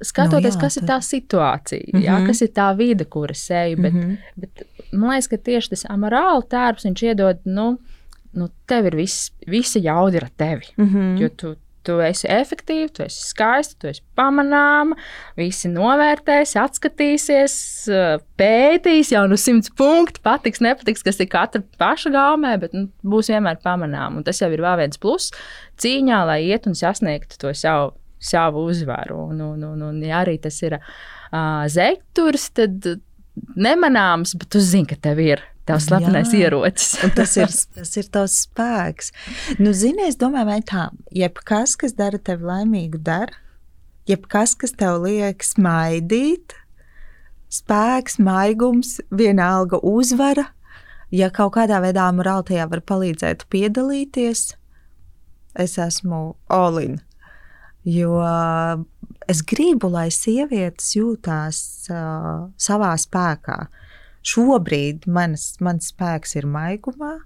skatoties, 0.03 0.55
no, 0.55 0.59
jā, 0.59 0.65
kas 0.65 0.77
tad... 0.77 0.83
ir 0.83 0.89
tā 0.91 0.99
situācija, 1.07 1.87
mm 1.87 1.97
-hmm. 1.99 2.05
jā, 2.05 2.19
kas 2.27 2.41
ir 2.41 2.53
tā 2.53 2.69
vide, 2.77 3.05
kur 3.05 3.31
es 3.31 3.49
eju. 3.49 3.81
Bet, 3.81 3.93
mm 3.93 4.01
-hmm. 4.01 4.17
bet 4.35 4.63
man 4.91 5.09
liekas, 5.09 5.27
ka 5.27 5.37
tieši 5.37 5.69
tas 5.69 5.85
amorāli 5.89 6.47
tērps 6.49 6.85
viņš 6.85 7.03
iedod. 7.03 7.39
Nu, 7.45 7.77
Nu, 8.33 8.47
tev 8.65 8.87
ir 8.89 8.95
viss, 8.97 9.31
visa 9.45 9.79
jauda 9.79 10.17
ar 10.17 10.29
tevi. 10.37 10.65
Mm 10.77 10.89
-hmm. 10.89 11.21
Jo 11.21 11.29
tu, 11.29 11.55
tu 11.87 11.97
esi 12.03 12.27
efektīva, 12.31 12.89
tu 12.93 13.03
esi 13.05 13.21
skaista, 13.27 13.75
tu 13.81 13.89
esi 13.91 14.03
pamanāma, 14.17 14.97
visi 15.39 15.71
novērtēs, 15.71 16.55
atskatīsies, 16.59 17.55
pētīs 18.39 19.13
jau 19.13 19.23
no 19.29 19.37
simts 19.39 19.71
punktu, 19.77 20.23
patiks, 20.25 20.63
nepatiks, 20.63 21.05
kas 21.05 21.21
ir 21.23 21.29
katra 21.31 21.63
paša 21.81 22.13
gaumē, 22.13 22.55
bet 22.61 22.75
nu, 22.77 22.87
būs 23.15 23.31
vienmēr 23.33 23.61
pamanāma. 23.63 24.21
Un 24.21 24.27
tas 24.27 24.41
jau 24.41 24.51
ir 24.53 24.63
vēl 24.63 24.79
viens 24.83 25.01
pluss 25.01 25.33
cīņā, 25.83 26.23
lai 26.29 26.41
iet 26.49 26.69
un 26.69 26.77
sasniegtu 26.77 27.39
to 27.41 27.53
savu, 27.57 27.93
savu 28.23 28.67
uzvaru. 28.71 29.27
Un, 29.29 29.41
un, 29.53 29.65
un, 29.73 29.87
un 29.89 30.03
ja 30.03 30.23
arī 30.23 30.37
tas 30.41 30.59
ir 30.63 30.79
uh, 30.79 31.65
zekturs, 31.71 32.49
tad 32.55 32.93
nemanāms, 33.57 34.37
bet 34.37 34.53
tu 34.53 34.61
zini, 34.63 34.87
ka 34.89 34.99
tev 35.09 35.21
ir 35.23 35.43
Tavs 35.63 35.85
slepenais 35.87 36.33
Jā. 36.33 36.47
ierocis. 36.47 36.97
tas, 37.15 37.37
ir, 37.39 37.53
tas 37.77 37.93
ir 37.99 38.09
tavs 38.11 38.35
spēks. 38.47 39.13
Nu, 39.61 39.71
zini, 39.71 40.09
es 40.09 40.17
domāju, 40.19 40.49
vai 40.49 40.59
tā, 40.67 40.89
jebkas, 41.15 41.77
kas 41.79 41.95
dara 41.95 42.19
tevi 42.19 42.49
laimīgu, 42.49 42.99
dara, 43.03 43.37
jebkas, 44.09 44.57
kas 44.59 44.75
tev 44.79 44.99
liek 45.05 45.45
smaidīt, 45.45 46.55
spēks, 47.53 48.19
maigums, 48.19 48.97
vienalga 49.13 49.79
uzvara. 49.87 50.49
Ja 51.13 51.29
kaut 51.29 51.53
kādā 51.55 51.77
veidā 51.83 52.09
morāli 52.11 52.49
tajā 52.49 52.65
var 52.71 52.81
palīdzēt 52.89 53.45
piedalīties, 53.53 54.47
es 55.61 55.77
esmu 55.79 56.23
Olin. 56.51 56.97
Jo 57.85 58.17
es 59.29 59.43
gribu, 59.45 59.91
lai 59.93 60.07
sievietes 60.11 60.95
jūtās 60.95 61.59
uh, 61.91 62.49
savā 62.57 62.91
spēkā. 62.99 63.59
Uh, 63.61 63.79
Šobrīd 64.23 65.07
manas, 65.11 65.49
mans 65.63 65.89
spēks 65.91 66.37
ir 66.39 66.47
maigumā, 66.47 67.17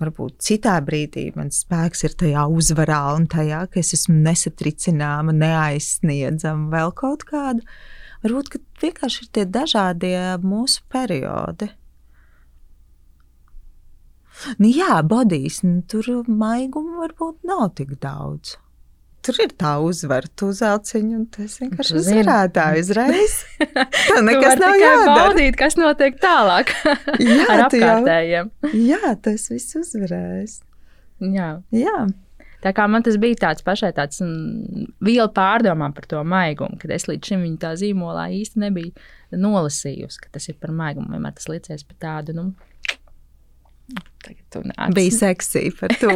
varbūt 0.00 0.38
citā 0.46 0.76
brīdī 0.84 1.26
mans 1.34 1.64
spēks 1.64 2.04
ir 2.06 2.14
tajā 2.22 2.44
uzvarā 2.54 3.00
un 3.16 3.26
tajā, 3.30 3.64
ka 3.72 3.80
es 3.82 3.92
esmu 3.98 4.14
nesatricināma, 4.24 5.34
neaizsniedzama, 5.36 6.70
vēl 6.74 6.94
kaut 6.96 7.26
kāda. 7.28 7.66
Varbūt 8.22 8.60
vienkārši 8.82 9.24
ir 9.24 9.30
tie 9.34 9.44
dažādie 9.48 10.16
mūsu 10.44 10.84
periodi. 10.92 11.72
Nu, 14.60 14.70
jā, 14.70 15.00
bodīs, 15.04 15.60
nu, 15.66 15.82
tur 15.90 16.06
maiguma 16.28 17.02
varbūt 17.02 17.42
nav 17.48 17.72
tik 17.76 17.98
daudz. 18.00 18.56
Tur 19.20 19.36
ir 19.44 19.50
tā 19.60 19.74
uzvara, 19.84 20.28
tu 20.38 20.48
uzvelc 20.48 20.88
viņu, 20.94 21.18
un 21.18 21.26
tas 21.34 21.58
vienkārši 21.60 21.98
uzvarētāji 22.00 22.84
uzreiz. 22.86 23.34
Tā 23.60 24.22
nekas 24.28 24.56
nav 24.60 24.78
jādara. 24.80 25.16
Baudīt, 25.18 25.58
kas 25.60 25.76
notiek 25.76 26.16
tālāk 26.22 26.72
jā, 27.20 27.44
ar 27.44 27.66
apkārtējiem. 27.66 28.48
Jau, 28.64 28.72
jā, 28.88 29.12
tas 29.20 29.44
viss 29.52 29.76
uzvarēs. 29.82 30.56
Jā. 31.20 31.52
jā. 31.76 31.98
Tā 32.64 32.72
kā 32.76 32.84
man 32.92 33.04
tas 33.04 33.16
bija 33.20 33.38
tāds 33.44 33.64
pašai 33.64 33.92
tāds 33.96 34.20
mm, 34.24 34.88
viela 35.04 35.28
pārdomām 35.32 35.92
par 35.96 36.08
to 36.08 36.20
maigumu, 36.24 36.80
kad 36.80 36.92
es 36.96 37.06
līdz 37.08 37.32
šim 37.32 37.44
viņa 37.44 37.60
tā 37.60 37.70
zīmolā 37.80 38.26
īsti 38.36 38.60
nebiju 38.64 39.40
nolasījusi, 39.40 40.20
ka 40.24 40.32
tas 40.36 40.48
ir 40.48 40.58
par 40.60 40.72
maigumu. 40.76 41.12
Vienmēr 41.12 41.36
tas 41.36 41.48
liecies 41.48 41.84
par 41.88 42.00
tādu, 42.04 42.36
nu, 42.36 42.50
Bija 44.94 45.10
seksija 45.10 45.72
par 45.80 45.94
to. 46.00 46.10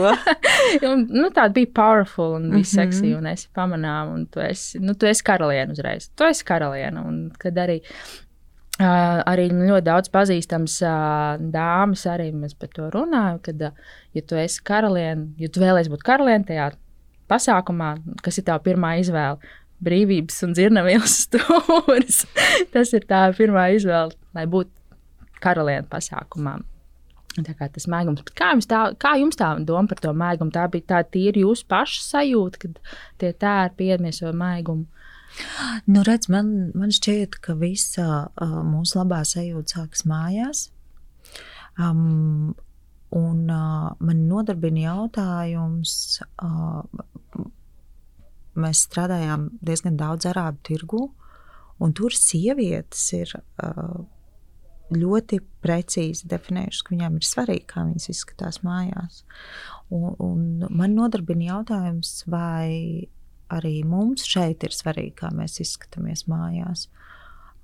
un, 0.90 1.06
nu, 1.10 1.28
tāda 1.34 1.52
bija 1.54 1.70
powerful 1.74 2.36
un 2.36 2.50
bija 2.50 2.50
mm 2.50 2.62
-hmm. 2.62 2.74
seksija, 2.74 3.18
un 3.18 3.26
es 3.26 3.48
pamanīju, 3.56 4.14
un 4.14 4.26
tu 4.26 4.40
esi, 4.40 4.78
nu, 4.78 4.94
tu 4.94 5.06
esi 5.06 5.24
karaliene 5.24 5.72
uzreiz. 5.72 6.08
Tu 6.16 6.24
esi 6.24 6.44
karaliene, 6.44 7.00
un 7.00 7.30
kad 7.38 7.54
arī. 7.54 7.80
Uh, 8.74 9.22
arī 9.30 9.50
ļoti 9.50 9.84
daudz 9.86 10.08
pazīstams 10.10 10.80
uh, 10.82 11.38
dāmas, 11.52 12.06
arī 12.10 12.32
mēs 12.34 12.56
par 12.58 12.68
to 12.74 12.88
runājam, 12.90 13.38
kad, 13.42 13.62
uh, 13.62 13.70
ja 14.14 14.22
tu 14.22 14.34
esi 14.34 14.62
karaliene, 14.64 15.28
ja 15.38 15.48
tu 15.48 15.60
vēlēsies 15.60 15.92
būt 15.92 16.02
karaliene 16.02 16.44
tajā 16.44 16.72
pasākumā, 17.30 17.92
kas 18.22 18.38
ir 18.38 18.44
tā 18.44 18.58
pirmā 18.58 18.96
izvēle, 18.98 19.38
brīvības 19.84 20.42
un 20.42 20.52
dzirnavielas 20.52 21.16
stūris, 21.24 22.26
tas 22.72 22.92
ir 22.92 23.06
tā 23.06 23.32
pirmā 23.38 23.68
izvēle, 23.76 24.10
lai 24.34 24.46
būtu 24.50 24.70
karaliene 25.44 25.86
pasākumā. 25.90 26.58
Tā 27.34 27.50
kā 27.58 27.66
tas 27.72 27.88
mēgums, 27.90 28.22
kā 28.38 28.52
jums 28.52 28.68
tā, 28.70 28.80
kā 29.02 29.16
jums 29.18 29.38
tā 29.38 29.48
doma 29.66 29.90
par 29.90 29.98
to 30.04 30.12
mēgumu? 30.14 30.54
Tā 30.54 30.68
bija 30.70 30.86
tā 30.92 31.00
tīri 31.16 31.42
jūsu 31.42 31.66
paša 31.70 32.04
sajūta, 32.04 32.60
kad 32.62 32.76
tie 33.18 33.32
tēri 33.34 33.74
piedmieso 33.80 34.30
mēgumu. 34.30 34.86
Nu, 35.90 36.04
redz, 36.06 36.28
man, 36.30 36.52
man 36.78 36.94
šķiet, 36.94 37.40
ka 37.42 37.56
visa 37.58 38.06
uh, 38.30 38.60
mūsu 38.62 39.00
labā 39.00 39.24
sajūta 39.26 39.80
sākas 39.80 40.04
mājās. 40.06 40.68
Um, 41.74 42.54
un 43.10 43.50
uh, 43.50 43.90
man 43.98 44.22
nodarbina 44.28 44.86
jautājums, 44.86 46.20
uh, 46.38 46.86
mēs 48.54 48.86
strādājām 48.86 49.50
diezgan 49.58 49.98
daudz 49.98 50.30
arābu 50.30 50.62
tirgu, 50.70 51.04
un 51.82 51.98
tur 51.98 52.14
sievietes 52.14 53.08
ir. 53.18 53.34
Uh, 53.58 54.04
ļoti 54.96 55.40
precīzi 55.64 56.28
definējušas, 56.30 56.84
ka 56.84 56.94
viņām 56.94 57.18
ir 57.18 57.26
svarīgi, 57.28 57.66
kā 57.72 57.84
viņas 57.88 58.10
izskatās 58.12 58.60
mājās. 58.66 59.24
Un, 59.94 60.14
un 60.22 60.46
man 60.70 60.96
nodarbina 60.96 61.50
jautājums, 61.52 62.22
vai 62.30 63.08
arī 63.54 63.76
mums 63.86 64.24
šeit 64.28 64.64
ir 64.66 64.74
svarīgi, 64.74 65.14
kā 65.20 65.30
mēs 65.34 65.60
izskatāmies 65.64 66.26
mājās. 66.30 66.88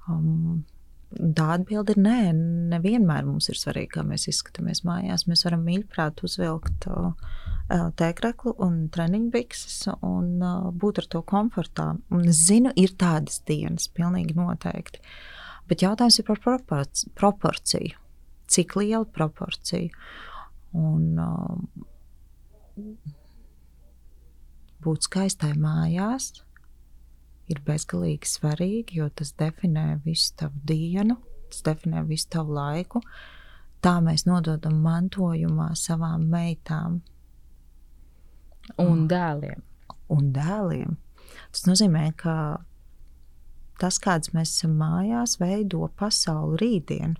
Um, 0.09 0.63
Tā 1.11 1.49
atbilde 1.57 1.97
ir 1.97 1.99
nē, 2.05 2.19
nevienmēr 2.71 3.25
mums 3.27 3.49
ir 3.51 3.59
svarīgi, 3.59 3.97
kā 3.97 4.05
mēs 4.07 4.29
izskatāmies 4.31 4.85
mājās. 4.87 5.25
Mēs 5.27 5.43
varam 5.43 5.65
mīļprāt 5.67 6.23
uzvilkt 6.23 6.87
uh, 6.87 7.33
tēkraklu 7.99 8.53
un 8.63 8.77
treniņu 8.95 9.33
bikses 9.35 9.81
un 10.07 10.37
uh, 10.39 10.69
būt 10.71 11.03
ar 11.03 11.09
to 11.11 11.25
komfortā. 11.27 11.89
Un 12.15 12.31
es 12.31 12.45
zinu, 12.47 12.71
ir 12.79 12.95
tādas 12.95 13.43
dienas, 13.51 13.89
pilnīgi 13.91 14.39
noteikti. 14.39 15.03
Uh, 15.03 15.30
Bet 15.71 15.85
jautājums 15.85 16.19
ir 16.19 16.27
par 16.27 16.41
proporciju. 17.15 17.97
Cik 18.51 18.75
liela 18.81 19.07
proporcija? 19.07 19.91
Un, 20.75 21.19
uh, 21.19 21.59
būt 24.83 25.07
skaistai 25.07 25.53
mājās 25.59 26.33
ir 27.51 27.61
bezgalīgi 27.67 28.31
svarīgi, 28.31 29.01
jo 29.01 29.09
tas 29.15 29.33
definē 29.39 30.01
visu 30.05 30.35
tavu 30.39 30.61
dienu, 30.67 31.19
tas 31.51 31.63
definē 31.67 32.05
visu 32.09 32.29
tavu 32.35 32.55
laiku. 32.59 33.03
Tā 33.81 33.97
mēs 34.05 34.27
nododam 34.29 34.77
mantojumā 34.85 35.71
savām 35.79 36.27
meitām 36.31 37.01
un 38.79 39.07
dēliem. 39.11 39.63
Un 40.11 40.33
dēliem. 40.35 40.99
Tas 41.55 41.65
nozīmē, 41.67 42.11
ka 42.19 42.35
tas, 43.81 43.99
kāds 44.03 44.35
mēs 44.37 44.53
esam 44.55 44.77
mājās, 44.81 45.39
veido 45.41 45.89
pasauli 46.01 46.61
rītdien. 46.61 47.17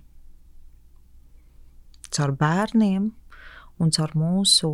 Caur 2.11 2.33
bērniem, 2.37 3.09
un 3.81 3.91
caur 3.95 4.13
mūsu, 4.17 4.69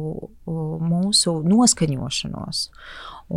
mūsu 0.91 1.33
noskaņošanos. 1.47 2.63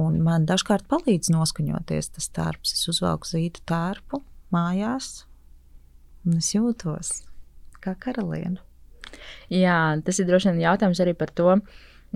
Un 0.01 0.19
man 0.25 0.47
dažkārt 0.49 0.89
palīdz 0.91 1.33
noskaņoties 1.35 2.15
tas 2.17 2.31
tārps. 2.35 2.75
Es 2.77 2.89
uzvelku 2.91 3.29
zīdu 3.29 3.63
tārpu 3.71 4.23
mājās, 4.55 5.27
un 6.27 6.41
es 6.41 6.51
jūtos 6.55 7.21
kā 7.85 7.95
karaliene. 8.01 8.61
Jā, 9.51 9.99
tas 10.07 10.21
ir 10.21 10.29
droši 10.29 10.53
vien 10.53 10.65
jautājums 10.65 11.01
arī 11.03 11.15
par 11.19 11.33
to, 11.35 11.57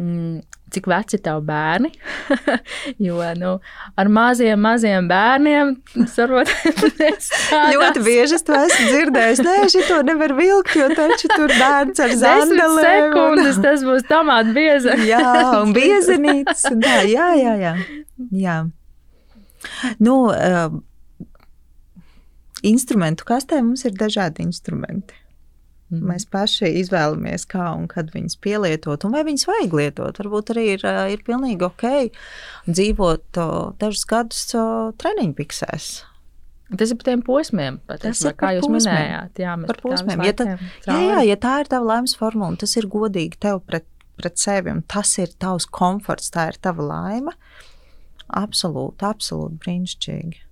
mm, 0.01 0.43
cik 0.75 0.87
veci 0.91 1.17
ir 1.19 1.23
tavi 1.25 1.45
bērni. 1.47 1.91
jo 3.07 3.19
nu, 3.39 3.53
ar 4.01 4.11
maziem, 4.13 4.61
maziem 4.61 5.09
bērniem 5.11 5.75
sarot, 6.11 6.51
ļoti 7.75 8.05
bieži 8.05 8.39
es 8.39 8.47
to 8.47 8.57
esmu 8.59 8.89
dzirdējis. 8.91 9.43
Nē, 9.47 9.57
šito 9.75 10.01
nevar 10.07 10.35
vilkt, 10.39 10.75
jo 10.79 10.89
taču 10.97 11.31
tur 11.35 11.53
bērns 11.55 12.03
ar 12.05 12.17
zandalēm. 12.23 12.89
sekundes 12.89 13.61
un... 13.61 13.67
tas 13.69 13.85
būs 13.87 14.09
tomātu 14.11 14.57
bieza. 14.57 14.97
jā, 15.13 15.27
un 15.61 15.75
biezenītis. 15.77 16.67
Un 16.73 16.83
tā, 16.85 17.03
jā, 17.11 17.31
jā, 17.41 17.55
jā. 17.61 17.75
jā. 18.45 18.59
Nu, 20.03 20.17
uh, 20.29 20.75
instrumentu 22.65 23.27
kastē 23.29 23.63
mums 23.63 23.85
ir 23.89 23.95
dažādi 23.97 24.45
instrumenti. 24.45 25.24
Mm. 25.95 26.09
Mēs 26.11 26.27
paši 26.31 26.71
izvēlamies, 26.83 27.47
kā 27.51 27.69
un 27.77 27.87
kad 27.91 28.11
viņas 28.15 28.39
pielietot, 28.45 29.07
un 29.07 29.15
vai 29.15 29.25
viņas 29.27 29.47
vajag 29.51 29.77
lietot. 29.81 30.19
Varbūt 30.23 30.55
arī 30.55 30.67
ir, 30.75 30.89
ir 31.15 31.23
pilnīgi 31.27 31.69
ok 31.69 31.87
dzīvot 32.67 33.41
dažus 33.81 34.09
gadus 34.11 34.43
treniņu 35.01 35.39
piksēs. 35.39 35.93
Tas 36.75 36.91
ir 36.91 36.99
par 36.99 37.07
tiem 37.11 37.23
posmiem, 37.23 37.77
pat, 37.87 38.01
tas 38.03 38.23
ir 38.25 38.35
kā 38.41 38.55
jūs 38.57 38.65
posmiem. 38.65 38.87
minējāt. 38.89 39.43
Jā, 39.43 39.57
par 39.69 39.81
posmiem. 39.83 40.23
Ja, 40.25 40.35
tā, 40.37 40.47
jā, 40.89 40.97
jā, 40.97 41.19
ja 41.29 41.37
tā 41.41 41.59
ir 41.63 41.69
tava 41.71 41.91
laimes 41.93 42.17
formula, 42.19 42.55
un 42.55 42.57
tas 42.61 42.73
ir 42.81 42.89
godīgi 42.91 43.39
tev 43.45 43.61
pret, 43.69 43.87
pret 44.19 44.41
sevi, 44.41 44.73
un 44.73 44.81
tas 44.89 45.13
ir 45.21 45.35
tavs 45.43 45.69
komforts, 45.69 46.33
tā 46.35 46.49
ir 46.51 46.59
tava 46.65 46.87
laime, 46.89 47.37
absolūti, 48.33 49.05
absolūti 49.07 49.61
brīnišķīgi. 49.63 50.43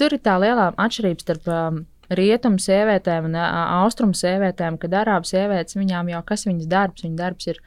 Tur 0.00 0.16
ir 0.16 0.22
tā 0.24 0.38
lielā 0.40 0.70
atšķirība 0.80 1.26
starp 1.26 1.50
um, 1.52 1.82
rietumu 2.10 2.58
sievietēm 2.62 3.28
un 3.30 3.36
austrumu 3.40 4.16
sievietēm, 4.18 4.78
kad 4.82 4.96
arābu 5.02 5.28
sievietes 5.30 5.78
viņām 5.78 6.10
jau 6.14 6.22
kas 6.26 6.46
viņas 6.48 6.70
darbs, 6.70 7.04
viņas 7.06 7.20
darbs 7.20 7.50
ir 7.52 7.60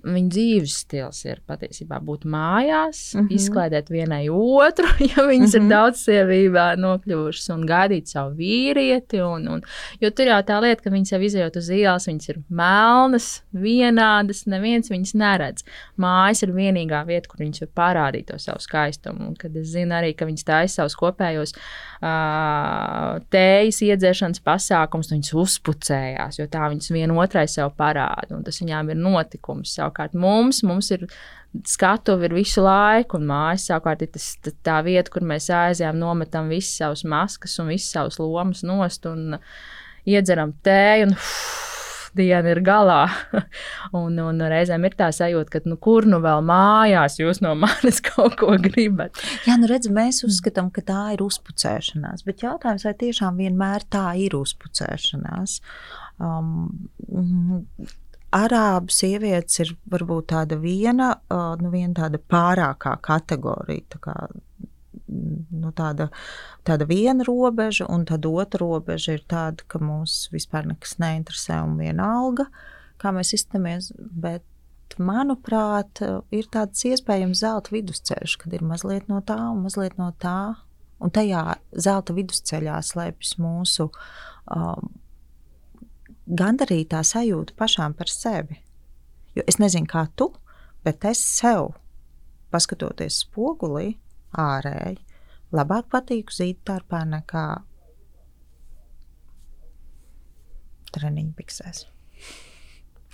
Viņa 0.00 0.30
dzīves 0.32 0.74
stils 0.80 1.18
ir 1.26 1.40
patiesībā 1.44 1.98
būt 2.00 2.22
mājās, 2.24 3.00
mm 3.12 3.20
-hmm. 3.20 3.34
izklaidēt 3.36 3.90
vienai 3.92 4.28
otru, 4.32 4.86
ja 5.10 5.24
viņas 5.26 5.28
mm 5.28 5.52
-hmm. 5.52 5.56
ir 5.56 5.60
mhm. 5.60 5.68
daudz 5.68 6.04
sievībā 6.06 6.66
nokļuvušas, 6.80 7.50
un 7.54 7.66
gaidīt 7.68 8.08
savu 8.08 8.34
vīrieti. 8.38 9.20
Un, 9.20 9.48
un, 9.48 9.62
jo 10.00 10.10
tur 10.10 10.26
jau 10.26 10.40
tā 10.42 10.60
lieta, 10.62 10.82
ka 10.82 10.90
viņas 10.90 11.12
jau 11.12 11.20
izjūt 11.20 11.56
uz 11.56 11.68
ielas, 11.68 12.06
viņas 12.08 12.28
ir 12.28 12.38
melnas, 12.48 13.42
vienādas, 13.52 14.46
neviens 14.46 14.90
viņas 14.90 15.14
neredz. 15.14 15.64
Mājas 15.96 16.42
ir 16.42 16.52
vienīgā 16.52 17.04
vieta, 17.06 17.28
kur 17.28 17.44
viņas 17.44 17.60
var 17.60 17.70
parādīt 17.82 18.26
to 18.30 18.38
savu 18.38 18.60
skaistumu. 18.60 19.28
Un, 19.28 19.34
kad 19.36 19.56
es 19.56 19.68
zinu 19.74 19.94
arī, 19.94 20.14
ka 20.16 20.24
viņas 20.24 20.44
taisa 20.44 20.74
savus 20.74 20.96
kopējos 20.96 21.52
uh, 21.52 23.20
tējas 23.30 23.82
iedzēšanas 23.82 24.40
pasākums, 24.40 25.12
viņas 25.12 25.34
uzpucējās, 25.34 26.38
jo 26.38 26.46
tā 26.46 26.70
viņas 26.70 26.90
vienotrai 26.90 27.46
sev 27.48 27.74
parāda, 27.76 28.36
un 28.36 28.44
tas 28.44 28.60
viņām 28.62 28.90
ir 28.90 28.96
notikums 28.96 29.79
Savukārt 29.80 30.16
mums, 30.18 30.62
mums 30.66 30.90
ir 30.94 31.06
skatuve 31.66 32.28
ir 32.28 32.36
visu 32.36 32.62
laiku, 32.62 33.18
un 33.18 33.26
mājas 33.30 33.66
savukārt 33.70 34.04
ir 34.06 34.12
tas, 34.14 34.32
tā 34.66 34.78
vieta, 34.86 35.10
kur 35.10 35.26
mēs 35.26 35.48
aizjām, 35.54 35.98
nometam 35.98 36.52
visas 36.52 36.76
savas 36.82 37.02
maskas 37.08 37.58
un 37.62 37.72
visas 37.72 37.90
savas 37.96 38.20
lomas 38.22 38.62
nost 38.66 39.08
un 39.10 39.40
iedzeram 40.06 40.54
tēju. 40.64 41.10
Un, 41.10 41.16
uf, 41.16 41.66
diena 42.16 42.52
ir 42.52 42.60
galā. 42.64 43.04
un, 44.00 44.18
un 44.22 44.42
reizēm 44.50 44.84
ir 44.88 44.96
tā 44.98 45.10
sajūta, 45.14 45.52
ka 45.54 45.62
nu, 45.70 45.78
kur 45.82 46.06
nu 46.08 46.20
vēl 46.22 46.42
mājās 46.46 47.20
jūs 47.20 47.42
no 47.44 47.54
manis 47.58 48.02
kaut 48.08 48.36
ko 48.40 48.56
gribat. 48.62 49.20
Jā, 49.48 49.58
nu 49.60 49.70
redz, 49.70 49.90
mēs 49.92 50.22
uzskatām, 50.26 50.72
ka 50.74 50.84
tā 50.86 51.06
ir 51.16 51.24
uzpucēšanās, 51.26 52.26
bet 52.26 52.44
jautājums, 52.46 52.86
vai 52.88 52.94
tiešām 53.04 53.40
vienmēr 53.40 53.86
tā 53.92 54.06
ir 54.20 54.36
uzpucēšanās? 54.38 55.58
Um, 56.20 56.68
arābu 58.34 58.92
sievietes 58.94 59.60
ir 59.64 59.72
varbūt 59.90 60.30
tāda 60.32 60.58
viena, 60.60 61.12
nu, 61.60 61.70
viena 61.72 62.04
tāda 62.04 62.20
pārākā 62.30 62.94
kategorija. 63.02 63.86
Tā 63.94 64.00
kā, 64.04 64.14
nu, 65.10 65.72
tāda, 65.76 66.08
tāda 66.66 66.86
viena 66.90 67.26
robeža, 67.26 67.88
un 67.90 68.06
tad 68.08 68.28
otra 68.30 68.62
robeža 68.62 69.18
ir 69.18 69.24
tāda, 69.30 69.66
ka 69.70 69.82
mūs 69.82 70.28
vispār 70.34 70.70
nekas 70.70 70.98
neinteresē 71.02 71.60
un 71.66 71.76
vienalga, 71.80 72.46
kā 73.02 73.12
mēs 73.16 73.34
izturamies. 73.38 73.90
Bet, 73.98 74.46
manuprāt, 75.00 76.02
ir 76.34 76.48
tāds 76.52 76.86
iespējams 76.86 77.42
zelta 77.42 77.74
vidusceļš, 77.74 78.38
kad 78.42 78.54
ir 78.56 78.66
mazliet 78.66 79.10
no 79.10 79.20
tā 79.26 79.38
un 79.50 79.64
mazliet 79.66 79.98
no 80.00 80.10
tā. 80.22 80.54
Un 81.00 81.08
tajā 81.16 81.54
zelta 81.80 82.12
vidusceļā 82.12 82.74
slēpjas 82.84 83.38
mūsu 83.40 83.86
um, 83.88 84.90
gandarītā 86.30 87.02
sajūta 87.06 87.56
pašām 87.58 87.94
par 87.98 88.10
sevi. 88.12 88.60
Jo 89.36 89.44
es 89.50 89.60
nezinu, 89.62 89.88
kā 89.90 90.06
tu, 90.18 90.30
bet 90.86 91.04
es 91.06 91.22
sev, 91.22 91.74
paskatoties 92.50 93.22
spogulī, 93.24 93.94
ārēji, 94.38 94.98
labāk 95.54 95.90
patīku 95.92 96.34
zīdtārpā 96.34 97.02
nekā 97.10 97.46
treniņu 100.94 101.34
piksēs. 101.38 101.84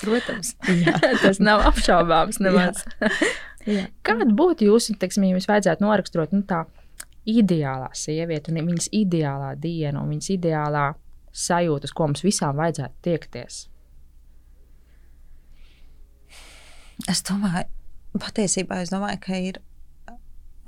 Protams, 0.01 0.55
tas 1.23 1.41
nav 1.41 1.65
apšaubāms. 1.71 2.41
Kāda 4.07 4.29
būtu 4.39 4.69
jūsu, 4.69 4.97
teiksim, 5.01 5.25
ja 5.27 5.35
jums 5.37 5.49
vajadzētu 5.49 5.85
noraksturot 5.85 6.35
nu, 6.37 6.45
tā 6.49 6.65
ideālā 7.27 7.89
sieviete, 7.97 8.55
viņas 8.55 8.93
ideālā 8.95 9.55
diena, 9.59 10.03
un 10.03 10.13
viņas 10.15 10.31
ideālā 10.37 10.87
sajūtas, 11.37 11.93
ko 11.97 12.09
mums 12.09 12.25
visām 12.25 12.59
vajadzētu 12.61 13.03
tiekties? 13.07 13.65
Es 17.11 17.21
domāju, 17.29 17.67
patiesībā 18.17 18.81
es 18.85 18.93
domāju, 18.93 19.21
ka, 19.27 19.37
ir, 19.51 19.61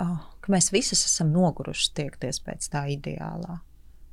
oh, 0.03 0.21
ka 0.43 0.53
mēs 0.53 0.69
visi 0.75 0.93
esam 0.97 1.33
noguruši 1.33 1.91
tiekties 1.97 2.41
pēc 2.45 2.69
tā 2.73 2.85
ideālā. 2.93 3.59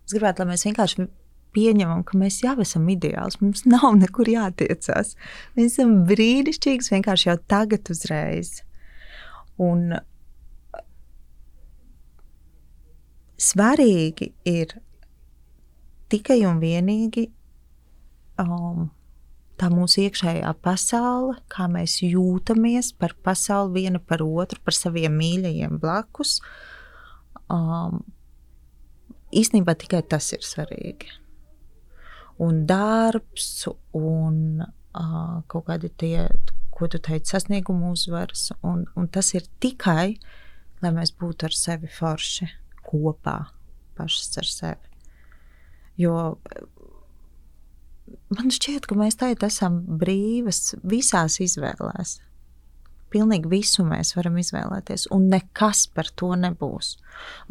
Es 0.06 0.14
gribētu, 0.14 0.42
lai 0.42 0.54
mēs 0.54 0.64
vienkārši 0.68 1.08
pieņemam, 1.56 2.04
ka 2.06 2.18
mēs 2.20 2.40
jau 2.44 2.56
esam 2.62 2.88
ideāls. 2.92 3.38
Mums 3.42 3.64
nav 3.68 3.96
nekur 4.00 4.28
jātiecās. 4.30 5.14
Mēs 5.56 5.74
esam 5.74 6.02
brīnišķīgi, 6.08 6.90
vienkārši 6.96 7.30
jau 7.30 7.36
tagad, 7.50 7.90
uzreiz. 7.92 8.60
Un 9.60 9.96
svarīgi 13.40 14.32
ir 14.48 14.76
tikai 16.12 16.40
un 16.48 16.60
vienīgi 16.62 17.26
um, 18.42 18.88
tā 19.60 19.68
mūsu 19.72 20.04
iekšējā 20.04 20.52
pasaule, 20.64 21.38
kā 21.52 21.68
mēs 21.72 22.00
jūtamies 22.04 22.92
par 23.00 23.16
pasauli 23.24 23.82
viena 23.82 24.00
par 24.02 24.24
otru, 24.24 24.60
par 24.64 24.76
saviem 24.76 25.16
mīļajiem 25.16 25.78
blakus. 25.82 26.38
Um, 27.52 28.02
īstenībā 29.32 29.76
tikai 29.78 30.02
tas 30.08 30.32
ir 30.36 30.44
svarīgi. 30.44 31.12
Un 32.42 32.64
darbs, 32.68 33.64
un 33.96 34.60
uh, 34.60 35.38
kaut 35.48 35.70
kādi 35.70 35.88
tie, 35.88 36.26
ko 36.76 36.88
tu 36.92 37.00
teici, 37.00 37.32
sasniegumu 37.32 37.94
uzvaras, 37.94 38.50
un, 38.60 38.84
un 38.98 39.08
tas 39.08 39.32
ir 39.32 39.46
tikai, 39.62 40.18
lai 40.84 40.92
mēs 40.92 41.14
būtu 41.16 41.48
ar 41.48 41.56
sevi 41.56 41.88
forši 41.88 42.50
kopā, 42.84 43.38
pašas 43.96 44.36
ar 44.42 44.50
sevi. 44.52 44.95
Jo 46.00 46.36
man 48.34 48.52
šķiet, 48.52 48.86
ka 48.88 48.98
mēs 48.98 49.18
tagad 49.20 49.46
esam 49.48 49.80
brīvas 50.00 50.74
visās 50.86 51.40
izvēlēs. 51.42 52.18
Pilnīgi 53.12 53.50
visu 53.50 53.84
mēs 53.86 54.16
varam 54.16 54.38
izvēlēties, 54.40 55.06
un 55.14 55.28
nekas 55.30 55.86
par 55.94 56.10
to 56.18 56.32
nebūs. 56.38 56.96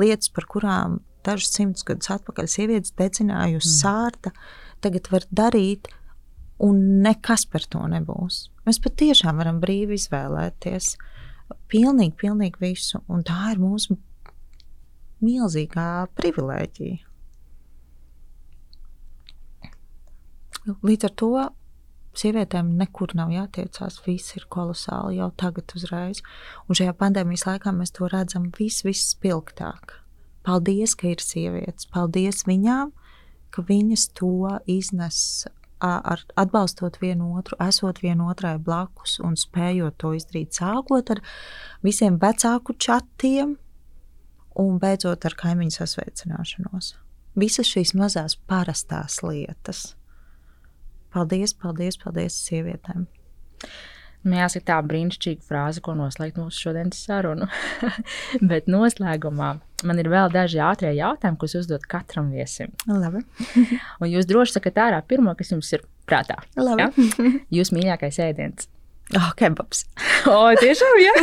Lietas, 0.01 0.29
par 0.35 0.47
kurām 0.51 0.99
dažus 1.25 1.55
simtus 1.55 1.85
gadus 1.87 2.11
atpakaļ 2.17 2.49
sievietes 2.51 2.93
dedzināja 2.99 3.57
uz 3.57 3.69
mm. 3.69 3.77
sārta, 3.79 4.33
tagad 4.83 5.09
var 5.13 5.25
darīt, 5.31 5.89
un 6.61 7.01
nekas 7.05 7.47
par 7.49 7.65
to 7.71 7.81
nebūs. 7.91 8.45
Mēs 8.67 8.81
patiešām 8.83 9.41
varam 9.41 9.61
brīvi 9.63 9.97
izvēlēties. 9.99 10.95
Pilnīgi, 11.69 12.15
pilnīgi 12.19 12.61
visu. 12.61 13.01
Un 13.11 13.23
tā 13.25 13.51
ir 13.53 13.61
mūsu 13.61 13.97
milzīgā 15.25 15.89
privilēģija. 16.17 17.14
Līdz 20.65 21.07
ar 21.09 21.13
to 21.21 21.31
sievietēm 22.17 22.71
nekur 22.79 23.13
nav 23.17 23.33
jātiecās. 23.33 23.99
Viss 24.05 24.35
ir 24.37 24.47
kolosāli 24.51 25.19
jau 25.19 25.29
tagad, 25.37 25.71
uzreiz. 25.77 26.23
Un 26.67 26.79
šajā 26.79 26.95
pandēmijas 26.97 27.45
laikā 27.49 27.73
mēs 27.75 27.93
to 27.95 28.09
redzam 28.11 28.49
vis, 28.57 28.81
vispilgtāk. 28.87 29.99
Paldies, 30.45 30.95
ka 30.97 31.09
ir 31.11 31.21
sievietes. 31.23 31.89
Paldies 31.91 32.45
viņām, 32.47 32.93
ka 33.53 33.65
viņas 33.65 34.09
to 34.17 34.55
iznes 34.69 35.19
ar 35.85 36.23
atbalstot 36.39 36.97
vienu 37.01 37.35
otru, 37.37 37.57
esot 37.61 37.99
vienotrai 38.01 38.55
blakus 38.57 39.19
un 39.19 39.35
spējot 39.37 39.97
to 40.01 40.13
izdarīt, 40.17 40.55
sākot 40.55 41.11
ar 41.13 41.21
visiem 41.85 42.17
vecāku 42.21 42.77
čatiem 42.79 43.57
un 44.55 44.79
beidzot 44.79 45.27
ar 45.27 45.35
kaimiņu 45.37 45.75
sasveicināšanos. 45.75 46.93
Visas 47.35 47.67
šīs 47.67 47.91
mazās 47.99 48.37
parastās 48.47 49.19
lietas. 49.25 49.91
Paldies, 51.15 51.53
paldies, 51.55 51.95
paldies 51.95 52.35
sievietēm! 52.43 53.05
Man 54.25 54.39
jāsaka, 54.39 54.65
tā 54.67 54.77
brīnišķīga 54.83 55.45
frāze, 55.45 55.79
ko 55.85 55.93
noslēgt 55.95 56.39
mūsu 56.41 56.65
šodienas 56.65 56.97
sarunu. 57.05 57.45
Bet 58.49 58.65
noslēgumā 58.67 59.51
man 59.85 60.01
ir 60.01 60.09
vēl 60.11 60.31
daži 60.33 60.59
ātrie 60.65 60.91
jautājumi, 60.97 61.37
kurus 61.39 61.55
uzdot 61.61 61.85
katram 61.87 62.31
viesim. 62.33 62.73
Labi. 62.89 63.21
Un 64.01 64.09
jūs 64.09 64.27
droši 64.27 64.57
sakat 64.57 64.81
ārā 64.87 65.03
pirmo, 65.07 65.35
kas 65.39 65.53
jums 65.53 65.69
ir 65.77 65.85
prātā. 66.09 66.41
Labi. 66.57 66.87
Ja? 66.87 66.89
Jūs 67.59 67.71
mīļākais 67.77 68.19
ēdiens. 68.25 68.67
Oh, 69.15 69.29
kebabs. 69.37 69.85
O, 70.27 70.49
tiešām, 70.57 70.97
jā. 70.99 71.13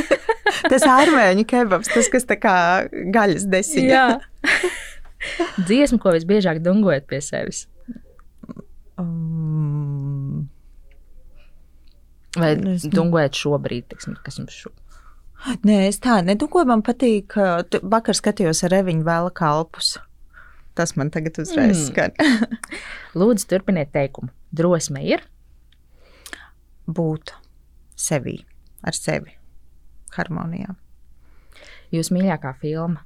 tas 0.71 0.87
ārmēņu 0.87 1.45
kebabs, 1.51 1.91
tas, 1.91 2.09
kas 2.09 2.25
tā 2.31 2.39
kā 2.39 2.57
gaļas 3.13 3.45
desiņa. 3.51 3.91
jā. 3.91 4.73
Dziesmu, 5.67 5.99
ko 6.01 6.15
visbiežāk 6.15 6.63
dungojat 6.63 7.11
pie 7.11 7.19
sevis? 7.21 7.67
Um, 8.99 10.49
Vai 12.37 12.55
Es- 12.73 12.87
dungojat 12.89 13.37
šobrīd, 13.37 13.91
tiksim, 13.93 14.15
kas 14.25 14.39
jums 14.41 14.55
šo? 14.57 14.71
Nē, 15.67 15.89
es 15.89 15.99
tā 16.01 16.21
nedomāju. 16.25 16.67
Man 16.71 16.83
patīk, 16.87 17.27
ka 17.35 17.63
vakar 17.83 18.15
skatījos 18.17 18.63
ar 18.65 18.71
Reviņu 18.71 19.05
vēl 19.05 19.29
kalpus. 19.37 19.99
Tas 20.75 20.95
man 20.97 21.11
tagad 21.11 21.37
uzreiz 21.43 21.77
Mm. 21.77 21.89
skan. 21.91 22.13
Lūdzu, 23.19 23.45
turpiniet 23.51 23.93
teikumu. 23.93 24.31
Drosme 24.55 25.03
ir. 25.05 25.21
Būt 26.89 27.35
sevi, 27.97 28.39
ar 28.83 28.93
sevi, 28.97 29.37
harmonijā. 30.17 30.75
Jūsu 31.93 32.17
mīļākā 32.17 32.55
filma. 32.63 33.05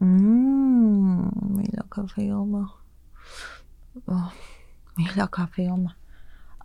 Mm, 0.00 1.28
mīļākā 1.58 2.06
filma. 2.14 2.64
Oh, 4.08 4.32
mīļākā 4.98 5.46
filma. 5.54 5.94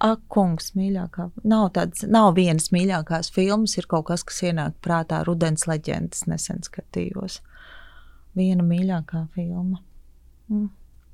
Ak, 0.02 0.24
kungs, 0.34 0.72
mīļākā. 0.74 1.28
Nav 1.46 1.68
tādas, 1.76 2.08
nav 2.10 2.34
vienas 2.40 2.72
mīļākās 2.74 3.30
filmas, 3.36 3.76
ir 3.78 3.86
kaut 3.90 4.08
kas, 4.10 4.24
kas 4.26 4.42
ienāk 4.48 4.80
prātā. 4.82 5.22
Rudens 5.28 5.68
leģendas 5.70 6.26
nesen 6.32 6.64
skatījos. 6.66 7.38
Viena 8.38 8.66
mīļākā 8.66 9.28
filma. 9.36 9.84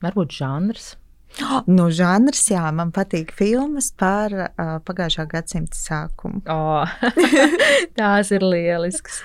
Varbūt 0.04 0.40
žanrs. 0.40 0.96
No 1.68 1.90
žanrs, 1.92 2.46
jā, 2.54 2.64
man 2.72 2.94
patīk 2.96 3.34
filmas 3.36 3.90
par 4.00 4.32
uh, 4.32 4.78
pagājušā 4.88 5.26
gadsimta 5.28 5.76
sākumu. 5.76 6.40
Oh, 6.48 6.88
tās 8.00 8.32
ir 8.32 8.46
lielisks. 8.48 9.20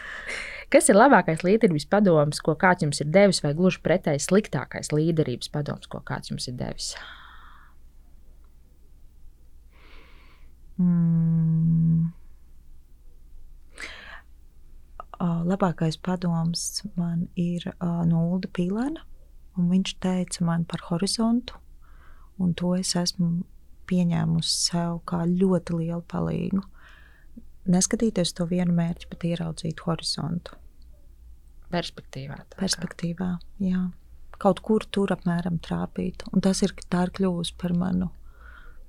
Kas 0.73 0.89
ir 0.89 0.97
labākais 0.97 1.45
līderības 1.45 1.87
padoms, 1.93 2.41
ko 2.43 2.57
kāds 2.59 2.83
jums 2.83 3.03
ir 3.05 3.11
devis, 3.13 3.43
vai 3.45 3.53
gluži 3.55 3.83
pretēji 3.85 4.25
sliktākais 4.25 4.91
līderības 4.91 5.53
padoms, 5.53 5.89
ko 5.93 6.01
kāds 6.03 6.33
jums 6.33 6.49
ir 6.49 6.57
devis? 6.59 6.95
Mm. 10.81 12.13
Labākais 15.23 15.99
padoms 16.03 16.83
man 16.99 17.29
ir 17.39 17.69
no 18.09 18.25
Ulda 18.33 18.49
Pīlēna, 18.51 19.05
un 19.59 19.69
viņš 19.71 19.95
teica 20.03 20.47
man 20.47 20.65
par 20.67 20.83
horizontu, 20.89 21.59
un 22.43 22.55
to 22.59 22.73
es 22.75 22.97
esmu 22.99 23.45
pieņēmusi 23.91 24.57
sev 24.71 25.03
kā 25.07 25.23
ļoti 25.29 25.79
lielu 25.79 26.03
palīgu. 26.11 26.63
Neskatīties 27.71 28.35
to 28.35 28.49
vienu 28.51 28.75
mērķi, 28.75 29.09
bet 29.13 29.27
ieraudzīt 29.29 29.85
horizontu. 29.87 30.57
Perspektīvā. 31.73 32.41
Perspektīvā, 32.59 33.31
jā. 33.63 33.85
Kaut 34.43 34.59
kur 34.67 34.83
tur 34.91 35.13
apmēram 35.15 35.61
trāpīt. 35.63 36.27
Un 36.33 36.43
tas 36.43 36.65
ir, 36.67 36.75
tā 36.91 37.07
ir 37.07 37.15
kļuvusi 37.15 37.55
par 37.61 37.77
manu 37.79 38.11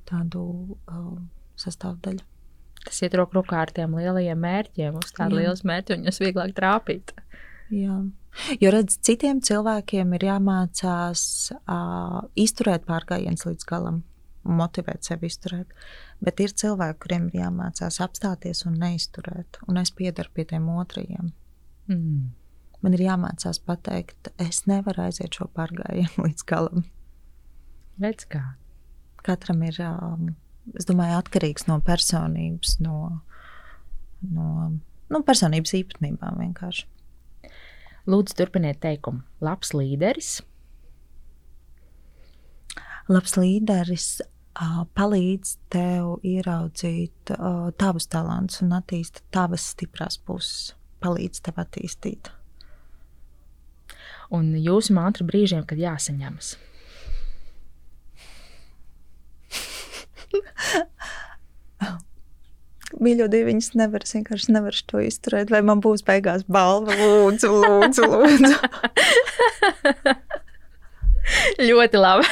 tādu 0.09 0.41
uh, 0.89 1.13
sastāvdaļu. 1.63 2.25
Tas 2.83 2.99
iet 3.05 3.15
roku 3.15 3.37
rokā 3.39 3.61
ar 3.63 3.71
tiem 3.71 3.95
lielajiem 3.95 4.39
mērķiem. 4.43 4.97
Uz 4.99 5.13
tādu 5.15 5.39
Jā. 5.39 5.45
lielu 5.45 5.69
mērķu 5.69 5.95
viņus 5.95 6.19
vieglāk 6.23 6.51
trāpīt. 6.57 7.13
Jā. 7.71 8.01
Jo 8.59 8.71
redz, 8.73 8.97
citiem 9.05 9.39
cilvēkiem 9.45 10.15
ir 10.17 10.25
jāmācās 10.27 11.23
uh, 11.53 12.23
izturēt 12.39 12.87
pārgājienus 12.89 13.45
līdz 13.47 13.67
galam, 13.69 14.01
un 14.43 14.57
motivēt 14.59 15.07
sevi 15.07 15.29
izturēt. 15.31 15.71
Bet 16.23 16.41
ir 16.43 16.55
cilvēki, 16.59 16.99
kuriem 17.05 17.29
ir 17.29 17.43
jāmācās 17.43 18.01
apstāties 18.03 18.65
un 18.67 18.79
neizturēt. 18.81 19.61
Un 19.69 19.79
es 19.79 19.93
piedaru 19.95 20.33
pie 20.33 20.47
tiem 20.49 20.67
otrajiem. 20.73 21.31
Mm. 21.91 22.31
Man 22.83 22.97
ir 22.97 23.05
jāmācās 23.05 23.61
pateikt, 23.63 24.33
es 24.41 24.65
nevaru 24.67 25.05
aiziet 25.05 25.37
šo 25.37 25.47
pārgājienu 25.55 26.23
līdz 26.27 26.47
galam. 26.49 26.87
Redz, 28.03 28.27
kā. 28.27 28.43
Katram 29.23 29.61
ir, 29.63 29.77
um, 29.85 30.33
es 30.77 30.87
domāju, 30.89 31.19
atkarīgs 31.19 31.67
no 31.67 31.79
personības, 31.85 32.77
no, 32.83 32.97
no, 34.31 34.47
no 35.11 35.21
personības 35.27 35.75
īpatnībām 35.79 36.39
vienkārši. 36.41 36.87
Lūdzu, 38.09 38.35
turpiniet 38.35 38.81
teikumu. 38.83 39.23
Labs 39.43 39.71
līderis. 39.75 40.41
labs 43.07 43.35
līderis 43.35 44.07
uh, 44.23 44.83
palīdz 44.95 45.57
tev 45.71 46.19
ieraudzīt 46.27 47.33
uh, 47.35 47.71
tavus 47.79 48.07
talantus 48.11 48.63
un 48.63 48.75
attīstīt 48.77 49.23
tavas 49.31 49.69
stiprās 49.73 50.19
puses, 50.19 50.73
palīdz 51.03 51.43
tev 51.43 51.59
attīstīt. 51.63 52.31
Un 54.33 54.53
jūsu 54.57 54.95
mantra 54.95 55.25
brīžiem, 55.27 55.65
kad 55.69 55.77
jāsaņemas. 55.77 56.55
Mīļo 63.03 63.25
divi, 63.31 63.49
viņas 63.49 63.71
nevar, 63.79 64.03
vienkārši 64.05 64.53
nevaru 64.53 64.83
to 64.89 65.01
izturēt. 65.01 65.49
Vai 65.53 65.63
man 65.65 65.81
būs 65.81 66.05
beigās 66.05 66.43
balva? 66.45 66.93
Lūdzu, 66.99 67.49
lūdzu, 67.63 68.03
lūdzu. 68.11 68.53
ļoti 71.69 72.01
labi. 72.01 72.25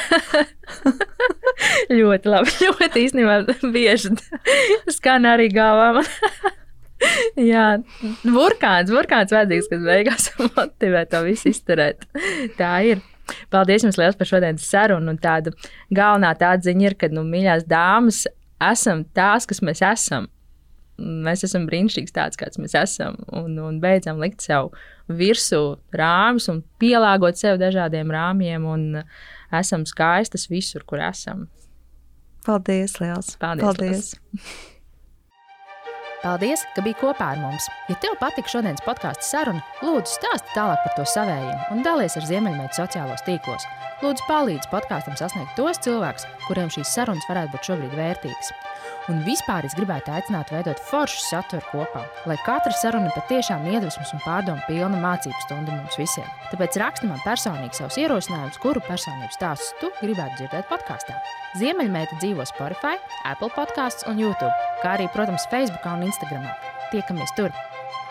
ļoti 2.00 2.32
labi. 2.34 2.56
Ļoti 2.66 3.04
īstenībā 3.06 3.36
bieži 3.74 4.14
skan 4.92 5.26
arī 5.28 5.50
galvā. 5.52 6.04
Jā, 7.52 7.66
burkāns, 8.22 8.92
burkāns 8.94 9.32
vajadzīgs, 9.34 9.70
kas 9.72 9.82
beigās 9.86 10.28
motivē 10.54 11.02
to 11.10 11.24
visu 11.26 11.50
izturēt. 11.50 12.06
Tā 12.58 12.76
ir. 12.86 13.02
Paldies 13.52 13.86
jums 13.86 13.98
liels 14.00 14.18
par 14.18 14.28
šodienas 14.28 14.68
sarunu. 14.68 15.14
Un 15.14 15.20
tāda 15.22 15.52
galvenā 15.94 16.32
tāda 16.38 16.66
ziņa 16.68 16.88
ir, 16.88 16.96
ka, 16.98 17.10
nu, 17.12 17.24
mīļās 17.28 17.66
dāmas, 17.70 18.24
esam 18.62 19.04
tās, 19.16 19.48
kas 19.48 19.62
mēs 19.64 19.82
esam. 19.86 20.28
Mēs 21.02 21.42
esam 21.46 21.64
brīnišķīgs 21.66 22.14
tāds, 22.14 22.38
kāds 22.38 22.60
mēs 22.62 22.76
esam. 22.78 23.16
Un, 23.34 23.56
un 23.58 23.80
beidzam 23.82 24.20
likt 24.22 24.44
sev 24.44 24.70
virsū 25.10 25.62
rāmjus 25.98 26.50
un 26.52 26.60
pielāgot 26.82 27.40
sev 27.40 27.58
dažādiem 27.62 28.12
rāmjiem. 28.12 28.68
Un 28.68 29.02
esam 29.52 29.86
skaistas 29.88 30.48
visur, 30.52 30.86
kur 30.86 31.02
esam. 31.02 31.48
Paldies, 32.46 32.98
liels. 33.02 33.34
Paldies, 33.38 33.66
Paldies. 33.66 34.14
Paldies, 36.22 36.60
ka 36.76 36.84
biji 36.86 37.00
kopā 37.00 37.32
ar 37.34 37.40
mums. 37.42 37.64
Ja 37.90 37.96
tev 37.98 38.12
patika 38.20 38.46
šodienas 38.52 38.84
podkāstu 38.86 39.26
saruna, 39.26 39.62
lūdzu 39.82 40.12
stāsti 40.20 40.52
tālāk 40.54 40.84
par 40.84 40.92
to 40.94 41.06
savējiem 41.10 41.74
un 41.74 41.82
dalies 41.82 42.14
ar 42.18 42.28
Ziemeļmeitu 42.28 42.78
sociālos 42.78 43.24
tīklos. 43.26 43.66
Lūdzu, 44.04 44.22
palīdzi 44.28 44.70
podkāstam 44.70 45.18
sasniegt 45.18 45.56
tos 45.58 45.82
cilvēkus, 45.82 46.28
kuriem 46.46 46.70
šīs 46.70 46.94
sarunas 46.94 47.26
varētu 47.26 47.56
būt 47.56 47.72
šobrīd 47.72 47.98
vērtīgas. 47.98 48.52
Un 49.10 49.18
vispār 49.26 49.66
es 49.66 49.74
gribētu 49.74 50.12
aicināt 50.14 50.52
veidot 50.54 50.78
foršu 50.86 51.24
saturu 51.24 51.64
kopā, 51.72 52.04
lai 52.30 52.36
katra 52.46 52.70
saruna 52.78 53.10
patiešām 53.16 53.64
iedvesmas 53.66 54.12
un 54.14 54.22
pārdomu 54.22 54.62
pilna 54.68 55.00
mācību 55.02 55.42
stunda 55.42 55.74
mums 55.74 55.98
visiem. 55.98 56.28
Tāpēc 56.52 56.78
raksti 56.78 57.10
man 57.10 57.18
personīgi 57.24 57.80
savus 57.80 57.98
ierosinājumus, 57.98 58.60
kuru 58.62 58.84
personību 58.86 59.34
stāstus 59.34 59.74
tu 59.80 59.90
gribētu 59.98 60.38
dzirdēt 60.38 60.70
podkāstā. 60.70 61.18
Ziemeļmeita 61.58 62.20
dzīvo 62.22 62.46
Spotify, 62.46 62.94
Apple 63.26 63.50
podkāstos 63.56 64.06
un 64.12 64.22
YouTube, 64.22 64.54
kā 64.84 64.94
arī, 64.94 65.10
protams, 65.10 65.50
Facebook 65.50 65.90
un 65.90 66.06
Instagram. 66.06 66.46
Tiekamies 66.94 67.34
tur! 67.34 67.50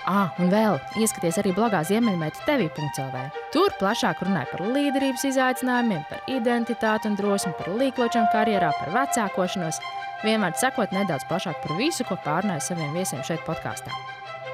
Ah, 0.10 0.32
un 0.42 0.50
vēl 0.50 0.80
ieskaties 0.98 1.38
arī 1.38 1.52
blogā 1.54 1.84
Ziemeļmeita 1.86 2.44
TV.CLV. 2.48 3.26
Tur 3.54 3.72
plašāk 3.80 4.24
runāja 4.26 4.50
par 4.50 4.64
līderības 4.66 5.28
izaicinājumiem, 5.30 6.02
par 6.10 6.24
identitāti 6.32 7.08
un 7.08 7.18
drosmi, 7.20 7.54
par 7.60 7.70
līkločiem 7.78 8.26
karjerā, 8.34 8.72
par 8.80 8.96
vecākošanos. 8.96 9.78
Vienmēr 10.22 10.54
sakot 10.60 10.92
nedaudz 10.94 11.26
plašāk 11.30 11.64
par 11.64 11.78
visu, 11.80 12.06
ko 12.06 12.18
pārnāja 12.22 12.62
saviem 12.68 12.94
viesiem 12.94 13.24
šeit 13.26 13.42
podkāstā. 13.48 13.90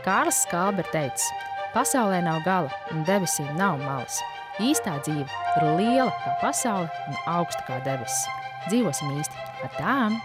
Kārlis 0.06 0.40
Skalbe 0.46 0.86
ir 0.86 0.92
teicis, 0.94 1.28
pasaulē 1.74 2.22
nav 2.24 2.40
gala 2.46 2.72
un 2.94 3.04
debesīm 3.08 3.50
nav 3.60 3.82
malas. 3.84 4.22
Īstā 4.64 4.96
dzīve 5.04 5.28
ir 5.28 5.68
liela 5.76 6.14
kā 6.24 6.38
pasaule 6.46 6.88
un 7.10 7.20
augsta 7.36 7.68
kā 7.68 7.82
debesis. 7.84 8.24
Dzīvosim 8.70 9.20
īsti 9.20 9.48
ar 9.68 9.76
tām! 9.76 10.20